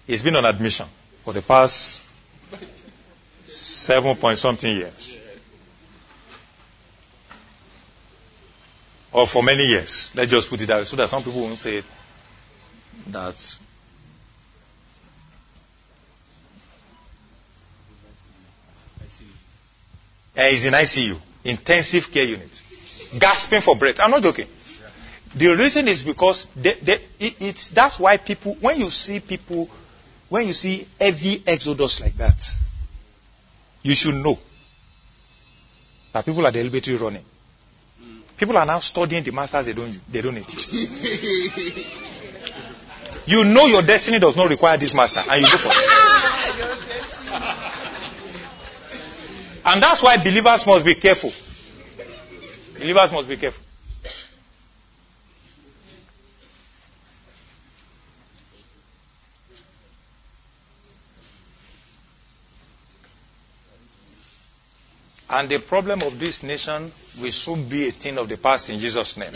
It's 0.08 0.22
been 0.22 0.34
on 0.36 0.44
admission 0.44 0.86
for 1.24 1.32
the 1.32 1.42
past 1.42 2.02
seven 3.44 4.16
point 4.16 4.38
something 4.38 4.74
years. 4.74 5.18
Or 9.12 9.26
for 9.26 9.42
many 9.42 9.64
years. 9.64 10.12
Let's 10.14 10.30
just 10.30 10.48
put 10.48 10.60
it 10.62 10.66
that 10.66 10.78
way 10.78 10.84
so 10.84 10.96
that 10.96 11.08
some 11.08 11.22
people 11.22 11.42
won't 11.42 11.58
say 11.58 11.82
that 13.08 13.58
Uh, 20.34 20.44
he's 20.48 20.64
in 20.64 20.72
ICU, 20.72 21.18
intensive 21.44 22.10
care 22.10 22.24
unit, 22.24 22.62
gasping 23.18 23.60
for 23.60 23.76
breath. 23.76 24.00
I'm 24.00 24.10
not 24.10 24.22
joking. 24.22 24.46
The 25.34 25.56
reason 25.56 25.88
is 25.88 26.02
because 26.02 26.46
they, 26.56 26.72
they, 26.74 26.94
it, 27.20 27.36
it's 27.40 27.70
that's 27.70 27.98
why 27.98 28.16
people 28.16 28.54
when 28.60 28.78
you 28.78 28.88
see 28.90 29.20
people 29.20 29.68
when 30.28 30.46
you 30.46 30.52
see 30.52 30.86
heavy 31.00 31.42
exodus 31.46 32.00
like 32.00 32.14
that, 32.14 32.60
you 33.82 33.94
should 33.94 34.14
know 34.14 34.38
that 36.12 36.24
people 36.24 36.46
are 36.46 36.50
deliberately 36.52 36.96
running. 36.96 37.24
People 38.42 38.58
are 38.58 38.66
now 38.66 38.80
studying 38.80 39.22
the 39.22 39.30
masters 39.30 39.66
they 39.66 39.72
don't 39.72 39.96
they 40.10 40.20
don't 40.20 40.34
need. 40.34 40.50
you 43.26 43.44
know 43.44 43.66
your 43.66 43.82
destiny 43.82 44.18
does 44.18 44.36
not 44.36 44.50
require 44.50 44.76
this 44.76 44.96
master, 44.96 45.20
and 45.30 45.40
you 45.40 45.46
go 45.46 45.58
for 45.58 45.68
it. 45.70 45.76
And 49.64 49.80
that's 49.80 50.02
why 50.02 50.16
believers 50.16 50.66
must 50.66 50.84
be 50.84 50.96
careful. 50.96 51.30
Believers 52.80 53.12
must 53.12 53.28
be 53.28 53.36
careful. 53.36 53.62
And 65.32 65.48
the 65.48 65.60
problem 65.60 66.02
of 66.02 66.18
this 66.20 66.42
nation 66.42 66.92
will 67.18 67.32
soon 67.32 67.66
be 67.66 67.88
a 67.88 67.90
thing 67.90 68.18
of 68.18 68.28
the 68.28 68.36
past 68.36 68.68
in 68.68 68.78
Jesus' 68.78 69.16
name. 69.16 69.32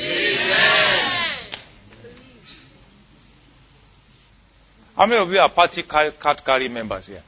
How 4.95 5.07
many 5.07 5.23
of 5.23 5.33
you 5.33 5.39
are 5.39 5.49
party 5.49 5.85
card 5.85 6.45
carry 6.45 6.69
members 6.69 7.07
here? 7.07 7.23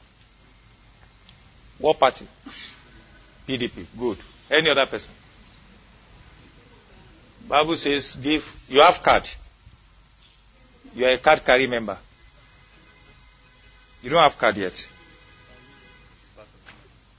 What 1.79 1.99
party? 1.99 2.27
PDP. 3.47 3.87
Good. 3.97 4.19
Any 4.51 4.69
other 4.69 4.85
person? 4.85 5.13
Bible 7.47 7.73
says 7.75 8.17
give 8.21 8.65
you 8.69 8.81
have 8.83 9.01
card. 9.01 9.27
You 10.95 11.05
are 11.05 11.13
a 11.13 11.17
card 11.17 11.43
carry 11.43 11.65
member. 11.65 11.97
You 14.03 14.11
don't 14.11 14.21
have 14.21 14.37
card 14.37 14.57
yet. 14.57 14.87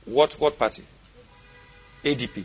What 0.04 0.34
what 0.34 0.56
party? 0.56 0.84
ADP. 2.04 2.44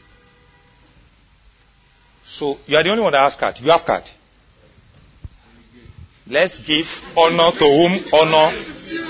So 2.23 2.59
you 2.67 2.77
are 2.77 2.83
the 2.83 2.89
only 2.89 3.03
one 3.03 3.11
that 3.13 3.21
has 3.21 3.35
card. 3.35 3.59
You 3.59 3.71
have 3.71 3.85
card. 3.85 4.03
Let's 6.27 6.59
give 6.59 7.13
honor 7.17 7.51
to 7.51 7.63
whom 7.63 7.91
honor. 8.13 8.51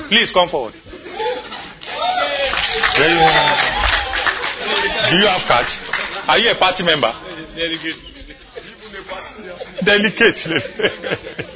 Please 0.09 0.31
come 0.31 0.47
forward. 0.49 0.73
Do 5.09 5.17
you 5.17 5.27
have 5.27 5.45
card? 5.47 5.65
Are 6.29 6.39
you 6.39 6.51
a 6.51 6.55
party 6.55 6.83
member? 6.83 7.13
Delicate. 9.83 10.35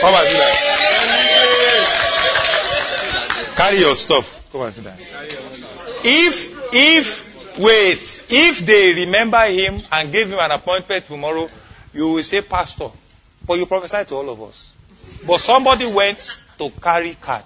Come 0.00 0.14
and 0.14 0.26
sit 0.28 0.38
down. 0.38 0.56
Carry 3.56 3.78
your 3.78 3.94
stuff. 3.94 4.48
Come 4.52 4.62
and 4.62 4.74
sit 4.74 4.84
down. 4.84 4.96
If, 6.08 6.72
if, 6.72 7.58
wait, 7.58 8.26
if 8.30 8.64
they 8.64 8.94
remember 8.94 9.44
him 9.46 9.82
and 9.90 10.12
give 10.12 10.30
him 10.30 10.38
an 10.38 10.52
appointment 10.52 11.04
tomorrow, 11.04 11.48
you 11.92 12.10
will 12.10 12.22
say, 12.22 12.42
Pastor, 12.42 12.90
but 13.44 13.58
you 13.58 13.66
prophesy 13.66 14.04
to 14.04 14.14
all 14.14 14.30
of 14.30 14.40
us. 14.40 14.72
But 15.26 15.40
somebody 15.40 15.84
went 15.86 16.44
to 16.58 16.70
carry 16.80 17.14
card. 17.14 17.42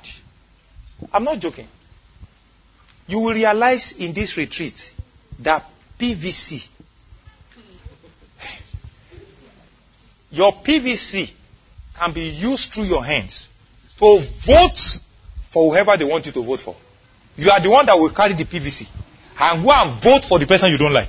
I'm 1.10 1.24
not 1.24 1.38
joking. 1.38 1.68
You 3.08 3.20
will 3.20 3.32
realize 3.32 3.92
in 3.92 4.12
this 4.12 4.36
retreat 4.36 4.92
that 5.38 5.64
PVC, 5.98 6.68
your 10.32 10.52
PVC 10.52 11.32
can 11.98 12.12
be 12.12 12.28
used 12.28 12.74
through 12.74 12.84
your 12.84 13.04
hands 13.04 13.48
to 13.96 14.18
vote 14.20 14.98
for 15.48 15.72
whoever 15.72 15.96
they 15.96 16.04
want 16.04 16.26
you 16.26 16.32
to 16.32 16.42
vote 16.42 16.60
for. 16.60 16.76
You 17.36 17.50
are 17.50 17.60
the 17.60 17.70
one 17.70 17.86
that 17.86 17.94
will 17.94 18.10
carry 18.10 18.34
the 18.34 18.44
PVC 18.44 18.88
and 19.40 19.64
go 19.64 19.70
and 19.70 19.90
vote 20.02 20.24
for 20.24 20.38
the 20.38 20.46
person 20.46 20.70
you 20.70 20.78
don't 20.78 20.92
like. 20.92 21.08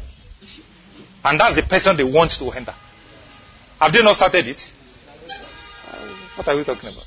And 1.25 1.39
that's 1.39 1.55
the 1.55 1.63
person 1.63 1.97
they 1.97 2.03
want 2.03 2.31
to 2.31 2.51
enter. 2.51 2.73
Have 3.79 3.91
they 3.91 4.03
not 4.03 4.15
started 4.15 4.47
it? 4.47 4.73
What 6.35 6.47
are 6.47 6.55
we 6.55 6.63
talking 6.63 6.89
about? 6.89 7.05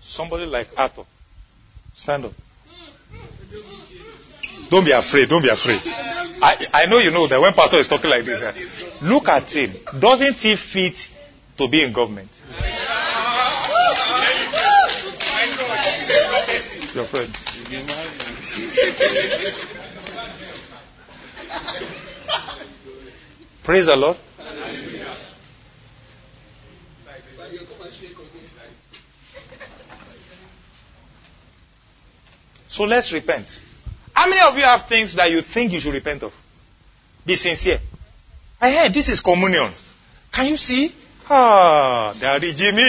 Somebody 0.00 0.46
like 0.46 0.68
Arthur. 0.76 1.04
Stand 1.94 2.26
up. 2.26 2.32
Don't 4.70 4.84
be 4.84 4.92
afraid. 4.92 5.28
Don't 5.28 5.42
be 5.42 5.48
afraid. 5.48 5.80
I, 6.42 6.66
I 6.74 6.86
know 6.86 6.98
you 6.98 7.10
know 7.10 7.26
that 7.26 7.40
when 7.40 7.52
pastor 7.54 7.78
is 7.78 7.88
talking 7.88 8.10
like 8.10 8.24
this, 8.24 8.42
eh, 9.02 9.08
look 9.08 9.28
at 9.28 9.50
him. 9.54 9.70
Doesn't 9.98 10.36
he 10.36 10.56
fit 10.56 11.08
to 11.56 11.68
be 11.68 11.82
in 11.82 11.92
government? 11.92 12.28
Friend. 16.88 17.28
Praise 23.62 23.86
the 23.86 23.96
Lord. 23.96 24.16
So 32.68 32.84
let's 32.84 33.12
repent. 33.12 33.60
How 34.14 34.28
many 34.28 34.40
of 34.40 34.56
you 34.56 34.64
have 34.64 34.82
things 34.82 35.14
that 35.14 35.30
you 35.30 35.40
think 35.40 35.72
you 35.72 35.80
should 35.80 35.94
repent 35.94 36.22
of? 36.22 36.32
Be 37.26 37.34
sincere. 37.34 37.78
I 38.60 38.70
heard 38.72 38.94
this 38.94 39.08
is 39.08 39.20
communion. 39.20 39.70
Can 40.32 40.46
you 40.48 40.56
see? 40.56 40.92
Ah, 41.30 42.14
Daddy 42.18 42.54
Jimmy, 42.54 42.82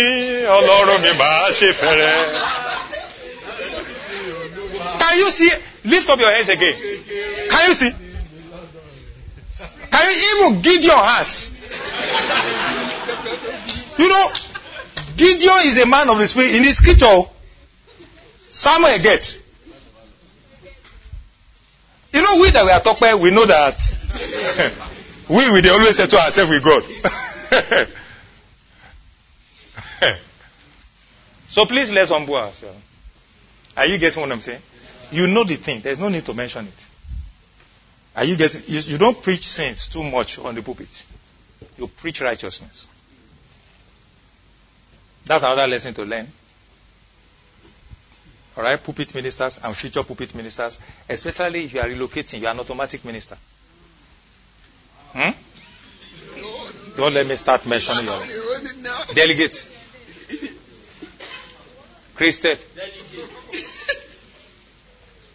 Ọlọ́run 0.47 1.01
mi 1.01 1.11
máa 1.19 1.49
ṣe 1.51 1.73
fẹ́rẹ́. 1.73 2.58
Can 5.09 5.17
you 5.17 5.31
see? 5.31 5.49
Lift 5.89 6.07
up 6.09 6.19
your 6.19 6.29
hands 6.29 6.49
again. 6.49 6.75
Can 6.75 7.67
you 7.67 7.73
see? 7.73 7.89
Can 9.89 10.05
you 10.05 10.13
even 10.45 10.61
Gideon 10.61 10.93
has? 10.93 11.49
You 13.97 14.07
know, 14.07 14.27
Gideon 15.17 15.65
is 15.65 15.81
a 15.81 15.87
man 15.87 16.07
of 16.09 16.19
the 16.19 16.27
spirit. 16.27 16.53
In 16.55 16.61
the 16.61 16.69
scripture, 16.69 17.23
Samuel 18.37 18.99
gets. 19.01 19.41
You 22.13 22.21
know, 22.21 22.37
we 22.41 22.51
that 22.51 22.65
we 22.65 22.71
are 22.71 22.79
talking, 22.79 23.19
we 23.19 23.31
know 23.31 23.45
that 23.45 23.81
we 25.29 25.49
will 25.49 25.67
always 25.71 25.97
say 25.97 26.05
to 26.05 26.17
ourselves 26.17 26.51
with 26.51 26.63
God. 26.63 26.83
so 31.47 31.65
please 31.65 31.91
let's 31.91 32.11
humble 32.11 32.35
ourselves. 32.35 32.77
Are 33.75 33.87
you 33.87 33.97
getting 33.97 34.21
what 34.21 34.31
I'm 34.31 34.41
saying? 34.41 34.61
You 35.11 35.27
know 35.27 35.43
the 35.43 35.55
thing. 35.55 35.81
There's 35.81 35.99
no 35.99 36.09
need 36.09 36.25
to 36.25 36.33
mention 36.33 36.67
it. 36.67 36.87
Are 38.15 38.25
you 38.25 38.35
getting? 38.37 38.61
You, 38.67 38.79
you 38.79 38.97
don't 38.97 39.21
preach 39.21 39.47
sins 39.47 39.87
too 39.87 40.03
much 40.03 40.39
on 40.39 40.55
the 40.55 40.61
pulpit. 40.61 41.05
You 41.77 41.87
preach 41.87 42.21
righteousness. 42.21 42.87
That's 45.25 45.43
another 45.43 45.67
lesson 45.67 45.93
to 45.95 46.03
learn. 46.03 46.27
All 48.57 48.63
right, 48.63 48.83
pulpit 48.83 49.15
ministers 49.15 49.59
and 49.63 49.75
future 49.75 50.03
pulpit 50.03 50.35
ministers, 50.35 50.79
especially 51.07 51.63
if 51.63 51.73
you 51.73 51.79
are 51.79 51.87
relocating, 51.87 52.41
you 52.41 52.47
are 52.47 52.51
an 52.51 52.59
automatic 52.59 53.05
minister. 53.05 53.37
Hmm? 55.13 55.29
Don't 56.97 57.13
let 57.13 57.25
me 57.25 57.35
start 57.35 57.65
mentioning 57.65 58.05
your 58.05 58.19
delegate. 59.15 59.65
Christian. 62.15 62.57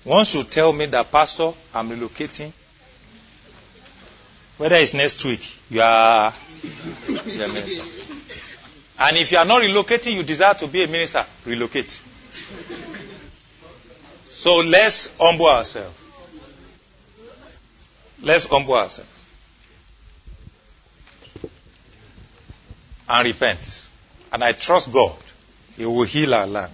Once 0.04 0.34
you 0.34 0.44
tell 0.44 0.72
me 0.72 0.86
that, 0.86 1.10
Pastor, 1.10 1.52
I'm 1.74 1.88
relocating, 1.88 2.52
whether 4.58 4.76
it's 4.76 4.92
next 4.92 5.24
week, 5.24 5.56
you 5.70 5.80
are 5.80 6.30
the 6.62 7.50
minister. 7.52 7.94
And 9.00 9.16
if 9.16 9.32
you 9.32 9.38
are 9.38 9.44
not 9.44 9.62
relocating, 9.62 10.12
you 10.12 10.22
desire 10.22 10.54
to 10.54 10.68
be 10.68 10.84
a 10.84 10.86
minister, 10.88 11.24
relocate. 11.46 12.00
So 14.24 14.56
let's 14.58 15.10
humble 15.18 15.46
ourselves. 15.46 15.98
Let's 18.22 18.46
humble 18.46 18.74
ourselves. 18.74 19.10
And 23.08 23.26
repent. 23.26 23.88
And 24.32 24.44
I 24.44 24.52
trust 24.52 24.92
God. 24.92 25.16
He 25.76 25.86
will 25.86 26.04
heal 26.04 26.34
our 26.34 26.46
land. 26.46 26.72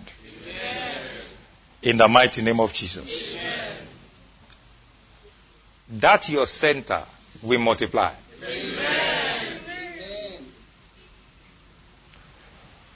In 1.83 1.97
the 1.97 2.09
mighty 2.09 2.43
name 2.43 2.61
of 2.61 2.73
Jesus. 2.73 3.37
That 5.91 6.29
your 6.29 6.47
center 6.47 7.03
will 7.43 7.59
multiply. 7.61 8.13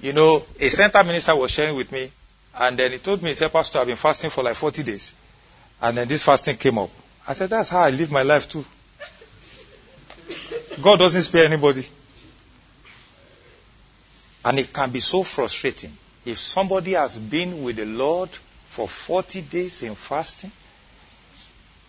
You 0.01 0.13
know, 0.13 0.43
a 0.61 0.69
center 0.69 1.03
minister 1.03 1.35
was 1.35 1.51
sharing 1.51 1.77
with 1.77 1.91
me, 1.91 2.11
and 2.59 2.79
then 2.79 2.93
he 2.93 2.99
told 2.99 3.23
me, 3.23 3.29
he 3.29 3.35
said, 3.35 3.51
Pastor, 3.51 3.79
I've 3.79 3.87
been 3.87 3.97
fasting 3.97 4.31
for 4.31 4.45
like 4.45 4.55
40 4.55 4.83
days. 4.83 5.15
And 5.81 5.97
then 5.97 6.09
this 6.09 6.23
fasting 6.23 6.57
came 6.57 6.79
up. 6.79 6.91
I 7.27 7.33
said, 7.33 7.51
That's 7.51 7.71
how 7.71 7.81
I 7.81 7.91
live 7.91 8.11
my 8.13 8.23
life 8.23 8.49
too. 8.49 8.65
God 10.83 10.99
doesn't 10.99 11.23
spare 11.23 11.47
anybody. 11.47 11.85
And 14.45 14.59
it 14.59 14.73
can 14.73 14.91
be 14.91 15.01
so 15.01 15.23
frustrating 15.23 15.97
if 16.25 16.39
somebody 16.39 16.93
has 16.93 17.19
been 17.19 17.63
with 17.63 17.77
the 17.77 17.87
Lord 17.87 18.29
for 18.75 18.89
40 18.89 19.43
days 19.43 19.85
in 19.85 19.95
fasting 19.95 20.51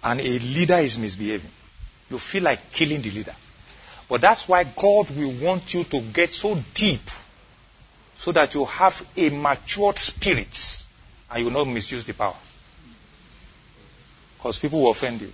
and 0.03 0.19
a 0.19 0.39
leader 0.39 0.75
is 0.75 0.99
misbehaving. 0.99 1.49
You 2.11 2.19
feel 2.19 2.43
like 2.43 2.71
killing 2.71 3.01
the 3.01 3.09
leader. 3.09 3.33
But 4.07 4.21
that's 4.21 4.47
why 4.47 4.65
God 4.65 5.09
will 5.09 5.33
want 5.43 5.73
you 5.73 5.83
to 5.83 5.99
get 5.99 6.29
so 6.29 6.55
deep 6.75 7.01
so 8.17 8.31
that 8.33 8.53
you 8.53 8.65
have 8.65 9.03
a 9.17 9.31
matured 9.31 9.97
spirit 9.97 10.83
and 11.31 11.43
you 11.43 11.49
not 11.49 11.65
misuse 11.65 12.03
the 12.03 12.13
power. 12.13 12.35
Because 14.37 14.59
people 14.59 14.83
will 14.83 14.91
offend 14.91 15.21
you. 15.21 15.33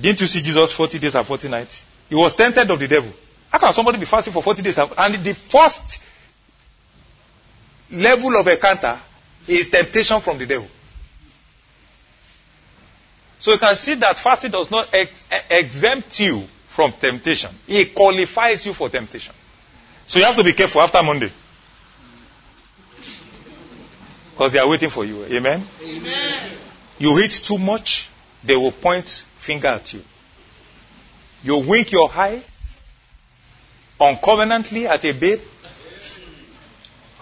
Didn't 0.00 0.22
you 0.22 0.26
see 0.26 0.40
Jesus 0.40 0.72
40 0.72 1.00
days 1.00 1.14
and 1.16 1.26
40 1.26 1.50
nights? 1.50 1.84
He 2.08 2.14
was 2.14 2.34
tempted 2.34 2.70
of 2.70 2.80
the 2.80 2.88
devil. 2.88 3.12
How 3.50 3.58
can 3.58 3.74
somebody 3.74 3.98
be 3.98 4.06
fasting 4.06 4.32
for 4.32 4.42
40 4.42 4.62
days? 4.62 4.78
And 4.78 5.14
the 5.16 5.34
first 5.34 6.02
level 7.90 8.34
of 8.36 8.46
encounter 8.48 8.98
is 9.48 9.68
temptation 9.68 10.20
from 10.20 10.38
the 10.38 10.46
devil. 10.46 10.68
So 13.38 13.52
you 13.52 13.58
can 13.58 13.74
see 13.74 13.94
that 13.94 14.18
fasting 14.18 14.52
does 14.52 14.70
not 14.70 14.88
ex- 14.94 15.24
exempt 15.50 16.20
you 16.20 16.40
from 16.68 16.92
temptation. 16.92 17.50
It 17.66 17.94
qualifies 17.94 18.64
you 18.64 18.72
for 18.72 18.88
temptation. 18.88 19.34
So 20.06 20.20
you 20.20 20.24
have 20.24 20.36
to 20.36 20.44
be 20.44 20.52
careful 20.52 20.80
after 20.80 21.02
Monday. 21.02 21.30
Because 24.30 24.52
they 24.52 24.58
are 24.58 24.68
waiting 24.68 24.90
for 24.90 25.04
you. 25.04 25.24
Amen? 25.24 25.62
Amen. 25.82 26.58
You 26.98 27.18
eat 27.18 27.32
too 27.32 27.58
much, 27.58 28.10
they 28.44 28.56
will 28.56 28.72
point 28.72 29.08
finger 29.08 29.68
at 29.68 29.92
you. 29.92 30.02
You 31.44 31.64
wink 31.68 31.90
your 31.90 32.10
eye 32.14 32.42
uncovenantly 34.00 34.86
at 34.86 35.04
a 35.04 35.12
babe. 35.12 35.40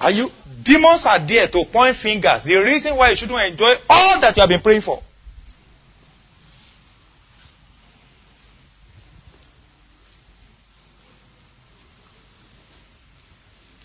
Are 0.01 0.11
you? 0.11 0.30
Demons 0.62 1.07
are 1.07 1.18
there 1.18 1.46
to 1.46 1.64
point 1.64 1.96
fingers. 1.96 2.44
The 2.44 2.57
reason 2.57 2.96
why 2.96 3.11
you 3.11 3.16
shouldn't 3.16 3.53
enjoy 3.53 3.74
all 3.88 4.20
that 4.20 4.36
you 4.36 4.40
have 4.40 4.48
been 4.48 4.61
praying 4.61 4.80
for. 4.82 5.03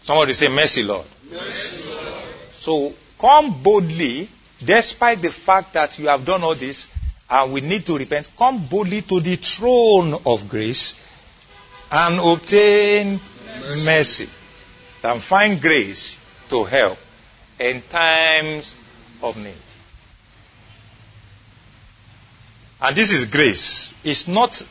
Somebody 0.02 0.34
say, 0.34 0.50
Mercy, 0.50 0.84
Lord. 0.84 1.06
Mercy, 1.32 1.90
Lord. 1.90 2.24
So 2.52 2.94
come 3.20 3.64
boldly, 3.64 4.30
despite 4.64 5.22
the 5.22 5.32
fact 5.32 5.74
that 5.74 5.98
you 5.98 6.08
have 6.08 6.26
done 6.26 6.44
all 6.44 6.56
this, 6.56 6.92
and 7.30 7.52
we 7.52 7.62
need 7.62 7.86
to 7.88 7.98
repent. 7.98 8.30
Come 8.38 8.66
boldly 8.68 9.02
to 9.02 9.20
the 9.20 9.36
throne 9.36 10.14
of 10.26 10.48
grace 10.48 10.94
and 11.92 12.20
obtain 12.20 13.14
mercy, 13.14 13.86
mercy 13.86 14.30
and 15.06 15.22
find 15.22 15.62
grace 15.62 16.18
to 16.50 16.64
help 16.64 16.98
in 17.60 17.82
times 17.84 18.76
of 19.22 19.38
need. 19.38 19.54
And 22.82 22.96
this 22.96 23.12
is 23.12 23.26
grace. 23.26 23.94
It's 24.04 24.28
not, 24.28 24.62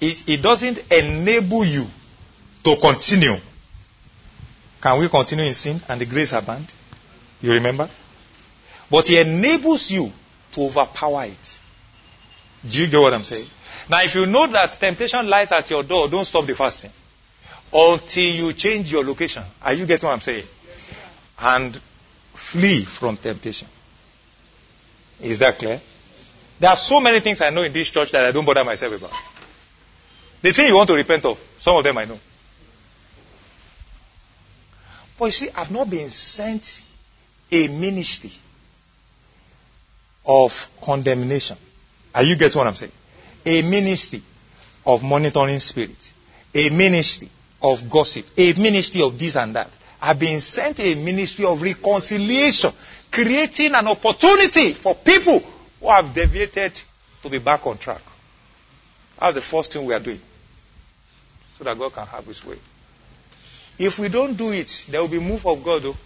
it, 0.00 0.28
it 0.28 0.42
doesn't 0.42 0.78
enable 0.92 1.64
you 1.64 1.84
to 2.64 2.76
continue. 2.80 3.36
Can 4.80 5.00
we 5.00 5.08
continue 5.08 5.44
in 5.44 5.54
sin 5.54 5.80
and 5.88 6.00
the 6.00 6.06
grace 6.06 6.32
abound? 6.32 6.72
You 7.42 7.52
remember? 7.52 7.88
But 8.90 9.10
it 9.10 9.26
enables 9.26 9.90
you 9.90 10.10
to 10.52 10.62
overpower 10.62 11.24
it. 11.24 11.58
Do 12.66 12.82
you 12.82 12.90
get 12.90 13.00
what 13.00 13.12
I'm 13.12 13.22
saying? 13.22 13.46
Now, 13.90 14.02
if 14.02 14.14
you 14.14 14.26
know 14.26 14.46
that 14.46 14.74
temptation 14.74 15.28
lies 15.28 15.52
at 15.52 15.68
your 15.68 15.82
door, 15.82 16.08
don't 16.08 16.24
stop 16.24 16.46
the 16.46 16.54
fasting 16.54 16.90
until 17.74 18.22
you 18.22 18.52
change 18.52 18.92
your 18.92 19.04
location. 19.04 19.42
Are 19.62 19.72
you 19.72 19.84
getting 19.86 20.06
what 20.06 20.12
I'm 20.12 20.20
saying? 20.20 20.44
And 21.40 21.76
flee 22.32 22.84
from 22.84 23.16
temptation. 23.16 23.66
Is 25.20 25.40
that 25.40 25.58
clear? 25.58 25.80
There 26.60 26.70
are 26.70 26.76
so 26.76 27.00
many 27.00 27.18
things 27.20 27.40
I 27.40 27.50
know 27.50 27.64
in 27.64 27.72
this 27.72 27.90
church 27.90 28.12
that 28.12 28.24
I 28.24 28.32
don't 28.32 28.44
bother 28.44 28.64
myself 28.64 28.96
about. 28.96 29.12
The 30.42 30.52
thing 30.52 30.68
you 30.68 30.76
want 30.76 30.88
to 30.88 30.94
repent 30.94 31.24
of, 31.24 31.38
some 31.58 31.76
of 31.76 31.84
them 31.84 31.98
I 31.98 32.04
know. 32.04 32.18
But 35.18 35.26
you 35.26 35.30
see, 35.30 35.48
I've 35.56 35.70
not 35.70 35.90
been 35.90 36.08
sent 36.08 36.84
a 37.50 37.68
ministry 37.68 38.30
of 40.26 40.70
condemnation. 40.82 41.56
Are 42.14 42.22
you 42.22 42.36
getting 42.36 42.58
what 42.58 42.66
I'm 42.66 42.74
saying? 42.74 42.92
A 43.46 43.62
ministry 43.62 44.22
of 44.86 45.02
monitoring 45.02 45.58
spirit. 45.58 46.12
A 46.54 46.70
ministry 46.70 47.28
of 47.64 47.88
gossip. 47.88 48.26
A 48.36 48.52
ministry 48.52 49.02
of 49.02 49.18
this 49.18 49.36
and 49.36 49.56
that. 49.56 49.74
I've 50.00 50.20
been 50.20 50.38
sent 50.40 50.80
a 50.80 50.94
ministry 50.96 51.46
of 51.46 51.62
reconciliation. 51.62 52.70
Creating 53.10 53.74
an 53.74 53.88
opportunity 53.88 54.72
for 54.72 54.94
people 54.94 55.40
who 55.80 55.88
have 55.88 56.14
deviated 56.14 56.80
to 57.22 57.30
be 57.30 57.38
back 57.38 57.66
on 57.66 57.78
track. 57.78 58.02
That's 59.18 59.36
the 59.36 59.40
first 59.40 59.72
thing 59.72 59.86
we 59.86 59.94
are 59.94 60.00
doing. 60.00 60.20
So 61.56 61.64
that 61.64 61.78
God 61.78 61.94
can 61.94 62.06
have 62.06 62.26
his 62.26 62.44
way. 62.44 62.58
If 63.78 63.98
we 63.98 64.08
don't 64.08 64.34
do 64.36 64.52
it, 64.52 64.84
there 64.90 65.00
will 65.00 65.08
be 65.08 65.20
move 65.20 65.46
of 65.46 65.64
God 65.64 65.82
though. 65.82 65.96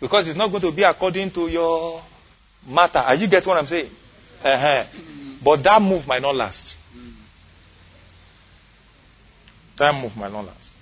Because 0.00 0.26
it's 0.28 0.36
not 0.36 0.50
going 0.50 0.62
to 0.62 0.72
be 0.72 0.82
according 0.82 1.30
to 1.32 1.48
your 1.48 2.02
matter. 2.68 2.98
Are 2.98 3.14
you 3.14 3.28
get 3.28 3.46
what 3.46 3.58
I'm 3.58 3.66
saying? 3.66 3.90
Uh-huh. 4.44 4.84
But 5.42 5.62
that 5.62 5.80
move 5.80 6.08
might 6.08 6.22
not 6.22 6.34
last. 6.34 6.76
That 9.78 10.02
move 10.02 10.16
might 10.16 10.32
not 10.32 10.44
last. 10.44 10.74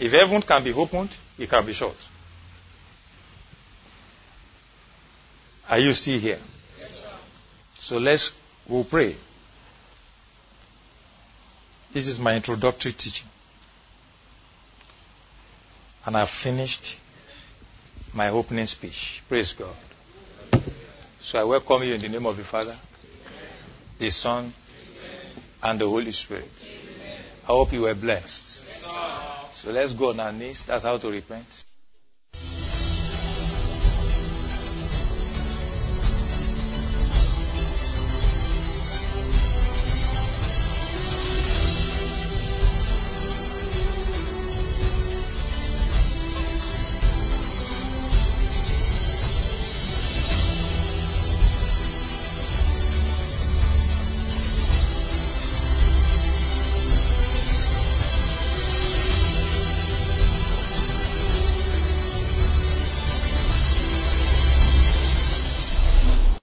If 0.00 0.12
heaven 0.12 0.40
can 0.42 0.64
be 0.64 0.72
opened, 0.72 1.10
it 1.38 1.50
can 1.50 1.66
be 1.66 1.72
shut. 1.72 1.94
Are 5.68 5.78
you 5.78 5.92
still 5.92 6.18
here? 6.18 6.38
Yes, 6.78 7.06
So 7.74 7.98
let's 7.98 8.32
we'll 8.68 8.84
pray. 8.84 9.14
This 11.92 12.08
is 12.08 12.18
my 12.20 12.36
introductory 12.36 12.92
teaching. 12.92 13.28
And 16.06 16.16
I've 16.16 16.28
finished 16.28 16.98
my 18.14 18.28
opening 18.30 18.66
speech. 18.66 19.22
Praise 19.28 19.52
God. 19.52 19.74
So 21.20 21.40
I 21.40 21.44
welcome 21.44 21.82
you 21.82 21.94
in 21.94 22.00
the 22.00 22.08
name 22.08 22.26
of 22.26 22.36
the 22.36 22.44
Father, 22.44 22.76
the 23.98 24.10
Son, 24.10 24.52
and 25.62 25.78
the 25.80 25.88
Holy 25.88 26.10
Spirit. 26.10 26.50
I 27.44 27.46
hope 27.46 27.72
you 27.72 27.82
were 27.82 27.94
blessed. 27.94 28.66
So 29.52 29.70
let's 29.70 29.94
go 29.94 30.10
on 30.10 30.20
our 30.20 30.32
knees. 30.32 30.64
That's 30.64 30.84
how 30.84 30.98
to 30.98 31.10
repent. 31.10 31.64